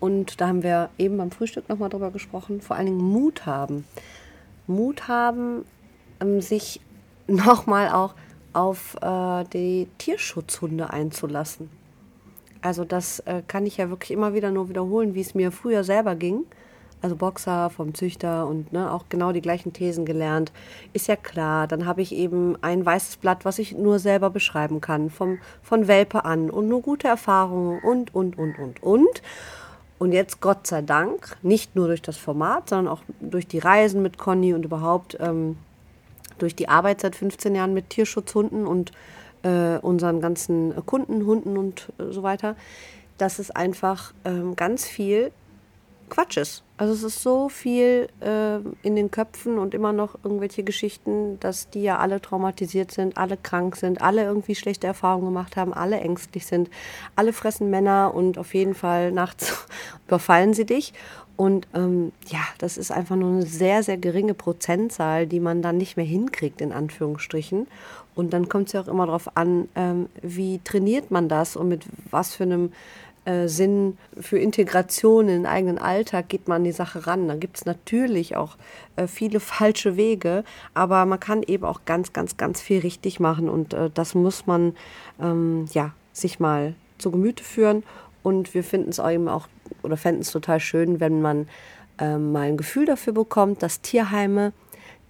und 0.00 0.40
da 0.40 0.48
haben 0.48 0.62
wir 0.62 0.90
eben 0.98 1.16
beim 1.16 1.30
Frühstück 1.30 1.68
nochmal 1.68 1.88
drüber 1.88 2.10
gesprochen, 2.10 2.60
vor 2.60 2.76
allen 2.76 2.86
Dingen 2.86 3.02
Mut 3.02 3.46
haben. 3.46 3.84
Mut 4.66 5.08
haben, 5.08 5.64
ähm, 6.20 6.40
sich 6.40 6.80
nochmal 7.26 7.90
auch 7.90 8.14
auf 8.52 8.96
äh, 9.02 9.44
die 9.52 9.88
Tierschutzhunde 9.98 10.90
einzulassen. 10.90 11.70
Also 12.62 12.84
das 12.84 13.20
äh, 13.20 13.42
kann 13.46 13.66
ich 13.66 13.76
ja 13.76 13.90
wirklich 13.90 14.10
immer 14.10 14.34
wieder 14.34 14.50
nur 14.50 14.68
wiederholen, 14.68 15.14
wie 15.14 15.20
es 15.20 15.34
mir 15.34 15.52
früher 15.52 15.84
selber 15.84 16.14
ging. 16.14 16.44
Also 17.02 17.14
Boxer 17.14 17.68
vom 17.68 17.94
Züchter 17.94 18.46
und 18.46 18.72
ne, 18.72 18.90
auch 18.90 19.04
genau 19.10 19.30
die 19.32 19.42
gleichen 19.42 19.72
Thesen 19.72 20.06
gelernt. 20.06 20.50
Ist 20.94 21.06
ja 21.08 21.16
klar, 21.16 21.68
dann 21.68 21.84
habe 21.84 22.00
ich 22.00 22.12
eben 22.12 22.56
ein 22.62 22.84
weißes 22.84 23.18
Blatt, 23.18 23.44
was 23.44 23.58
ich 23.58 23.76
nur 23.76 23.98
selber 23.98 24.30
beschreiben 24.30 24.80
kann, 24.80 25.10
vom, 25.10 25.38
von 25.62 25.86
Welpe 25.86 26.24
an 26.24 26.48
und 26.50 26.68
nur 26.68 26.80
gute 26.80 27.06
Erfahrungen 27.06 27.80
und, 27.80 28.14
und, 28.14 28.38
und, 28.38 28.58
und, 28.58 28.82
und. 28.82 29.22
Und 29.98 30.12
jetzt 30.12 30.40
Gott 30.40 30.66
sei 30.66 30.82
Dank, 30.82 31.36
nicht 31.42 31.74
nur 31.74 31.86
durch 31.86 32.02
das 32.02 32.16
Format, 32.16 32.68
sondern 32.68 32.88
auch 32.92 33.02
durch 33.20 33.46
die 33.46 33.58
Reisen 33.58 34.02
mit 34.02 34.18
Conny 34.18 34.52
und 34.52 34.64
überhaupt 34.64 35.16
ähm, 35.20 35.56
durch 36.38 36.54
die 36.54 36.68
Arbeit 36.68 37.00
seit 37.00 37.16
15 37.16 37.54
Jahren 37.54 37.72
mit 37.72 37.90
Tierschutzhunden 37.90 38.66
und 38.66 38.92
äh, 39.42 39.78
unseren 39.78 40.20
ganzen 40.20 40.74
Kundenhunden 40.84 41.56
und 41.56 41.88
äh, 41.98 42.12
so 42.12 42.22
weiter, 42.22 42.56
dass 43.16 43.38
es 43.38 43.50
einfach 43.50 44.12
ähm, 44.24 44.54
ganz 44.54 44.84
viel 44.84 45.32
Quatsch 46.10 46.36
ist. 46.36 46.62
Also 46.78 46.92
es 46.92 47.02
ist 47.02 47.22
so 47.22 47.48
viel 47.48 48.08
äh, 48.20 48.58
in 48.82 48.96
den 48.96 49.10
Köpfen 49.10 49.58
und 49.58 49.72
immer 49.72 49.94
noch 49.94 50.16
irgendwelche 50.22 50.62
Geschichten, 50.62 51.40
dass 51.40 51.70
die 51.70 51.82
ja 51.82 51.98
alle 51.98 52.20
traumatisiert 52.20 52.92
sind, 52.92 53.16
alle 53.16 53.38
krank 53.38 53.76
sind, 53.76 54.02
alle 54.02 54.24
irgendwie 54.24 54.54
schlechte 54.54 54.86
Erfahrungen 54.86 55.26
gemacht 55.26 55.56
haben, 55.56 55.72
alle 55.72 55.98
ängstlich 56.00 56.44
sind, 56.44 56.68
alle 57.14 57.32
fressen 57.32 57.70
Männer 57.70 58.12
und 58.14 58.36
auf 58.36 58.52
jeden 58.52 58.74
Fall 58.74 59.10
nachts 59.10 59.66
überfallen 60.06 60.52
sie 60.52 60.66
dich. 60.66 60.92
Und 61.36 61.66
ähm, 61.74 62.12
ja, 62.28 62.40
das 62.58 62.76
ist 62.76 62.90
einfach 62.90 63.16
nur 63.16 63.30
eine 63.30 63.46
sehr, 63.46 63.82
sehr 63.82 63.98
geringe 63.98 64.34
Prozentzahl, 64.34 65.26
die 65.26 65.40
man 65.40 65.62
dann 65.62 65.76
nicht 65.76 65.96
mehr 65.96 66.06
hinkriegt, 66.06 66.60
in 66.60 66.72
Anführungsstrichen. 66.72 67.66
Und 68.14 68.32
dann 68.32 68.48
kommt 68.48 68.68
es 68.68 68.72
ja 68.72 68.80
auch 68.80 68.88
immer 68.88 69.04
darauf 69.04 69.36
an, 69.36 69.68
ähm, 69.76 70.08
wie 70.22 70.60
trainiert 70.64 71.10
man 71.10 71.28
das 71.28 71.54
und 71.54 71.68
mit 71.68 71.84
was 72.10 72.34
für 72.34 72.44
einem 72.44 72.72
äh, 73.26 73.48
Sinn 73.48 73.98
für 74.18 74.38
Integration 74.38 75.28
in 75.28 75.42
den 75.42 75.46
eigenen 75.46 75.78
Alltag 75.78 76.28
geht 76.28 76.48
man 76.48 76.56
an 76.56 76.64
die 76.64 76.72
Sache 76.72 77.06
ran. 77.06 77.28
Da 77.28 77.34
gibt 77.34 77.58
es 77.58 77.66
natürlich 77.66 78.36
auch 78.36 78.56
äh, 78.96 79.06
viele 79.06 79.40
falsche 79.40 79.96
Wege, 79.96 80.44
aber 80.74 81.04
man 81.06 81.20
kann 81.20 81.42
eben 81.42 81.64
auch 81.64 81.80
ganz, 81.84 82.12
ganz, 82.12 82.36
ganz 82.36 82.60
viel 82.60 82.80
richtig 82.80 83.20
machen 83.20 83.48
und 83.48 83.74
äh, 83.74 83.90
das 83.92 84.14
muss 84.14 84.46
man 84.46 84.74
ähm, 85.20 85.66
ja, 85.72 85.92
sich 86.12 86.40
mal 86.40 86.74
zu 86.98 87.10
Gemüte 87.10 87.44
führen 87.44 87.82
und 88.22 88.54
wir 88.54 88.64
finden 88.64 88.90
es 88.90 88.98
eben 88.98 89.28
auch 89.28 89.48
oder 89.82 89.96
fänden 89.96 90.22
es 90.22 90.30
total 90.30 90.60
schön, 90.60 91.00
wenn 91.00 91.20
man 91.20 91.48
ähm, 91.98 92.32
mal 92.32 92.42
ein 92.42 92.56
Gefühl 92.56 92.86
dafür 92.86 93.12
bekommt, 93.12 93.62
dass 93.62 93.80
Tierheime 93.80 94.52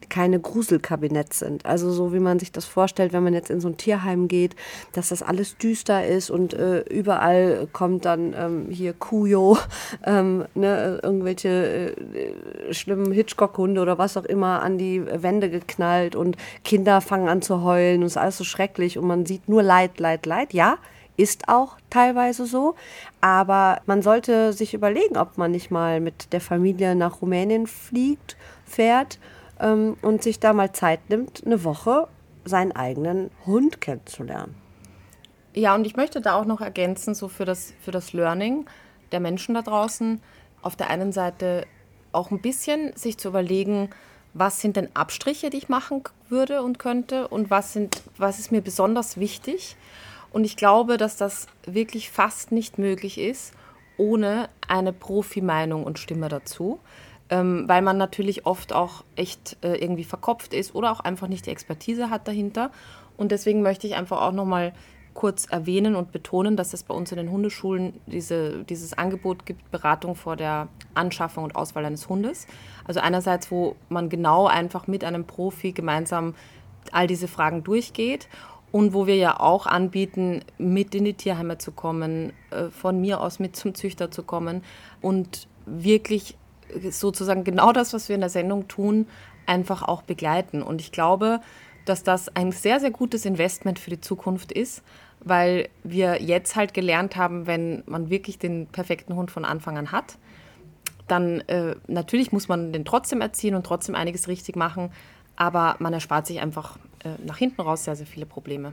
keine 0.08 0.38
Gruselkabinett 0.38 1.32
sind. 1.34 1.66
Also 1.66 1.90
so 1.90 2.12
wie 2.12 2.20
man 2.20 2.38
sich 2.38 2.52
das 2.52 2.64
vorstellt, 2.64 3.12
wenn 3.12 3.24
man 3.24 3.34
jetzt 3.34 3.50
in 3.50 3.60
so 3.60 3.68
ein 3.68 3.76
Tierheim 3.76 4.28
geht, 4.28 4.54
dass 4.92 5.08
das 5.08 5.22
alles 5.22 5.56
düster 5.58 6.06
ist 6.06 6.30
und 6.30 6.54
äh, 6.54 6.80
überall 6.80 7.68
kommt 7.72 8.04
dann 8.04 8.34
ähm, 8.38 8.66
hier 8.70 8.92
Kujo, 8.92 9.58
ähm, 10.04 10.44
ne, 10.54 11.00
irgendwelche 11.02 11.94
äh, 11.96 12.72
schlimmen 12.72 13.12
Hitchcock-Hunde 13.12 13.80
oder 13.80 13.98
was 13.98 14.16
auch 14.16 14.24
immer 14.24 14.62
an 14.62 14.78
die 14.78 15.04
Wände 15.06 15.50
geknallt 15.50 16.14
und 16.14 16.36
Kinder 16.64 17.00
fangen 17.00 17.28
an 17.28 17.42
zu 17.42 17.62
heulen 17.62 18.00
und 18.00 18.06
es 18.06 18.12
ist 18.12 18.18
alles 18.18 18.38
so 18.38 18.44
schrecklich 18.44 18.98
und 18.98 19.06
man 19.06 19.26
sieht 19.26 19.48
nur 19.48 19.62
Leid, 19.62 19.98
Leid, 19.98 20.26
Leid. 20.26 20.52
Ja, 20.52 20.78
ist 21.16 21.48
auch 21.48 21.76
teilweise 21.90 22.46
so. 22.46 22.74
Aber 23.20 23.80
man 23.86 24.02
sollte 24.02 24.52
sich 24.52 24.74
überlegen, 24.74 25.16
ob 25.16 25.38
man 25.38 25.50
nicht 25.50 25.70
mal 25.70 26.00
mit 26.00 26.32
der 26.32 26.40
Familie 26.40 26.94
nach 26.94 27.22
Rumänien 27.22 27.66
fliegt, 27.66 28.36
fährt 28.66 29.18
ähm, 29.60 29.96
und 30.02 30.22
sich 30.22 30.40
da 30.40 30.52
mal 30.52 30.72
Zeit 30.72 31.08
nimmt, 31.10 31.44
eine 31.44 31.64
Woche 31.64 32.08
seinen 32.44 32.72
eigenen 32.72 33.30
Hund 33.44 33.80
kennenzulernen. 33.80 34.54
Ja, 35.54 35.74
und 35.74 35.86
ich 35.86 35.96
möchte 35.96 36.20
da 36.20 36.34
auch 36.34 36.44
noch 36.44 36.60
ergänzen, 36.60 37.14
so 37.14 37.28
für 37.28 37.44
das, 37.44 37.72
für 37.80 37.90
das 37.90 38.12
Learning 38.12 38.66
der 39.12 39.20
Menschen 39.20 39.54
da 39.54 39.62
draußen, 39.62 40.20
auf 40.62 40.76
der 40.76 40.90
einen 40.90 41.12
Seite 41.12 41.66
auch 42.12 42.30
ein 42.30 42.40
bisschen 42.40 42.94
sich 42.96 43.18
zu 43.18 43.28
überlegen, 43.28 43.90
was 44.34 44.60
sind 44.60 44.76
denn 44.76 44.90
Abstriche, 44.94 45.48
die 45.48 45.58
ich 45.58 45.68
machen 45.68 46.02
würde 46.28 46.62
und 46.62 46.78
könnte 46.78 47.28
und 47.28 47.50
was, 47.50 47.72
sind, 47.72 48.02
was 48.18 48.38
ist 48.38 48.52
mir 48.52 48.60
besonders 48.60 49.18
wichtig. 49.18 49.76
Und 50.30 50.44
ich 50.44 50.56
glaube, 50.56 50.98
dass 50.98 51.16
das 51.16 51.46
wirklich 51.64 52.10
fast 52.10 52.52
nicht 52.52 52.78
möglich 52.78 53.18
ist, 53.18 53.54
ohne 53.96 54.50
eine 54.68 54.92
Profi-Meinung 54.92 55.84
und 55.84 55.98
Stimme 55.98 56.28
dazu. 56.28 56.80
Ähm, 57.28 57.64
weil 57.66 57.82
man 57.82 57.96
natürlich 57.96 58.46
oft 58.46 58.72
auch 58.72 59.02
echt 59.16 59.56
äh, 59.62 59.74
irgendwie 59.76 60.04
verkopft 60.04 60.54
ist 60.54 60.74
oder 60.74 60.92
auch 60.92 61.00
einfach 61.00 61.26
nicht 61.26 61.46
die 61.46 61.50
Expertise 61.50 62.08
hat 62.08 62.28
dahinter. 62.28 62.70
Und 63.16 63.32
deswegen 63.32 63.62
möchte 63.62 63.86
ich 63.86 63.96
einfach 63.96 64.20
auch 64.22 64.32
nochmal 64.32 64.72
kurz 65.16 65.46
erwähnen 65.46 65.96
und 65.96 66.12
betonen, 66.12 66.56
dass 66.56 66.74
es 66.74 66.82
bei 66.84 66.94
uns 66.94 67.10
in 67.10 67.16
den 67.16 67.30
Hundeschulen 67.30 67.94
diese, 68.06 68.62
dieses 68.64 68.96
Angebot 68.96 69.46
gibt, 69.46 69.70
Beratung 69.70 70.14
vor 70.14 70.36
der 70.36 70.68
Anschaffung 70.94 71.42
und 71.44 71.56
Auswahl 71.56 71.86
eines 71.86 72.08
Hundes. 72.08 72.46
Also 72.84 73.00
einerseits, 73.00 73.50
wo 73.50 73.76
man 73.88 74.08
genau 74.08 74.46
einfach 74.46 74.86
mit 74.86 75.02
einem 75.02 75.24
Profi 75.24 75.72
gemeinsam 75.72 76.34
all 76.92 77.06
diese 77.06 77.28
Fragen 77.28 77.64
durchgeht 77.64 78.28
und 78.72 78.92
wo 78.92 79.06
wir 79.06 79.16
ja 79.16 79.40
auch 79.40 79.66
anbieten, 79.66 80.42
mit 80.58 80.94
in 80.94 81.04
die 81.04 81.14
Tierheime 81.14 81.58
zu 81.58 81.72
kommen, 81.72 82.32
äh, 82.50 82.68
von 82.68 83.00
mir 83.00 83.20
aus 83.20 83.38
mit 83.38 83.56
zum 83.56 83.74
Züchter 83.74 84.10
zu 84.10 84.22
kommen 84.22 84.62
und 85.00 85.48
wirklich 85.64 86.36
sozusagen 86.90 87.44
genau 87.44 87.72
das, 87.72 87.92
was 87.92 88.08
wir 88.08 88.14
in 88.14 88.20
der 88.20 88.30
Sendung 88.30 88.68
tun, 88.68 89.06
einfach 89.46 89.82
auch 89.82 90.02
begleiten. 90.02 90.62
Und 90.62 90.80
ich 90.80 90.92
glaube, 90.92 91.40
dass 91.84 92.02
das 92.02 92.28
ein 92.34 92.52
sehr, 92.52 92.80
sehr 92.80 92.90
gutes 92.90 93.24
Investment 93.24 93.78
für 93.78 93.90
die 93.90 94.00
Zukunft 94.00 94.52
ist, 94.52 94.82
weil 95.20 95.68
wir 95.84 96.22
jetzt 96.22 96.56
halt 96.56 96.74
gelernt 96.74 97.16
haben, 97.16 97.46
wenn 97.46 97.82
man 97.86 98.10
wirklich 98.10 98.38
den 98.38 98.66
perfekten 98.66 99.14
Hund 99.14 99.30
von 99.30 99.44
Anfang 99.44 99.78
an 99.78 99.92
hat, 99.92 100.18
dann 101.08 101.40
äh, 101.42 101.76
natürlich 101.86 102.32
muss 102.32 102.48
man 102.48 102.72
den 102.72 102.84
trotzdem 102.84 103.20
erziehen 103.20 103.54
und 103.54 103.64
trotzdem 103.64 103.94
einiges 103.94 104.28
richtig 104.28 104.56
machen, 104.56 104.90
aber 105.36 105.76
man 105.78 105.92
erspart 105.92 106.26
sich 106.26 106.40
einfach 106.40 106.78
äh, 107.04 107.10
nach 107.24 107.38
hinten 107.38 107.60
raus 107.60 107.84
sehr, 107.84 107.96
sehr 107.96 108.06
viele 108.06 108.26
Probleme. 108.26 108.72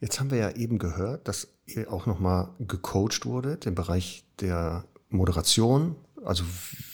Jetzt 0.00 0.20
haben 0.20 0.30
wir 0.30 0.38
ja 0.38 0.50
eben 0.50 0.78
gehört, 0.78 1.28
dass 1.28 1.48
ihr 1.66 1.92
auch 1.92 2.06
nochmal 2.06 2.50
gecoacht 2.58 3.24
wurdet 3.24 3.66
im 3.66 3.74
Bereich 3.74 4.24
der 4.40 4.84
Moderation, 5.08 5.96
also 6.26 6.44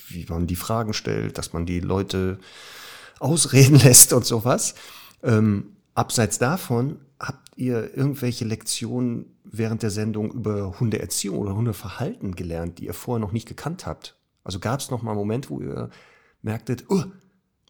wie 0.09 0.26
man 0.28 0.47
die 0.47 0.57
Fragen 0.57 0.93
stellt, 0.93 1.39
dass 1.39 1.53
man 1.53 1.66
die 1.66 1.80
Leute 1.80 2.39
ausreden 3.18 3.76
lässt 3.85 4.12
und 4.12 4.24
sowas. 4.24 4.74
Ähm, 5.22 5.76
abseits 5.95 6.39
davon, 6.39 7.01
habt 7.18 7.57
ihr 7.57 7.97
irgendwelche 7.97 8.45
Lektionen 8.45 9.26
während 9.45 9.83
der 9.83 9.91
Sendung 9.91 10.33
über 10.33 10.78
Hundeerziehung 10.80 11.39
oder 11.39 11.55
Hundeverhalten 11.55 12.35
gelernt, 12.35 12.78
die 12.78 12.87
ihr 12.87 12.95
vorher 12.95 13.20
noch 13.20 13.33
nicht 13.33 13.49
gekannt 13.49 13.87
habt? 13.87 14.16
Also 14.45 14.59
gab 14.59 14.80
es 14.80 14.91
noch 14.91 15.03
mal 15.03 15.12
einen 15.12 15.20
Moment, 15.20 15.51
wo 15.51 15.61
ihr 15.61 15.91
merktet, 16.43 16.87
oh, 16.89 17.05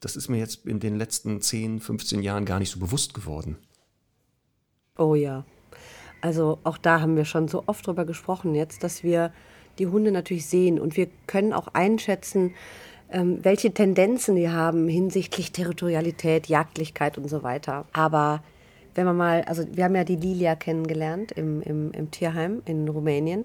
das 0.01 0.17
ist 0.17 0.29
mir 0.29 0.39
jetzt 0.39 0.67
in 0.67 0.81
den 0.81 0.97
letzten 0.97 1.41
10, 1.41 1.81
15 1.81 2.23
Jahren 2.23 2.45
gar 2.45 2.59
nicht 2.59 2.71
so 2.71 2.81
bewusst 2.81 3.15
geworden? 3.15 3.59
Oh 4.97 5.15
ja. 5.15 5.45
Also 6.21 6.59
auch 6.65 6.79
da 6.79 7.01
haben 7.01 7.17
wir 7.17 7.25
schon 7.25 7.49
so 7.49 7.65
oft 7.67 7.87
drüber 7.87 8.05
gesprochen 8.05 8.55
jetzt, 8.55 8.83
dass 8.85 9.03
wir 9.03 9.33
die 9.83 9.89
Hunde 9.89 10.13
natürlich 10.13 10.47
sehen 10.47 10.79
und 10.79 10.97
wir 10.97 11.09
können 11.27 11.53
auch 11.53 11.69
einschätzen, 11.73 12.55
ähm, 13.11 13.41
welche 13.43 13.73
Tendenzen 13.73 14.37
die 14.37 14.49
haben 14.49 14.89
hinsichtlich 14.89 15.51
Territorialität, 15.51 16.47
Jagdlichkeit 16.47 17.19
und 17.19 17.29
so 17.29 17.43
weiter. 17.43 17.85
Aber 17.93 18.43
wenn 18.95 19.07
man 19.07 19.17
mal, 19.17 19.43
also 19.43 19.65
wir 19.73 19.85
haben 19.85 19.97
ja 19.97 20.05
die 20.05 20.17
Lilia 20.17 20.55
kennengelernt 20.55 21.33
im, 21.33 21.63
im, 21.63 21.91
im 21.93 22.11
Tierheim 22.11 22.63
in 22.65 22.89
Rumänien 22.89 23.45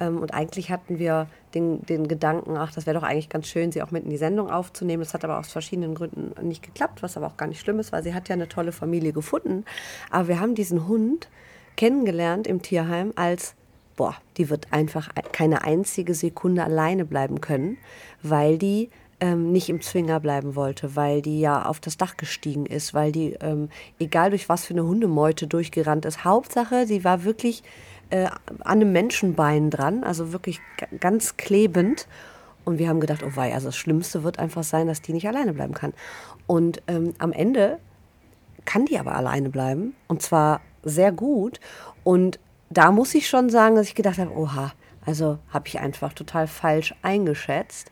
ähm, 0.00 0.18
und 0.18 0.34
eigentlich 0.34 0.70
hatten 0.70 0.98
wir 0.98 1.28
den, 1.54 1.82
den 1.86 2.08
Gedanken, 2.08 2.56
ach, 2.56 2.72
das 2.72 2.86
wäre 2.86 2.98
doch 2.98 3.06
eigentlich 3.06 3.28
ganz 3.28 3.46
schön, 3.46 3.70
sie 3.70 3.82
auch 3.82 3.92
mit 3.92 4.04
in 4.04 4.10
die 4.10 4.16
Sendung 4.16 4.50
aufzunehmen. 4.50 5.02
Das 5.02 5.14
hat 5.14 5.24
aber 5.24 5.38
aus 5.38 5.52
verschiedenen 5.52 5.94
Gründen 5.94 6.34
nicht 6.46 6.62
geklappt, 6.62 7.02
was 7.02 7.16
aber 7.16 7.28
auch 7.28 7.36
gar 7.36 7.46
nicht 7.46 7.60
schlimm 7.60 7.78
ist, 7.78 7.92
weil 7.92 8.02
sie 8.02 8.14
hat 8.14 8.28
ja 8.28 8.34
eine 8.34 8.48
tolle 8.48 8.72
Familie 8.72 9.12
gefunden. 9.12 9.64
Aber 10.10 10.28
wir 10.28 10.40
haben 10.40 10.56
diesen 10.56 10.88
Hund 10.88 11.28
kennengelernt 11.76 12.46
im 12.46 12.62
Tierheim 12.62 13.12
als 13.16 13.54
boah, 13.96 14.14
die 14.36 14.50
wird 14.50 14.72
einfach 14.72 15.10
keine 15.32 15.64
einzige 15.64 16.14
Sekunde 16.14 16.64
alleine 16.64 17.04
bleiben 17.04 17.40
können, 17.40 17.78
weil 18.22 18.58
die 18.58 18.90
ähm, 19.20 19.52
nicht 19.52 19.68
im 19.68 19.80
Zwinger 19.80 20.20
bleiben 20.20 20.54
wollte, 20.54 20.94
weil 20.94 21.22
die 21.22 21.40
ja 21.40 21.64
auf 21.64 21.80
das 21.80 21.96
Dach 21.96 22.16
gestiegen 22.16 22.66
ist, 22.66 22.92
weil 22.92 23.12
die, 23.12 23.32
ähm, 23.40 23.70
egal 23.98 24.30
durch 24.30 24.48
was 24.48 24.66
für 24.66 24.74
eine 24.74 24.84
Hundemeute 24.84 25.46
durchgerannt 25.46 26.04
ist, 26.04 26.24
Hauptsache, 26.24 26.86
sie 26.86 27.02
war 27.04 27.24
wirklich 27.24 27.62
äh, 28.10 28.26
an 28.26 28.80
einem 28.80 28.92
Menschenbein 28.92 29.70
dran, 29.70 30.04
also 30.04 30.32
wirklich 30.32 30.60
ganz 31.00 31.36
klebend. 31.36 32.06
Und 32.64 32.78
wir 32.78 32.88
haben 32.88 33.00
gedacht, 33.00 33.22
oh 33.24 33.36
wei, 33.36 33.54
also 33.54 33.68
das 33.68 33.76
Schlimmste 33.76 34.22
wird 34.24 34.38
einfach 34.38 34.64
sein, 34.64 34.88
dass 34.88 35.00
die 35.00 35.12
nicht 35.12 35.28
alleine 35.28 35.54
bleiben 35.54 35.74
kann. 35.74 35.94
Und 36.46 36.82
ähm, 36.88 37.14
am 37.18 37.32
Ende 37.32 37.78
kann 38.64 38.86
die 38.86 38.98
aber 38.98 39.14
alleine 39.14 39.48
bleiben 39.48 39.94
und 40.08 40.20
zwar 40.20 40.60
sehr 40.82 41.12
gut. 41.12 41.60
Und 42.04 42.38
da 42.76 42.92
muss 42.92 43.14
ich 43.14 43.28
schon 43.28 43.48
sagen, 43.48 43.74
dass 43.74 43.88
ich 43.88 43.94
gedacht 43.94 44.18
habe, 44.18 44.36
oha, 44.36 44.72
also 45.06 45.38
habe 45.48 45.66
ich 45.68 45.78
einfach 45.78 46.12
total 46.12 46.46
falsch 46.46 46.94
eingeschätzt. 47.00 47.90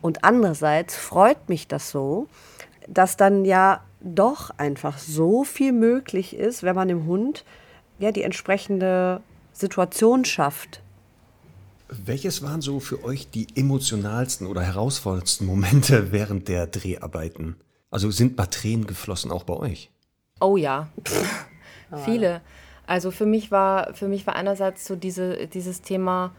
Und 0.00 0.24
andererseits 0.24 0.96
freut 0.96 1.50
mich 1.50 1.68
das 1.68 1.90
so, 1.90 2.28
dass 2.88 3.18
dann 3.18 3.44
ja 3.44 3.82
doch 4.00 4.50
einfach 4.56 4.98
so 4.98 5.44
viel 5.44 5.72
möglich 5.72 6.34
ist, 6.34 6.62
wenn 6.62 6.74
man 6.74 6.88
dem 6.88 7.04
Hund 7.06 7.44
ja 7.98 8.10
die 8.10 8.22
entsprechende 8.22 9.20
Situation 9.52 10.24
schafft. 10.24 10.80
Welches 11.88 12.42
waren 12.42 12.62
so 12.62 12.80
für 12.80 13.04
euch 13.04 13.30
die 13.30 13.48
emotionalsten 13.54 14.46
oder 14.46 14.62
herausforderndsten 14.62 15.46
Momente 15.46 16.10
während 16.10 16.48
der 16.48 16.66
Dreharbeiten? 16.66 17.56
Also 17.90 18.10
sind 18.10 18.38
mal 18.38 18.46
Tränen 18.46 18.86
geflossen 18.86 19.30
auch 19.30 19.44
bei 19.44 19.54
euch? 19.54 19.90
Oh 20.40 20.56
ja, 20.56 20.88
viele. 22.04 22.40
Also 22.92 23.10
für 23.10 23.24
mich 23.24 23.50
war 23.50 23.94
für 23.94 24.06
mich 24.06 24.26
war 24.26 24.36
einerseits 24.36 24.84
so 24.84 24.96
diese, 24.96 25.46
dieses 25.46 25.80
Thema 25.80 26.30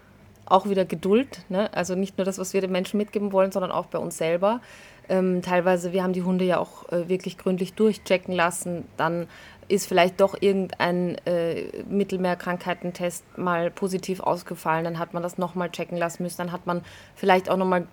auch 0.45 0.69
wieder 0.69 0.85
Geduld. 0.85 1.41
Ne? 1.49 1.73
Also 1.73 1.95
nicht 1.95 2.19
nur 2.19 2.25
das, 2.25 2.37
was 2.37 2.53
wir 2.53 2.61
den 2.61 2.71
Menschen 2.71 2.97
mitgeben 2.97 3.31
wollen, 3.31 3.51
sondern 3.51 3.71
auch 3.71 3.87
bei 3.87 3.97
uns 3.97 4.19
selber. 4.19 4.61
Ähm, 5.09 5.41
teilweise, 5.41 5.93
wir 5.93 6.03
haben 6.03 6.13
die 6.13 6.21
Hunde 6.21 6.45
ja 6.45 6.59
auch 6.59 6.87
äh, 6.91 7.09
wirklich 7.09 7.39
gründlich 7.39 7.73
durchchecken 7.73 8.35
lassen. 8.35 8.85
Dann 8.97 9.25
ist 9.67 9.87
vielleicht 9.87 10.19
doch 10.21 10.35
irgendein 10.39 11.15
äh, 11.25 11.83
Mittelmeerkrankheitentest 11.89 13.37
mal 13.37 13.71
positiv 13.71 14.19
ausgefallen. 14.19 14.83
Dann 14.83 14.99
hat 14.99 15.13
man 15.13 15.23
das 15.23 15.37
nochmal 15.37 15.69
checken 15.71 15.97
lassen 15.97 16.23
müssen. 16.23 16.37
Dann 16.37 16.51
hat 16.51 16.65
man 16.65 16.81
vielleicht 17.15 17.49
auch 17.49 17.57
nochmal 17.57 17.87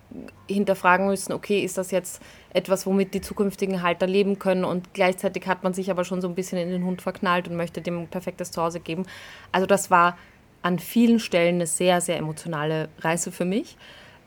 hinterfragen 0.47 1.07
müssen, 1.07 1.33
okay, 1.33 1.59
ist 1.59 1.77
das 1.77 1.91
jetzt 1.91 2.21
etwas, 2.53 2.85
womit 2.85 3.13
die 3.13 3.21
zukünftigen 3.21 3.81
Halter 3.81 4.07
leben 4.07 4.39
können? 4.39 4.65
Und 4.65 4.93
gleichzeitig 4.93 5.47
hat 5.47 5.63
man 5.63 5.73
sich 5.73 5.91
aber 5.91 6.03
schon 6.03 6.21
so 6.21 6.27
ein 6.27 6.35
bisschen 6.35 6.57
in 6.57 6.69
den 6.69 6.85
Hund 6.85 7.01
verknallt 7.01 7.47
und 7.47 7.55
möchte 7.55 7.81
dem 7.81 7.99
ein 7.99 8.07
perfektes 8.07 8.51
Zuhause 8.51 8.79
geben. 8.79 9.05
Also 9.51 9.67
das 9.67 9.91
war 9.91 10.17
an 10.61 10.79
vielen 10.79 11.19
Stellen 11.19 11.55
eine 11.55 11.67
sehr, 11.67 12.01
sehr 12.01 12.17
emotionale 12.17 12.89
Reise 12.99 13.31
für 13.31 13.45
mich. 13.45 13.77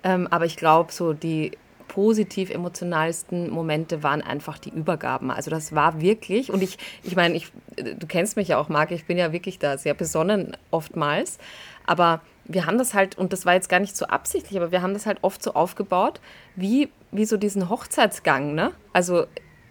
Ähm, 0.02 0.26
aber 0.30 0.44
ich 0.44 0.56
glaube, 0.56 0.92
so 0.92 1.12
die 1.12 1.52
positiv 1.94 2.50
emotionalsten 2.50 3.50
Momente 3.50 4.02
waren 4.02 4.20
einfach 4.20 4.58
die 4.58 4.70
Übergaben. 4.70 5.30
Also 5.30 5.48
das 5.48 5.76
war 5.76 6.00
wirklich, 6.00 6.50
und 6.50 6.60
ich, 6.60 6.76
ich 7.04 7.14
meine, 7.14 7.36
ich, 7.36 7.52
du 7.76 8.06
kennst 8.08 8.36
mich 8.36 8.48
ja 8.48 8.58
auch, 8.58 8.68
Marc, 8.68 8.90
ich 8.90 9.04
bin 9.04 9.16
ja 9.16 9.32
wirklich 9.32 9.60
da 9.60 9.78
sehr 9.78 9.94
besonnen 9.94 10.56
oftmals, 10.72 11.38
aber 11.86 12.20
wir 12.46 12.66
haben 12.66 12.78
das 12.78 12.94
halt, 12.94 13.16
und 13.16 13.32
das 13.32 13.46
war 13.46 13.54
jetzt 13.54 13.68
gar 13.68 13.78
nicht 13.78 13.96
so 13.96 14.06
absichtlich, 14.06 14.60
aber 14.60 14.72
wir 14.72 14.82
haben 14.82 14.92
das 14.92 15.06
halt 15.06 15.18
oft 15.22 15.40
so 15.40 15.54
aufgebaut, 15.54 16.20
wie, 16.56 16.88
wie 17.12 17.26
so 17.26 17.36
diesen 17.36 17.68
Hochzeitsgang, 17.68 18.56
ne? 18.56 18.72
Also 18.92 19.26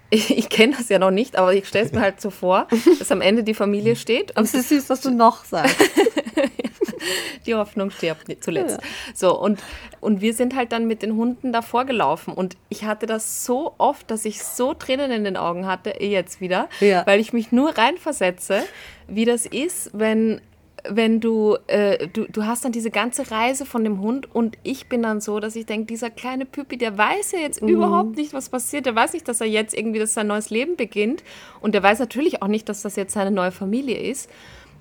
ich, 0.10 0.30
ich 0.38 0.48
kenne 0.48 0.78
das 0.78 0.88
ja 0.88 1.00
noch 1.00 1.12
nicht, 1.12 1.36
aber 1.36 1.54
ich 1.54 1.68
stelle 1.68 1.88
es 1.88 1.92
mir 1.92 2.00
halt 2.00 2.22
so 2.22 2.30
vor, 2.30 2.68
dass 3.00 3.12
am 3.12 3.20
Ende 3.20 3.44
die 3.44 3.54
Familie 3.54 3.98
steht. 3.98 4.38
Und 4.38 4.46
es 4.46 4.54
ist 4.54 4.70
süß, 4.70 4.90
was 4.90 5.02
du 5.02 5.12
noch 5.12 5.44
sagst. 5.44 5.76
die 7.46 7.56
Hoffnung 7.56 7.92
stirbt 7.92 8.26
zuletzt. 8.44 8.80
Ja. 8.82 8.88
So, 9.14 9.40
und, 9.40 9.62
und 10.00 10.22
wir 10.22 10.34
sind 10.34 10.56
halt 10.56 10.72
dann 10.72 10.88
mit 10.88 11.02
den 11.02 11.16
Hunden 11.16 11.52
davor 11.52 11.86
gelaufen. 11.86 12.34
Und 12.34 12.58
ich 12.70 12.86
hatte 12.86 13.06
das 13.06 13.46
so 13.46 13.74
oft, 13.78 14.10
dass 14.10 14.26
ich 14.26 14.44
so 14.44 14.74
Tränen 14.74 15.12
in 15.12 15.24
den 15.24 15.38
Augen 15.38 15.66
hatte, 15.66 15.92
eh 15.92 16.10
jetzt 16.10 16.42
wieder, 16.42 16.70
ja. 16.80 17.06
weil 17.06 17.20
ich 17.20 17.34
mich 17.34 17.52
nur 17.52 17.78
reinversetze, 17.78 18.64
wie 19.08 19.26
das 19.26 19.46
ist, 19.46 19.92
wenn 19.94 20.42
wenn 20.90 21.20
du, 21.20 21.58
äh, 21.68 22.08
du, 22.08 22.26
du 22.26 22.46
hast 22.46 22.66
dann 22.66 22.72
diese 22.72 22.92
ganze 22.92 23.32
Reise 23.32 23.66
von 23.66 23.84
dem 23.84 24.02
Hund 24.02 24.34
und 24.34 24.58
ich 24.64 24.88
bin 24.88 25.02
dann 25.02 25.22
so, 25.22 25.40
dass 25.40 25.56
ich 25.56 25.66
denke, 25.66 25.86
dieser 25.86 26.10
kleine 26.10 26.46
Püppi, 26.46 26.78
der 26.78 26.98
weiß 26.98 27.32
ja 27.32 27.40
jetzt 27.40 27.62
mhm. 27.62 27.70
überhaupt 27.70 28.18
nicht, 28.18 28.34
was 28.34 28.50
passiert. 28.50 28.86
Der 28.86 28.96
weiß 28.96 29.14
nicht, 29.14 29.28
dass 29.28 29.42
er 29.42 29.48
jetzt 29.48 29.74
irgendwie 29.74 30.00
dass 30.00 30.14
sein 30.14 30.28
neues 30.28 30.50
Leben 30.50 30.76
beginnt. 30.76 31.24
Und 31.62 31.74
der 31.74 31.84
weiß 31.84 32.00
natürlich 32.00 32.42
auch 32.42 32.48
nicht, 32.48 32.68
dass 32.68 32.82
das 32.82 32.96
jetzt 32.96 33.14
seine 33.14 33.32
neue 33.32 33.52
Familie 33.52 33.98
ist. 33.98 34.30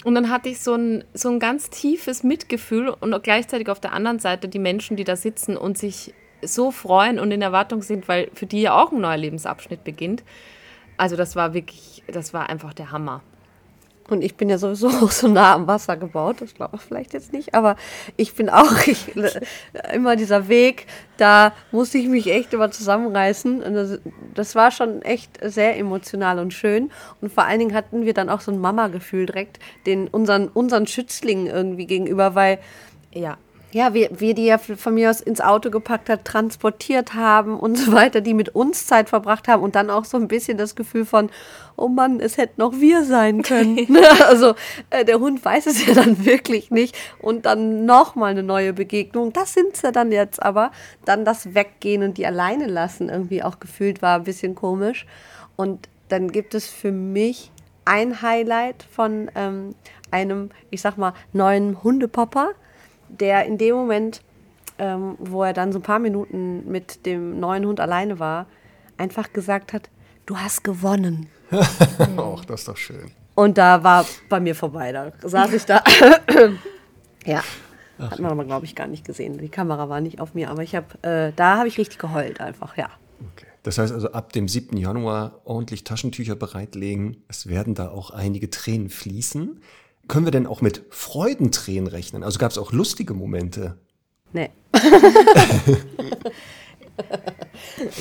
Und 0.05 0.14
dann 0.14 0.30
hatte 0.30 0.48
ich 0.48 0.61
so 0.61 0.74
ein, 0.74 1.05
so 1.14 1.28
ein 1.28 1.38
ganz 1.38 1.70
tiefes 1.70 2.24
Mitgefühl 2.24 2.88
und 2.88 3.22
gleichzeitig 3.22 3.68
auf 3.68 3.80
der 3.80 3.92
anderen 3.92 4.18
Seite 4.18 4.48
die 4.48 4.59
Menschen, 4.59 4.96
die 4.96 5.05
da 5.05 5.16
sitzen 5.16 5.57
und 5.57 5.78
sich 5.78 6.12
so 6.42 6.70
freuen 6.72 7.20
und 7.20 7.30
in 7.30 7.40
Erwartung 7.40 7.82
sind, 7.82 8.09
weil 8.09 8.28
für 8.34 8.46
die 8.46 8.62
ja 8.62 8.80
auch 8.80 8.90
ein 8.90 9.00
neuer 9.00 9.16
Lebensabschnitt 9.16 9.84
beginnt. 9.84 10.24
Also 10.96 11.16
das 11.16 11.36
war 11.36 11.55
wirklich, 11.55 12.03
das 12.09 12.34
war 12.34 12.48
einfach 12.48 12.74
der 12.74 12.90
Hammer. 12.90 13.22
Und 14.09 14.22
ich 14.22 14.36
bin 14.36 14.48
ja 14.48 14.59
sowieso 14.59 14.88
auch 15.03 15.11
so 15.11 15.28
nah 15.28 15.55
am 15.55 15.66
Wasser 15.66 15.96
gebaut, 15.96 16.36
das 16.40 16.55
glaube 16.55 16.76
ich 16.76 16.82
vielleicht 16.82 17.12
jetzt 17.12 17.32
nicht, 17.32 17.55
aber 17.55 17.76
ich 18.16 18.34
bin 18.34 18.48
auch 18.48 18.72
ich, 18.86 19.14
immer 19.92 20.16
dieser 20.16 20.48
Weg, 20.48 20.86
da 21.16 21.53
musste 21.70 21.98
ich 21.98 22.09
mich 22.09 22.26
echt 22.28 22.53
immer 22.53 22.70
zusammenreißen. 22.70 23.61
Das, 23.61 23.98
das, 24.34 24.55
war 24.55 24.70
schon 24.70 25.03
echt 25.03 25.38
sehr 25.42 25.76
emotional 25.78 26.38
und 26.38 26.53
schön. 26.53 26.90
Und 27.20 27.32
vor 27.32 27.44
allen 27.44 27.61
Dingen 27.61 27.74
hatten 27.74 28.05
wir 28.05 28.14
dann 28.14 28.28
auch 28.28 28.40
so 28.40 28.50
ein 28.50 28.59
Mama-Gefühl 28.59 29.26
direkt 29.26 29.59
den 29.86 30.09
unseren, 30.09 30.48
unseren 30.48 30.86
Schützlingen 30.86 31.46
irgendwie 31.46 31.86
gegenüber, 31.86 32.34
weil 32.34 32.59
ja, 33.12 33.36
ja, 33.72 33.94
wir, 33.94 34.10
wir 34.12 34.34
die 34.34 34.44
ja 34.44 34.58
von 34.58 34.94
mir 34.94 35.10
aus 35.10 35.20
ins 35.20 35.40
Auto 35.40 35.70
gepackt 35.70 36.08
hat, 36.08 36.24
transportiert 36.24 37.14
haben 37.14 37.58
und 37.58 37.76
so 37.76 37.92
weiter, 37.92 38.20
die 38.20 38.34
mit 38.34 38.54
uns 38.54 38.86
Zeit 38.86 39.08
verbracht 39.08 39.48
haben 39.48 39.62
und 39.62 39.74
dann 39.74 39.90
auch 39.90 40.04
so 40.04 40.18
ein 40.18 40.28
bisschen 40.28 40.58
das 40.58 40.74
Gefühl 40.74 41.04
von, 41.06 41.30
oh 41.76 41.88
Mann, 41.88 42.20
es 42.20 42.36
hätten 42.36 42.60
noch 42.60 42.72
wir 42.80 43.04
sein 43.04 43.42
können. 43.42 43.86
also 44.28 44.54
äh, 44.90 45.04
der 45.04 45.20
Hund 45.20 45.44
weiß 45.44 45.66
es 45.66 45.86
ja 45.86 45.94
dann 45.94 46.24
wirklich 46.24 46.70
nicht 46.70 46.96
und 47.20 47.46
dann 47.46 47.86
nochmal 47.86 48.32
eine 48.32 48.42
neue 48.42 48.72
Begegnung, 48.72 49.32
das 49.32 49.54
sind 49.54 49.76
sie 49.76 49.90
dann 49.90 50.12
jetzt 50.12 50.42
aber. 50.42 50.70
Dann 51.04 51.24
das 51.24 51.54
Weggehen 51.54 52.02
und 52.02 52.18
die 52.18 52.26
alleine 52.26 52.66
lassen 52.66 53.08
irgendwie 53.08 53.42
auch 53.42 53.58
gefühlt 53.58 54.02
war 54.02 54.16
ein 54.16 54.24
bisschen 54.24 54.54
komisch 54.54 55.06
und 55.56 55.88
dann 56.08 56.30
gibt 56.30 56.54
es 56.54 56.66
für 56.66 56.92
mich 56.92 57.50
ein 57.84 58.22
Highlight 58.22 58.84
von 58.90 59.30
ähm, 59.34 59.74
einem, 60.10 60.50
ich 60.70 60.82
sag 60.82 60.98
mal, 60.98 61.14
neuen 61.32 61.82
Hundepopper 61.82 62.50
der 63.20 63.46
in 63.46 63.58
dem 63.58 63.74
Moment, 63.76 64.22
ähm, 64.78 65.16
wo 65.18 65.42
er 65.44 65.52
dann 65.52 65.72
so 65.72 65.78
ein 65.78 65.82
paar 65.82 65.98
Minuten 65.98 66.70
mit 66.70 67.06
dem 67.06 67.38
neuen 67.40 67.66
Hund 67.66 67.80
alleine 67.80 68.18
war, 68.18 68.46
einfach 68.96 69.32
gesagt 69.32 69.72
hat, 69.72 69.90
du 70.26 70.36
hast 70.36 70.64
gewonnen. 70.64 71.28
Auch 72.16 72.44
das 72.44 72.60
ist 72.60 72.68
doch 72.68 72.76
schön. 72.76 73.10
Und 73.34 73.58
da 73.58 73.82
war 73.82 74.06
bei 74.28 74.40
mir 74.40 74.54
vorbei. 74.54 74.92
Da 74.92 75.12
saß 75.22 75.52
ich 75.54 75.64
da. 75.64 75.82
ja. 77.26 77.42
Ach, 77.98 78.10
Hat 78.10 78.18
man 78.18 78.32
aber, 78.32 78.44
glaube 78.44 78.66
ich, 78.66 78.74
gar 78.74 78.86
nicht 78.86 79.04
gesehen. 79.04 79.38
Die 79.38 79.48
Kamera 79.48 79.88
war 79.88 80.00
nicht 80.00 80.20
auf 80.20 80.34
mir, 80.34 80.50
aber 80.50 80.62
ich 80.62 80.74
habe, 80.74 80.86
äh, 81.02 81.32
da 81.36 81.58
habe 81.58 81.68
ich 81.68 81.78
richtig 81.78 81.98
geheult 81.98 82.40
einfach, 82.40 82.76
ja. 82.76 82.90
Okay. 83.32 83.46
Das 83.62 83.78
heißt 83.78 83.92
also, 83.92 84.10
ab 84.12 84.32
dem 84.32 84.48
7. 84.48 84.76
Januar 84.76 85.40
ordentlich 85.44 85.84
Taschentücher 85.84 86.34
bereitlegen. 86.34 87.22
Es 87.28 87.46
werden 87.46 87.74
da 87.74 87.90
auch 87.90 88.10
einige 88.10 88.50
Tränen 88.50 88.90
fließen. 88.90 89.60
Können 90.09 90.26
wir 90.26 90.32
denn 90.32 90.46
auch 90.46 90.61
mit 90.61 90.84
Freudentränen 90.90 91.86
rechnen? 91.86 92.22
Also 92.22 92.38
gab 92.38 92.50
es 92.50 92.59
auch 92.59 92.72
lustige 92.72 93.14
Momente? 93.14 93.78
Nee. 94.32 94.50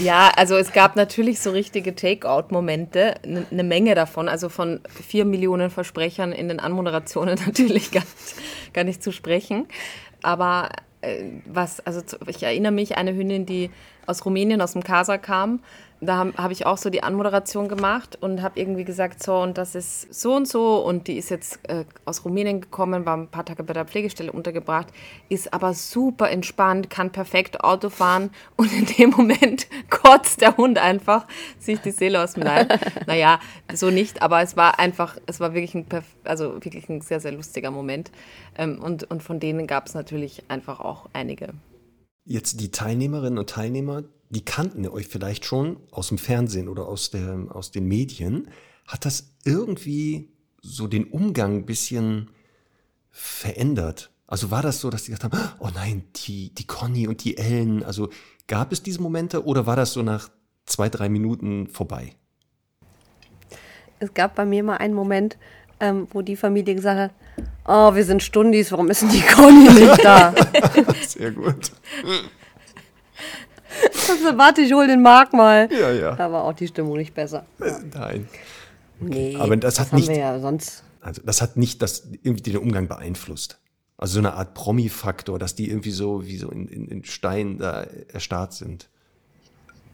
ja, 0.03 0.31
also 0.35 0.55
es 0.55 0.71
gab 0.73 0.95
natürlich 0.95 1.39
so 1.39 1.51
richtige 1.51 1.95
Take-out-Momente, 1.95 3.15
eine 3.23 3.45
ne 3.49 3.63
Menge 3.63 3.95
davon, 3.95 4.29
also 4.29 4.49
von 4.49 4.81
vier 4.89 5.25
Millionen 5.25 5.69
Versprechern 5.69 6.31
in 6.31 6.47
den 6.47 6.59
Anmoderationen 6.59 7.37
natürlich 7.45 7.91
gar 7.91 8.01
nicht, 8.01 8.73
gar 8.73 8.83
nicht 8.83 9.03
zu 9.03 9.11
sprechen. 9.11 9.67
Aber 10.23 10.69
äh, 11.01 11.23
was, 11.45 11.79
also 11.81 12.01
ich 12.27 12.43
erinnere 12.43 12.71
mich, 12.71 12.97
eine 12.97 13.13
Hündin, 13.13 13.45
die 13.45 13.69
aus 14.05 14.25
Rumänien, 14.25 14.61
aus 14.61 14.73
dem 14.73 14.83
Casa 14.83 15.17
kam, 15.17 15.59
da 16.03 16.17
habe 16.17 16.33
hab 16.35 16.51
ich 16.51 16.65
auch 16.65 16.77
so 16.77 16.89
die 16.89 17.03
Anmoderation 17.03 17.67
gemacht 17.67 18.17
und 18.19 18.41
habe 18.41 18.59
irgendwie 18.59 18.83
gesagt, 18.83 19.21
so 19.21 19.37
und 19.37 19.59
das 19.59 19.75
ist 19.75 20.11
so 20.11 20.33
und 20.33 20.47
so 20.47 20.77
und 20.83 21.07
die 21.07 21.17
ist 21.17 21.29
jetzt 21.29 21.59
äh, 21.69 21.85
aus 22.05 22.25
Rumänien 22.25 22.59
gekommen, 22.59 23.05
war 23.05 23.15
ein 23.15 23.27
paar 23.27 23.45
Tage 23.45 23.63
bei 23.63 23.73
der 23.73 23.85
Pflegestelle 23.85 24.31
untergebracht, 24.31 24.87
ist 25.29 25.53
aber 25.53 25.75
super 25.75 26.31
entspannt, 26.31 26.89
kann 26.89 27.11
perfekt 27.11 27.63
Auto 27.63 27.89
fahren 27.89 28.31
und 28.57 28.73
in 28.73 28.87
dem 28.87 29.11
Moment 29.11 29.67
kotzt 29.91 30.41
der 30.41 30.57
Hund 30.57 30.79
einfach 30.79 31.27
sich 31.59 31.79
die 31.79 31.91
Seele 31.91 32.23
aus 32.23 32.33
dem 32.33 32.43
Leib. 32.43 32.79
naja, 33.05 33.39
so 33.71 33.91
nicht, 33.91 34.23
aber 34.23 34.41
es 34.41 34.57
war 34.57 34.79
einfach, 34.79 35.17
es 35.27 35.39
war 35.39 35.53
wirklich 35.53 35.75
ein, 35.75 35.85
also 36.23 36.55
wirklich 36.55 36.89
ein 36.89 37.01
sehr, 37.01 37.19
sehr 37.19 37.31
lustiger 37.31 37.69
Moment 37.69 38.11
ähm, 38.57 38.81
und, 38.81 39.03
und 39.03 39.21
von 39.21 39.39
denen 39.39 39.67
gab 39.67 39.85
es 39.85 39.93
natürlich 39.93 40.43
einfach 40.49 40.79
auch 40.79 41.09
einige. 41.13 41.49
Jetzt 42.31 42.61
die 42.61 42.71
Teilnehmerinnen 42.71 43.37
und 43.37 43.49
Teilnehmer, 43.49 44.03
die 44.29 44.45
kannten 44.45 44.87
euch 44.87 45.09
vielleicht 45.09 45.43
schon 45.43 45.75
aus 45.91 46.07
dem 46.07 46.17
Fernsehen 46.17 46.69
oder 46.69 46.87
aus, 46.87 47.11
der, 47.11 47.47
aus 47.49 47.71
den 47.71 47.89
Medien. 47.89 48.47
Hat 48.87 49.03
das 49.03 49.33
irgendwie 49.43 50.29
so 50.61 50.87
den 50.87 51.03
Umgang 51.03 51.57
ein 51.57 51.65
bisschen 51.65 52.29
verändert? 53.09 54.11
Also 54.27 54.49
war 54.49 54.61
das 54.61 54.79
so, 54.79 54.89
dass 54.89 55.03
die 55.03 55.11
gesagt 55.11 55.33
haben, 55.33 55.49
oh 55.59 55.71
nein, 55.75 56.05
die, 56.25 56.55
die 56.55 56.65
Conny 56.65 57.05
und 57.05 57.21
die 57.25 57.37
Ellen, 57.37 57.83
also 57.83 58.09
gab 58.47 58.71
es 58.71 58.81
diese 58.81 59.01
Momente 59.01 59.43
oder 59.43 59.65
war 59.65 59.75
das 59.75 59.91
so 59.91 60.01
nach 60.01 60.29
zwei, 60.65 60.87
drei 60.87 61.09
Minuten 61.09 61.67
vorbei? 61.67 62.15
Es 63.99 64.13
gab 64.13 64.35
bei 64.35 64.45
mir 64.45 64.63
mal 64.63 64.77
einen 64.77 64.93
Moment, 64.93 65.37
ähm, 65.81 66.07
wo 66.11 66.21
die 66.21 66.37
Familie 66.37 66.75
gesagt 66.75 66.97
hat, 66.97 67.11
oh, 67.65 67.95
wir 67.95 68.03
sind 68.03 68.23
Stundis, 68.23 68.71
warum 68.71 68.89
ist 68.89 69.01
denn 69.01 69.09
die 69.09 69.21
Conny 69.21 69.69
nicht 69.69 70.03
da? 70.03 70.33
Sehr 71.07 71.31
gut. 71.31 71.71
Also, 74.09 74.37
warte, 74.37 74.61
ich 74.61 74.73
hol 74.73 74.87
den 74.87 75.01
Marc 75.01 75.33
mal. 75.33 75.69
Ja, 75.71 75.91
ja. 75.91 76.15
Da 76.15 76.31
war 76.31 76.43
auch 76.43 76.53
die 76.53 76.67
Stimmung 76.67 76.97
nicht 76.97 77.13
besser. 77.13 77.45
Ja. 77.59 77.79
Nein. 77.93 78.27
Nee, 78.99 79.35
aber 79.37 79.57
das, 79.57 79.75
das 79.75 79.85
hat 79.85 79.93
nicht, 79.93 80.09
ja 80.09 80.39
sonst. 80.39 80.83
Also 81.01 81.21
das 81.25 81.41
hat 81.41 81.57
nicht 81.57 81.81
das 81.81 82.07
irgendwie 82.21 82.51
den 82.51 82.57
Umgang 82.57 82.87
beeinflusst. 82.87 83.59
Also 83.97 84.13
so 84.13 84.19
eine 84.19 84.33
Art 84.33 84.53
Promi-Faktor, 84.53 85.39
dass 85.39 85.55
die 85.55 85.69
irgendwie 85.69 85.91
so 85.91 86.25
wie 86.25 86.37
so 86.37 86.49
in, 86.49 86.67
in, 86.67 86.87
in 86.87 87.03
Stein 87.03 87.57
da 87.57 87.83
erstarrt 88.13 88.53
sind. 88.53 88.89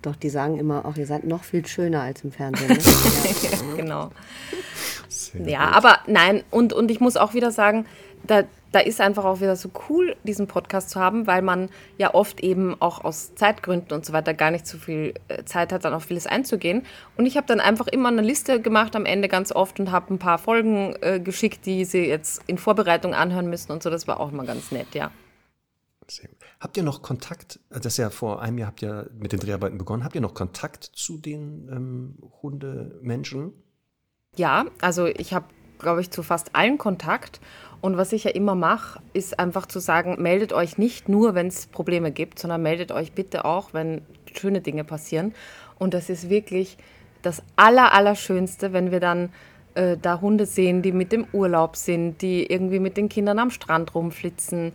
Doch, 0.01 0.15
die 0.15 0.29
sagen 0.29 0.57
immer, 0.57 0.85
auch 0.85 0.95
ihr 0.95 1.05
seid 1.05 1.23
noch 1.23 1.43
viel 1.43 1.65
schöner 1.65 2.01
als 2.01 2.23
im 2.23 2.31
Fernsehen. 2.31 2.69
Ne? 2.69 2.77
ja. 2.77 3.75
genau. 3.75 4.11
Sehr 5.07 5.47
ja, 5.47 5.65
gut. 5.65 5.75
aber 5.75 5.99
nein, 6.07 6.43
und, 6.51 6.73
und 6.73 6.91
ich 6.91 6.99
muss 6.99 7.17
auch 7.17 7.33
wieder 7.33 7.51
sagen, 7.51 7.85
da, 8.25 8.43
da 8.71 8.79
ist 8.79 8.99
einfach 9.01 9.25
auch 9.25 9.39
wieder 9.39 9.55
so 9.55 9.69
cool, 9.89 10.15
diesen 10.23 10.47
Podcast 10.47 10.89
zu 10.89 10.99
haben, 10.99 11.27
weil 11.27 11.41
man 11.41 11.69
ja 11.97 12.13
oft 12.13 12.41
eben 12.41 12.79
auch 12.81 13.03
aus 13.03 13.33
Zeitgründen 13.35 13.93
und 13.93 14.05
so 14.05 14.13
weiter 14.13 14.33
gar 14.33 14.51
nicht 14.51 14.67
so 14.67 14.77
viel 14.77 15.13
äh, 15.27 15.43
Zeit 15.45 15.71
hat, 15.71 15.85
dann 15.85 15.93
auf 15.93 16.05
vieles 16.05 16.27
einzugehen. 16.27 16.83
Und 17.15 17.25
ich 17.25 17.37
habe 17.37 17.47
dann 17.47 17.59
einfach 17.59 17.87
immer 17.87 18.09
eine 18.09 18.21
Liste 18.21 18.61
gemacht 18.61 18.95
am 18.95 19.05
Ende 19.05 19.27
ganz 19.27 19.51
oft 19.51 19.79
und 19.79 19.91
habe 19.91 20.13
ein 20.13 20.19
paar 20.19 20.37
Folgen 20.37 20.95
äh, 21.01 21.19
geschickt, 21.19 21.65
die 21.65 21.85
Sie 21.85 22.05
jetzt 22.05 22.41
in 22.47 22.57
Vorbereitung 22.57 23.13
anhören 23.13 23.49
müssen 23.49 23.71
und 23.71 23.81
so. 23.81 23.89
Das 23.89 24.07
war 24.07 24.19
auch 24.19 24.31
mal 24.31 24.45
ganz 24.45 24.71
nett, 24.71 24.93
ja. 24.93 25.11
Sehr 26.07 26.29
gut. 26.29 26.36
Habt 26.59 26.75
ihr 26.75 26.83
noch 26.83 27.03
Kontakt, 27.03 27.59
das 27.69 27.85
ist 27.85 27.97
ja 27.97 28.09
vor 28.09 28.41
einem 28.41 28.57
Jahr 28.57 28.69
habt 28.69 28.81
ihr 28.81 29.09
mit 29.13 29.31
den 29.31 29.39
Dreharbeiten 29.39 29.77
begonnen, 29.77 30.03
habt 30.03 30.15
ihr 30.15 30.21
noch 30.21 30.33
Kontakt 30.33 30.83
zu 30.83 31.17
den 31.19 31.69
ähm, 31.71 32.17
Hundemenschen? 32.41 33.53
Ja, 34.35 34.65
also 34.81 35.05
ich 35.05 35.33
habe, 35.33 35.45
glaube 35.77 36.01
ich, 36.01 36.09
zu 36.09 36.23
fast 36.23 36.55
allen 36.55 36.77
Kontakt. 36.77 37.39
Und 37.79 37.97
was 37.97 38.11
ich 38.11 38.23
ja 38.23 38.31
immer 38.31 38.55
mache, 38.55 38.99
ist 39.13 39.39
einfach 39.39 39.67
zu 39.67 39.79
sagen, 39.79 40.19
meldet 40.19 40.51
euch 40.51 40.79
nicht 40.79 41.09
nur, 41.09 41.35
wenn 41.35 41.47
es 41.47 41.67
Probleme 41.67 42.11
gibt, 42.11 42.39
sondern 42.39 42.63
meldet 42.63 42.91
euch 42.91 43.11
bitte 43.11 43.45
auch, 43.45 43.73
wenn 43.73 44.01
schöne 44.33 44.61
Dinge 44.61 44.83
passieren. 44.83 45.35
Und 45.77 45.93
das 45.93 46.09
ist 46.09 46.27
wirklich 46.27 46.77
das 47.21 47.43
Aller, 47.55 47.93
Allerschönste, 47.93 48.73
wenn 48.73 48.89
wir 48.89 48.99
dann 48.99 49.29
äh, 49.75 49.95
da 49.95 50.21
Hunde 50.21 50.47
sehen, 50.47 50.81
die 50.81 50.91
mit 50.91 51.11
dem 51.11 51.27
Urlaub 51.33 51.75
sind, 51.75 52.21
die 52.23 52.51
irgendwie 52.51 52.79
mit 52.79 52.97
den 52.97 53.09
Kindern 53.09 53.37
am 53.37 53.51
Strand 53.51 53.93
rumflitzen, 53.93 54.73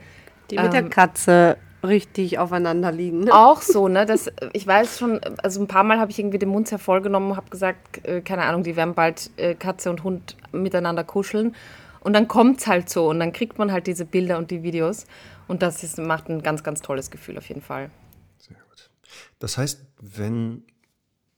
die 0.51 0.57
mit 0.57 0.67
ähm, 0.67 0.71
der 0.71 0.89
Katze 0.89 1.57
richtig 1.83 2.39
aufeinander 2.39 2.93
liegen. 2.93 3.25
Ne? 3.25 3.33
Auch 3.33 3.63
so, 3.63 3.89
ne? 3.89 4.07
Das, 4.07 4.31
ich 4.53 4.67
weiß 4.67 4.99
schon, 4.99 5.21
also 5.43 5.61
ein 5.61 5.69
paar 5.69 5.85
Mal 5.85 5.99
habe 5.99 6.11
ich 6.11 6.19
irgendwie 6.19 6.39
den 6.39 6.49
Mund 6.49 6.71
hervorgenommen 6.71 7.33
und 7.33 7.37
habe 7.37 7.51
gesagt, 7.51 8.07
äh, 8.07 8.21
keine 8.21 8.43
Ahnung, 8.45 8.63
die 8.63 8.77
werden 8.77 8.95
bald 8.95 9.31
äh, 9.37 9.55
Katze 9.55 9.91
und 9.91 10.05
Hund 10.05 10.37
miteinander 10.53 11.05
kuscheln. 11.05 11.55
Und 12.01 12.15
dann 12.15 12.27
kommt 12.29 12.61
es 12.61 12.67
halt 12.67 12.89
so 12.89 13.09
und 13.11 13.21
dann 13.21 13.33
kriegt 13.33 13.59
man 13.59 13.71
halt 13.71 13.87
diese 13.87 14.05
Bilder 14.05 14.39
und 14.39 14.51
die 14.51 14.63
Videos. 14.63 15.07
Und 15.49 15.63
das 15.63 15.83
ist, 15.85 15.99
macht 15.99 16.29
ein 16.29 16.43
ganz, 16.43 16.65
ganz 16.65 16.83
tolles 16.83 17.11
Gefühl 17.11 17.39
auf 17.39 17.49
jeden 17.49 17.63
Fall. 17.63 17.91
Sehr 18.39 18.57
gut. 18.69 18.91
Das 19.39 19.59
heißt, 19.59 19.85
wenn 20.01 20.65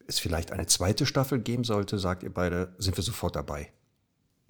es 0.06 0.18
vielleicht 0.18 0.52
eine 0.52 0.66
zweite 0.66 1.06
Staffel 1.06 1.40
geben 1.40 1.64
sollte, 1.64 1.98
sagt 1.98 2.22
ihr 2.22 2.32
beide, 2.32 2.74
sind 2.78 2.96
wir 2.96 3.04
sofort 3.04 3.36
dabei. 3.36 3.70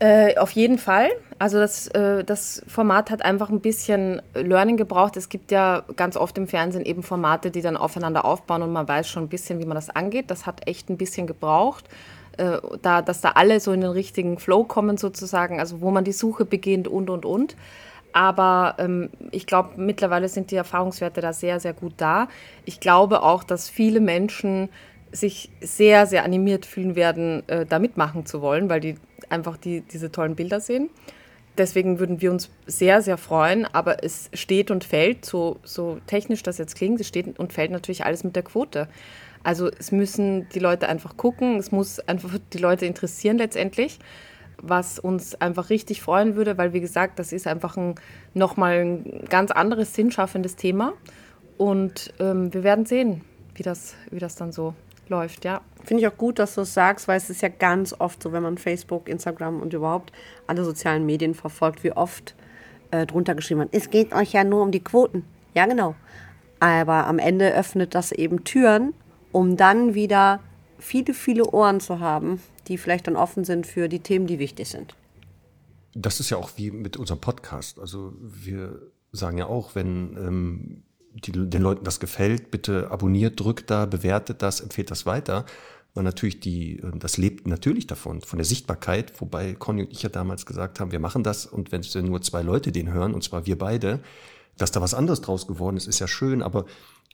Äh, 0.01 0.37
auf 0.39 0.51
jeden 0.51 0.79
Fall. 0.79 1.09
Also 1.39 1.59
das, 1.59 1.87
äh, 1.89 2.25
das 2.25 2.63
Format 2.67 3.11
hat 3.11 3.23
einfach 3.23 3.49
ein 3.49 3.61
bisschen 3.61 4.21
Learning 4.35 4.77
gebraucht. 4.77 5.17
Es 5.17 5.29
gibt 5.29 5.53
ja 5.53 5.85
ganz 5.97 6.17
oft 6.17 6.37
im 6.37 6.49
Fernsehen 6.49 6.85
eben 6.85 7.03
Formate, 7.05 7.51
die 7.53 7.63
dann 7.63 7.77
aufeinander 7.77 8.25
aufbauen 8.25 8.63
und 8.63 8.73
man 8.73 8.89
weiß 8.89 9.09
schon 9.09 9.25
ein 9.25 9.29
bisschen, 9.29 9.61
wie 9.61 9.67
man 9.67 9.77
das 9.77 9.91
angeht. 9.91 10.31
Das 10.31 10.47
hat 10.47 10.67
echt 10.67 10.91
ein 10.91 10.97
bisschen 10.97 11.29
gebraucht, 11.29 11.85
äh, 12.39 12.59
da, 12.83 13.03
dass 13.03 13.21
da 13.21 13.31
alle 13.37 13.61
so 13.61 13.71
in 13.73 13.83
den 13.83 13.91
richtigen 13.91 14.39
Flow 14.39 14.65
kommen 14.65 14.97
sozusagen, 14.97 15.61
also 15.61 15.81
wo 15.81 15.93
man 15.93 16.05
die 16.05 16.13
Suche 16.13 16.45
beginnt 16.45 16.89
und, 16.89 17.09
und, 17.09 17.25
und. 17.25 17.57
Aber 18.13 18.75
ähm, 18.79 19.11
ich 19.31 19.47
glaube, 19.47 19.71
mittlerweile 19.77 20.29
sind 20.29 20.51
die 20.51 20.57
Erfahrungswerte 20.57 21.21
da 21.21 21.33
sehr, 21.33 21.61
sehr 21.61 21.73
gut 21.73 21.95
da. 21.99 22.29
Ich 22.65 22.81
glaube 22.81 23.23
auch, 23.23 23.45
dass 23.45 23.69
viele 23.69 24.01
Menschen 24.01 24.71
sich 25.13 25.51
sehr, 25.61 26.07
sehr 26.07 26.25
animiert 26.25 26.67
fühlen 26.67 26.97
werden, 26.97 27.49
äh, 27.49 27.65
da 27.67 27.79
mitmachen 27.79 28.27
zu 28.27 28.41
wollen, 28.43 28.69
weil 28.69 28.81
die 28.81 28.97
einfach 29.35 29.57
die, 29.59 29.83
diese 29.83 30.11
tollen 30.11 30.35
Bilder 30.37 30.61
sehen. 30.61 30.89
Deswegen 31.59 31.99
würden 32.01 32.21
wir 32.21 32.33
uns 32.33 32.51
sehr, 32.67 33.03
sehr 33.03 33.17
freuen, 33.17 33.65
aber 33.67 34.03
es 34.03 34.29
steht 34.33 34.71
und 34.71 34.83
fällt, 34.83 35.25
so, 35.25 35.59
so 35.63 35.99
technisch 36.07 36.43
das 36.43 36.59
jetzt 36.59 36.75
klingt, 36.75 37.01
es 37.01 37.07
steht 37.07 37.39
und 37.39 37.53
fällt 37.53 37.71
natürlich 37.71 38.05
alles 38.05 38.25
mit 38.25 38.35
der 38.35 38.43
Quote. 38.43 38.89
Also 39.45 39.69
es 39.69 39.93
müssen 39.93 40.49
die 40.49 40.59
Leute 40.59 40.89
einfach 40.89 41.17
gucken, 41.17 41.59
es 41.59 41.71
muss 41.71 42.01
einfach 42.01 42.39
die 42.53 42.59
Leute 42.59 42.87
interessieren 42.87 43.39
letztendlich. 43.39 43.99
was 44.63 44.99
uns 44.99 45.35
einfach 45.41 45.71
richtig 45.71 46.01
freuen 46.03 46.37
würde, 46.37 46.57
weil 46.59 46.73
wie 46.73 46.81
gesagt, 46.81 47.19
das 47.19 47.33
ist 47.33 47.47
einfach 47.47 47.77
ein 47.77 47.95
nochmal 48.33 48.79
ein 48.79 49.25
ganz 49.29 49.51
anderes 49.51 49.95
sinnschaffendes 49.95 50.57
Thema. 50.57 50.95
Und 51.59 52.13
ähm, 52.19 52.53
wir 52.53 52.65
werden 52.65 52.87
sehen, 52.87 53.23
wie 53.55 53.63
das, 53.63 53.95
wie 54.11 54.19
das 54.19 54.37
dann 54.37 54.53
so 54.53 54.75
läuft, 55.09 55.45
ja. 55.45 55.61
Finde 55.85 56.03
ich 56.03 56.09
auch 56.09 56.17
gut, 56.17 56.39
dass 56.39 56.55
du 56.55 56.63
es 56.63 56.75
sagst, 56.75 57.09
weil 57.09 57.17
es 57.17 57.31
ist 57.31 57.43
ja 57.43 57.49
ganz 57.49 57.95
oft 57.99 58.23
so, 58.23 58.33
wenn 58.33 58.43
man 58.43 58.59
Facebook, 58.59 59.09
Instagram 59.09 59.61
und 59.61 59.73
überhaupt 59.75 60.13
alle 60.47 60.65
sozialen 60.65 61.05
Medien 61.05 61.35
verfolgt, 61.35 61.85
wie 61.85 61.93
oft 61.93 62.35
äh, 62.91 63.07
drunter 63.07 63.35
geschrieben 63.35 63.61
wird, 63.61 63.71
es 63.73 63.91
geht 63.91 64.13
euch 64.13 64.33
ja 64.33 64.45
nur 64.45 64.63
um 64.63 64.71
die 64.71 64.83
Quoten. 64.83 65.25
Ja, 65.55 65.67
genau. 65.67 65.95
Aber 66.61 67.07
am 67.07 67.19
Ende 67.19 67.53
öffnet 67.55 67.95
das 67.95 68.13
eben 68.13 68.45
Türen, 68.45 68.95
um 69.33 69.57
dann 69.57 69.95
wieder 69.95 70.41
viele, 70.79 71.13
viele 71.15 71.45
Ohren 71.51 71.81
zu 71.81 72.01
haben, 72.01 72.41
die 72.69 72.79
vielleicht 72.79 73.07
dann 73.07 73.17
offen 73.17 73.45
sind 73.45 73.67
für 73.67 73.89
die 73.89 74.01
Themen, 74.01 74.27
die 74.27 74.39
wichtig 74.39 74.69
sind. 74.69 74.95
Das 75.95 76.21
ist 76.21 76.31
ja 76.31 76.39
auch 76.39 76.51
wie 76.57 76.71
mit 76.71 76.97
unserem 76.97 77.21
Podcast. 77.21 77.79
Also 77.79 78.15
wir 78.21 78.81
sagen 79.13 79.39
ja 79.39 79.47
auch, 79.47 79.75
wenn 79.75 80.17
ähm, 80.17 80.83
die, 81.15 81.33
den 81.33 81.63
Leuten 81.63 81.85
das 81.85 82.01
gefällt, 82.01 82.51
bitte 82.51 82.91
abonniert, 82.91 83.39
drückt 83.41 83.71
da, 83.71 83.87
bewertet 83.87 84.43
das, 84.43 84.61
empfehlt 84.61 84.91
das 84.91 85.07
weiter. 85.07 85.45
Weil 85.95 86.05
natürlich 86.05 86.41
die, 86.41 86.79
ähm, 86.79 86.99
das 86.99 87.17
lebt 87.17 87.47
natürlich 87.47 87.87
davon, 87.87 88.21
von 88.21 88.39
der 88.39 88.47
Sichtbarkeit, 88.47 89.21
wobei 89.21 89.55
Conny 89.55 89.83
und 89.83 89.93
ich 89.93 90.03
ja 90.03 90.09
damals 90.09 90.45
gesagt 90.45 90.81
haben, 90.81 90.93
wir 90.93 90.99
machen 90.99 91.23
das. 91.23 91.47
Und 91.47 91.73
wenn 91.73 91.81
es 91.81 91.95
nur 91.95 92.21
zwei 92.23 92.43
Leute 92.43 92.73
den 92.73 92.93
hören, 92.93 93.15
und 93.15 93.23
zwar 93.23 93.47
wir 93.47 93.57
beide, 93.57 94.01
dass 94.57 94.73
da 94.73 94.81
was 94.81 94.95
anderes 94.95 95.21
draus 95.21 95.47
geworden 95.47 95.77
ist, 95.77 95.87
ist 95.87 96.01
ja 96.01 96.09
schön, 96.09 96.43
aber 96.43 96.65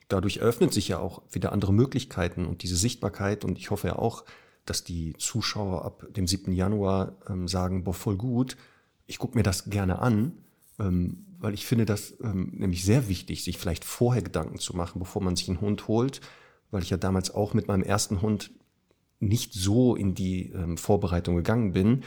dadurch 0.09 0.39
eröffnet 0.39 0.73
sich 0.73 0.89
ja 0.89 0.99
auch 0.99 1.23
wieder 1.31 1.53
andere 1.53 1.73
Möglichkeiten. 1.73 2.47
Und 2.47 2.63
diese 2.63 2.77
Sichtbarkeit 2.77 3.45
und 3.45 3.59
ich 3.59 3.71
hoffe 3.71 3.89
ja 3.89 3.97
auch, 3.97 4.25
dass 4.65 4.85
die 4.85 5.15
Zuschauer 5.19 5.85
ab 5.85 6.07
dem 6.11 6.27
7. 6.27 6.53
Januar 6.53 7.17
ähm, 7.29 7.49
sagen, 7.49 7.85
boah, 7.85 7.95
voll 7.95 8.17
gut, 8.17 8.57
ich 9.07 9.19
gucke 9.19 9.37
mir 9.37 9.43
das 9.43 9.69
gerne 9.69 9.99
an, 9.99 10.33
ähm, 10.81 11.27
weil 11.39 11.55
ich 11.55 11.67
finde 11.67 11.87
das 11.87 12.15
ähm, 12.23 12.53
nämlich 12.55 12.85
sehr 12.85 13.09
wichtig, 13.09 13.45
sich 13.45 13.59
vielleicht 13.59 13.85
vorher 13.85 14.23
Gedanken 14.23 14.59
zu 14.59 14.77
machen, 14.77 14.99
bevor 14.99 15.23
man 15.23 15.37
sich 15.37 15.49
einen 15.49 15.61
Hund 15.61 15.89
holt, 15.89 16.21
weil 16.71 16.83
ich 16.83 16.91
ja 16.91 16.97
damals 16.97 17.33
auch 17.35 17.55
mit 17.55 17.69
meinem 17.69 17.83
ersten 17.83 18.23
Hund 18.23 18.51
nicht 19.21 19.53
so 19.53 19.95
in 19.95 20.15
die 20.15 20.51
ähm, 20.51 20.77
Vorbereitung 20.77 21.37
gegangen 21.37 21.73
bin, 21.73 22.03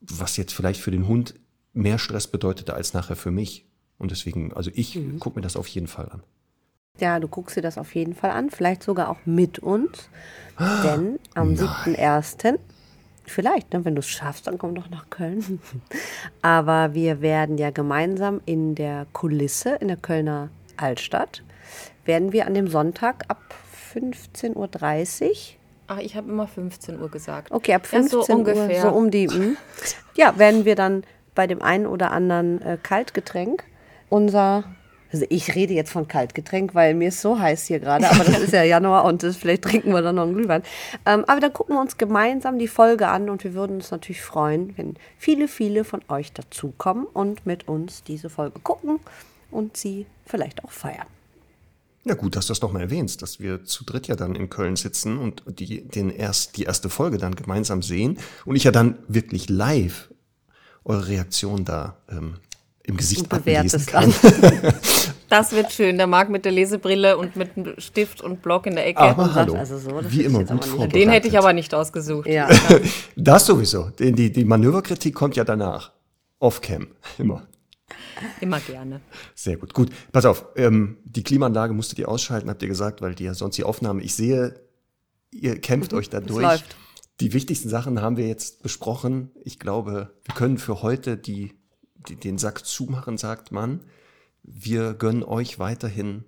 was 0.00 0.36
jetzt 0.36 0.52
vielleicht 0.52 0.80
für 0.80 0.90
den 0.90 1.06
Hund 1.06 1.34
mehr 1.72 1.98
Stress 1.98 2.26
bedeutete 2.26 2.74
als 2.74 2.94
nachher 2.94 3.16
für 3.16 3.30
mich. 3.30 3.66
Und 3.98 4.10
deswegen, 4.10 4.52
also 4.52 4.70
ich 4.74 4.96
mhm. 4.96 5.18
gucke 5.18 5.38
mir 5.38 5.42
das 5.42 5.56
auf 5.56 5.66
jeden 5.68 5.86
Fall 5.86 6.08
an. 6.08 6.22
Ja, 6.98 7.20
du 7.20 7.28
guckst 7.28 7.56
dir 7.56 7.62
das 7.62 7.78
auf 7.78 7.94
jeden 7.94 8.14
Fall 8.14 8.30
an, 8.30 8.50
vielleicht 8.50 8.82
sogar 8.82 9.08
auch 9.08 9.24
mit 9.26 9.58
uns. 9.58 10.08
Denn 10.84 11.18
am 11.34 11.54
7.1., 11.54 12.58
vielleicht, 13.30 13.72
ne, 13.72 13.84
wenn 13.84 13.94
du 13.94 14.00
es 14.00 14.08
schaffst, 14.08 14.46
dann 14.46 14.58
komm 14.58 14.74
doch 14.74 14.90
nach 14.90 15.08
Köln. 15.10 15.60
Aber 16.42 16.94
wir 16.94 17.20
werden 17.20 17.58
ja 17.58 17.70
gemeinsam 17.70 18.40
in 18.46 18.74
der 18.74 19.06
Kulisse 19.12 19.76
in 19.76 19.88
der 19.88 19.96
Kölner 19.96 20.50
Altstadt, 20.76 21.42
werden 22.04 22.32
wir 22.32 22.46
an 22.46 22.54
dem 22.54 22.68
Sonntag 22.68 23.24
ab 23.28 23.38
15.30 23.94 24.54
Uhr 24.56 25.36
Ach, 25.88 25.98
ich 25.98 26.14
habe 26.14 26.30
immer 26.30 26.46
15 26.46 27.00
Uhr 27.00 27.10
gesagt. 27.10 27.50
Okay, 27.50 27.74
ab 27.74 27.84
15 27.84 28.20
ja, 28.20 28.24
so 28.24 28.32
Uhr, 28.32 28.38
ungefähr. 28.38 28.82
so 28.82 28.88
um 28.90 29.10
die. 29.10 29.26
Mh. 29.26 29.34
Hm. 29.34 29.56
Ja, 30.14 30.38
werden 30.38 30.64
wir 30.64 30.76
dann 30.76 31.02
bei 31.34 31.46
dem 31.46 31.62
einen 31.62 31.86
oder 31.86 32.12
anderen 32.12 32.62
äh, 32.62 32.78
Kaltgetränk 32.80 33.64
unser 34.08 34.64
also 35.12 35.24
ich 35.28 35.54
rede 35.54 35.74
jetzt 35.74 35.90
von 35.90 36.08
Kaltgetränk, 36.08 36.74
weil 36.74 36.94
mir 36.94 37.08
ist 37.08 37.20
so 37.20 37.38
heiß 37.38 37.66
hier 37.66 37.80
gerade, 37.80 38.08
aber 38.10 38.24
das 38.24 38.40
ist 38.40 38.52
ja 38.52 38.62
Januar 38.62 39.04
und 39.04 39.22
das, 39.22 39.36
vielleicht 39.36 39.62
trinken 39.62 39.92
wir 39.92 40.02
dann 40.02 40.16
noch 40.16 40.22
einen 40.24 40.34
Glühwein. 40.34 40.62
Ähm, 41.06 41.24
aber 41.26 41.40
dann 41.40 41.52
gucken 41.52 41.76
wir 41.76 41.80
uns 41.80 41.96
gemeinsam 41.96 42.58
die 42.58 42.68
Folge 42.68 43.08
an 43.08 43.28
und 43.28 43.44
wir 43.44 43.54
würden 43.54 43.76
uns 43.76 43.90
natürlich 43.90 44.22
freuen, 44.22 44.76
wenn 44.76 44.94
viele, 45.18 45.48
viele 45.48 45.84
von 45.84 46.00
euch 46.08 46.32
dazukommen 46.32 47.06
und 47.06 47.46
mit 47.46 47.68
uns 47.68 48.02
diese 48.02 48.30
Folge 48.30 48.60
gucken 48.60 49.00
und 49.50 49.76
sie 49.76 50.06
vielleicht 50.26 50.64
auch 50.64 50.70
feiern. 50.70 51.06
Ja 52.04 52.14
gut, 52.14 52.34
dass 52.34 52.46
du 52.46 52.52
das 52.52 52.62
nochmal 52.62 52.82
erwähnst, 52.82 53.20
dass 53.20 53.40
wir 53.40 53.64
zu 53.64 53.84
dritt 53.84 54.08
ja 54.08 54.16
dann 54.16 54.34
in 54.34 54.48
Köln 54.48 54.76
sitzen 54.76 55.18
und 55.18 55.42
die, 55.46 55.82
den 55.86 56.08
erst, 56.08 56.56
die 56.56 56.62
erste 56.62 56.88
Folge 56.88 57.18
dann 57.18 57.34
gemeinsam 57.34 57.82
sehen 57.82 58.18
und 58.46 58.56
ich 58.56 58.64
ja 58.64 58.70
dann 58.70 58.98
wirklich 59.06 59.50
live 59.50 60.08
eure 60.84 61.08
Reaktion 61.08 61.66
da 61.66 61.98
ähm, 62.08 62.36
im 62.90 62.96
Gesicht 62.96 63.32
ablesen 63.32 63.86
kann. 63.86 64.12
Das 65.30 65.52
wird 65.52 65.72
schön. 65.72 65.96
Der 65.96 66.08
Marc 66.08 66.28
mit 66.28 66.44
der 66.44 66.50
Lesebrille 66.50 67.16
und 67.16 67.36
mit 67.36 67.50
Stift 67.78 68.20
und 68.20 68.42
Block 68.42 68.66
in 68.66 68.74
der 68.74 68.86
Ecke. 68.86 68.98
Aber 68.98 69.32
hallo, 69.32 69.54
also 69.54 69.78
so, 69.78 70.00
wie 70.08 70.24
immer 70.24 70.44
gut 70.44 70.64
vorbereitet. 70.64 70.94
Den 70.96 71.08
hätte 71.08 71.28
ich 71.28 71.38
aber 71.38 71.52
nicht 71.52 71.72
ausgesucht. 71.72 72.26
Ja. 72.26 72.48
das 73.16 73.46
sowieso. 73.46 73.90
Die, 73.90 74.32
die 74.32 74.44
Manöverkritik 74.44 75.14
kommt 75.14 75.36
ja 75.36 75.44
danach. 75.44 75.92
Off-Cam, 76.40 76.88
immer. 77.18 77.46
Immer 78.40 78.58
gerne. 78.60 79.00
Sehr 79.34 79.56
gut. 79.56 79.72
Gut, 79.72 79.90
pass 80.10 80.24
auf. 80.24 80.46
Ähm, 80.56 80.98
die 81.04 81.22
Klimaanlage 81.22 81.74
musstet 81.74 82.00
ihr 82.00 82.08
ausschalten, 82.08 82.50
habt 82.50 82.62
ihr 82.62 82.68
gesagt, 82.68 83.00
weil 83.00 83.14
die 83.14 83.24
ja 83.24 83.34
sonst 83.34 83.56
die 83.56 83.64
Aufnahme, 83.64 84.02
ich 84.02 84.14
sehe, 84.14 84.60
ihr 85.30 85.60
kämpft 85.60 85.92
mhm, 85.92 85.98
euch 85.98 86.10
da 86.10 86.20
durch. 86.20 86.64
Die 87.20 87.32
wichtigsten 87.34 87.68
Sachen 87.68 88.00
haben 88.00 88.16
wir 88.16 88.26
jetzt 88.26 88.62
besprochen. 88.62 89.30
Ich 89.44 89.58
glaube, 89.58 90.10
wir 90.24 90.34
können 90.34 90.58
für 90.58 90.82
heute 90.82 91.16
die 91.16 91.59
den 92.08 92.38
Sack 92.38 92.64
zumachen, 92.64 93.18
sagt 93.18 93.52
man. 93.52 93.80
Wir 94.42 94.94
gönnen 94.94 95.22
euch 95.22 95.58
weiterhin 95.58 96.24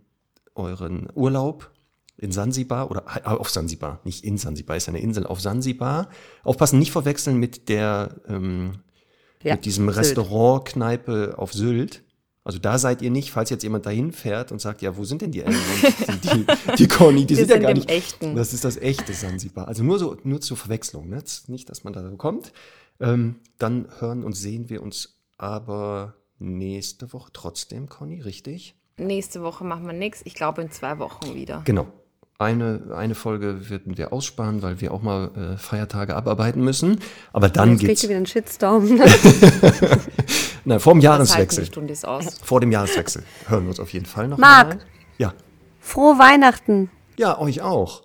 euren 0.55 1.09
Urlaub 1.15 1.71
in 2.17 2.31
Sansibar 2.31 2.91
oder 2.91 3.05
äh, 3.15 3.27
auf 3.27 3.51
Sansibar, 3.51 4.01
nicht 4.05 4.25
in 4.25 4.39
Sansibar, 4.39 4.77
ist 4.77 4.89
eine 4.89 5.01
Insel 5.01 5.27
auf 5.27 5.41
Sansibar. 5.41 6.09
Aufpassen, 6.45 6.79
nicht 6.79 6.93
verwechseln 6.93 7.39
mit 7.39 7.69
der 7.69 8.21
ähm, 8.29 8.83
ja, 9.43 9.55
mit 9.55 9.65
diesem 9.65 9.89
Restaurant, 9.89 10.65
Kneipe 10.65 11.35
auf 11.37 11.53
Sylt. 11.53 12.05
Also 12.45 12.59
da 12.59 12.79
seid 12.79 13.03
ihr 13.03 13.11
nicht, 13.11 13.31
falls 13.31 13.51
jetzt 13.51 13.63
jemand 13.63 13.87
dahin 13.87 14.13
fährt 14.13 14.51
und 14.51 14.61
sagt, 14.61 14.83
ja, 14.83 14.97
wo 14.97 15.05
sind 15.05 15.23
denn 15.23 15.31
die 15.31 15.43
Engländer? 15.43 16.17
die, 16.69 16.77
die 16.77 16.89
Conny, 16.89 17.25
die 17.25 17.37
sind, 17.37 17.49
sind 17.49 17.63
ja 17.63 17.69
gar 17.69 17.75
nicht. 17.75 17.89
Echten. 17.89 18.35
Das 18.35 18.53
ist 18.53 18.65
das 18.65 18.77
echte 18.77 19.13
Sansibar. 19.13 19.69
Also 19.69 19.85
nur 19.85 19.99
so, 19.99 20.17
nur 20.25 20.41
zur 20.41 20.57
Verwechslung, 20.57 21.09
ne? 21.09 21.23
nicht, 21.47 21.71
dass 21.71 21.85
man 21.85 21.93
da 21.93 22.03
so 22.03 22.17
kommt. 22.17 22.53
Ähm, 23.01 23.37
dann 23.59 23.89
hören 24.01 24.25
und 24.25 24.35
sehen 24.35 24.71
wir 24.71 24.83
uns 24.83 25.22
aber 25.43 26.15
nächste 26.39 27.13
Woche 27.13 27.31
trotzdem, 27.33 27.89
Conny, 27.89 28.21
richtig? 28.21 28.77
Nächste 28.97 29.43
Woche 29.43 29.65
machen 29.65 29.87
wir 29.87 29.93
nichts. 29.93 30.23
Ich 30.25 30.35
glaube 30.35 30.63
in 30.63 30.71
zwei 30.71 30.99
Wochen 31.01 31.35
wieder. 31.35 31.63
Genau. 31.65 31.89
Eine, 32.39 32.93
eine 32.95 33.15
Folge 33.15 33.69
werden 33.69 33.97
wir 33.97 34.13
aussparen, 34.13 34.63
weil 34.63 34.81
wir 34.81 34.93
auch 34.93 35.03
mal 35.03 35.31
äh, 35.37 35.57
Feiertage 35.57 36.15
abarbeiten 36.15 36.63
müssen. 36.63 37.01
Aber 37.33 37.49
dann 37.49 37.71
Jetzt 37.73 37.81
geht's. 37.81 38.03
Jetzt 38.03 38.09
wieder 38.09 38.17
einen 38.17 38.27
Shitstorm. 38.27 38.85
Nein, 40.65 40.81
vor 40.81 40.93
dem 40.95 41.01
Jahreswechsel. 41.01 41.67
Stunde 41.67 41.93
ist 41.93 42.07
aus. 42.07 42.39
Vor 42.43 42.61
dem 42.61 42.71
Jahreswechsel 42.71 43.25
hören 43.47 43.65
wir 43.65 43.71
uns 43.71 43.81
auf 43.81 43.93
jeden 43.93 44.07
Fall 44.07 44.29
noch. 44.29 44.39
Marc. 44.39 44.77
Mal. 44.77 44.79
Ja. 45.19 45.35
Frohe 45.81 46.19
Weihnachten. 46.19 46.91
Ja, 47.19 47.39
euch 47.39 47.63
auch. 47.63 48.05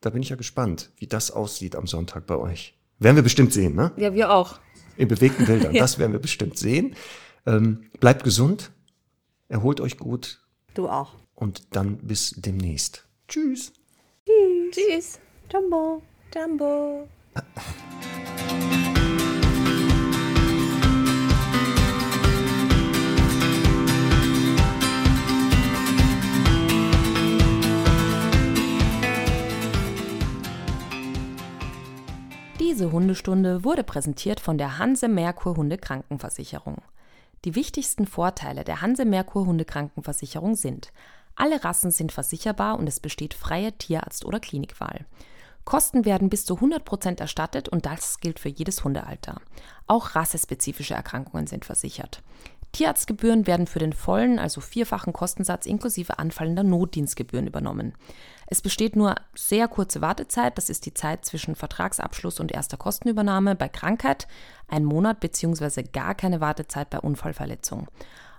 Da 0.00 0.10
bin 0.10 0.22
ich 0.22 0.30
ja 0.30 0.36
gespannt, 0.36 0.90
wie 0.96 1.06
das 1.06 1.30
aussieht 1.30 1.76
am 1.76 1.86
Sonntag 1.86 2.26
bei 2.26 2.36
euch. 2.36 2.76
Werden 2.98 3.16
wir 3.16 3.22
bestimmt 3.22 3.52
sehen, 3.52 3.74
ne? 3.74 3.92
Ja, 3.96 4.14
wir 4.14 4.32
auch 4.32 4.58
in 4.96 5.08
bewegten 5.08 5.46
Bildern. 5.46 5.74
ja. 5.74 5.80
Das 5.84 5.98
werden 5.98 6.12
wir 6.12 6.20
bestimmt 6.20 6.58
sehen. 6.58 6.94
Ähm, 7.46 7.90
bleibt 8.00 8.24
gesund, 8.24 8.70
erholt 9.48 9.80
euch 9.80 9.98
gut. 9.98 10.40
Du 10.74 10.88
auch. 10.88 11.14
Und 11.34 11.74
dann 11.76 11.98
bis 11.98 12.34
demnächst. 12.36 13.04
Tschüss. 13.28 13.72
Tschüss. 14.26 14.74
Tschüss. 14.74 15.18
Jumbo. 15.52 16.02
Jumbo. 16.34 17.08
Diese 32.74 32.90
Hundestunde 32.90 33.62
wurde 33.62 33.84
präsentiert 33.84 34.40
von 34.40 34.58
der 34.58 34.78
Hanse 34.78 35.06
Merkur 35.06 35.56
Hunde 35.56 35.78
Krankenversicherung. 35.78 36.78
Die 37.44 37.54
wichtigsten 37.54 38.04
Vorteile 38.04 38.64
der 38.64 38.80
Hanse 38.80 39.04
Merkur 39.04 39.46
Hunde 39.46 39.64
Krankenversicherung 39.64 40.56
sind: 40.56 40.92
Alle 41.36 41.62
Rassen 41.62 41.92
sind 41.92 42.10
versicherbar 42.10 42.76
und 42.76 42.88
es 42.88 42.98
besteht 42.98 43.32
freie 43.32 43.70
Tierarzt- 43.78 44.24
oder 44.24 44.40
Klinikwahl. 44.40 45.06
Kosten 45.64 46.04
werden 46.04 46.28
bis 46.28 46.46
zu 46.46 46.54
100% 46.56 47.20
erstattet 47.20 47.68
und 47.68 47.86
das 47.86 48.18
gilt 48.18 48.40
für 48.40 48.48
jedes 48.48 48.82
Hundealter. 48.82 49.40
Auch 49.86 50.16
rassespezifische 50.16 50.94
Erkrankungen 50.94 51.46
sind 51.46 51.64
versichert. 51.64 52.24
Tierarztgebühren 52.72 53.46
werden 53.46 53.68
für 53.68 53.78
den 53.78 53.92
vollen, 53.92 54.40
also 54.40 54.60
vierfachen 54.60 55.12
Kostensatz 55.12 55.66
inklusive 55.66 56.18
anfallender 56.18 56.64
Notdienstgebühren 56.64 57.46
übernommen. 57.46 57.94
Es 58.46 58.60
besteht 58.60 58.96
nur 58.96 59.14
sehr 59.34 59.68
kurze 59.68 60.00
Wartezeit, 60.00 60.58
das 60.58 60.70
ist 60.70 60.86
die 60.86 60.94
Zeit 60.94 61.24
zwischen 61.24 61.54
Vertragsabschluss 61.54 62.40
und 62.40 62.52
erster 62.52 62.76
Kostenübernahme 62.76 63.54
bei 63.54 63.68
Krankheit, 63.68 64.28
ein 64.68 64.84
Monat 64.84 65.20
bzw. 65.20 65.84
gar 65.84 66.14
keine 66.14 66.40
Wartezeit 66.40 66.90
bei 66.90 67.00
Unfallverletzung. 67.00 67.88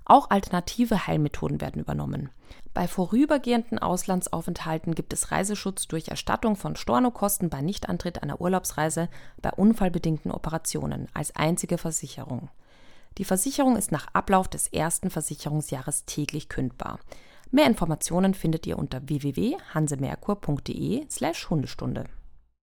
Auch 0.06 0.30
alternative 0.30 1.08
Heilmethoden 1.08 1.62
werden 1.62 1.82
übernommen. 1.82 2.30
Bei 2.76 2.88
vorübergehenden 2.88 3.80
Auslandsaufenthalten 3.80 4.94
gibt 4.94 5.14
es 5.14 5.32
Reiseschutz 5.32 5.88
durch 5.88 6.10
Erstattung 6.10 6.56
von 6.56 6.76
Stornokosten 6.76 7.50
bei 7.50 7.62
Nichtantritt 7.62 8.22
einer 8.22 8.40
Urlaubsreise 8.40 9.10
bei 9.42 9.50
unfallbedingten 9.50 10.30
Operationen 10.32 11.08
als 11.14 11.36
einzige 11.36 11.78
Versicherung. 11.80 12.50
Die 13.18 13.26
Versicherung 13.26 13.78
ist 13.78 13.92
nach 13.92 14.08
Ablauf 14.14 14.48
des 14.48 14.68
ersten 14.68 15.10
Versicherungsjahres 15.10 16.06
täglich 16.06 16.50
kündbar. 16.50 17.00
Mehr 17.52 17.68
Informationen 17.68 18.34
findet 18.34 18.68
ihr 18.68 18.80
unter 18.80 19.08
www.hansemerkur.de/hundestunde. 19.08 22.06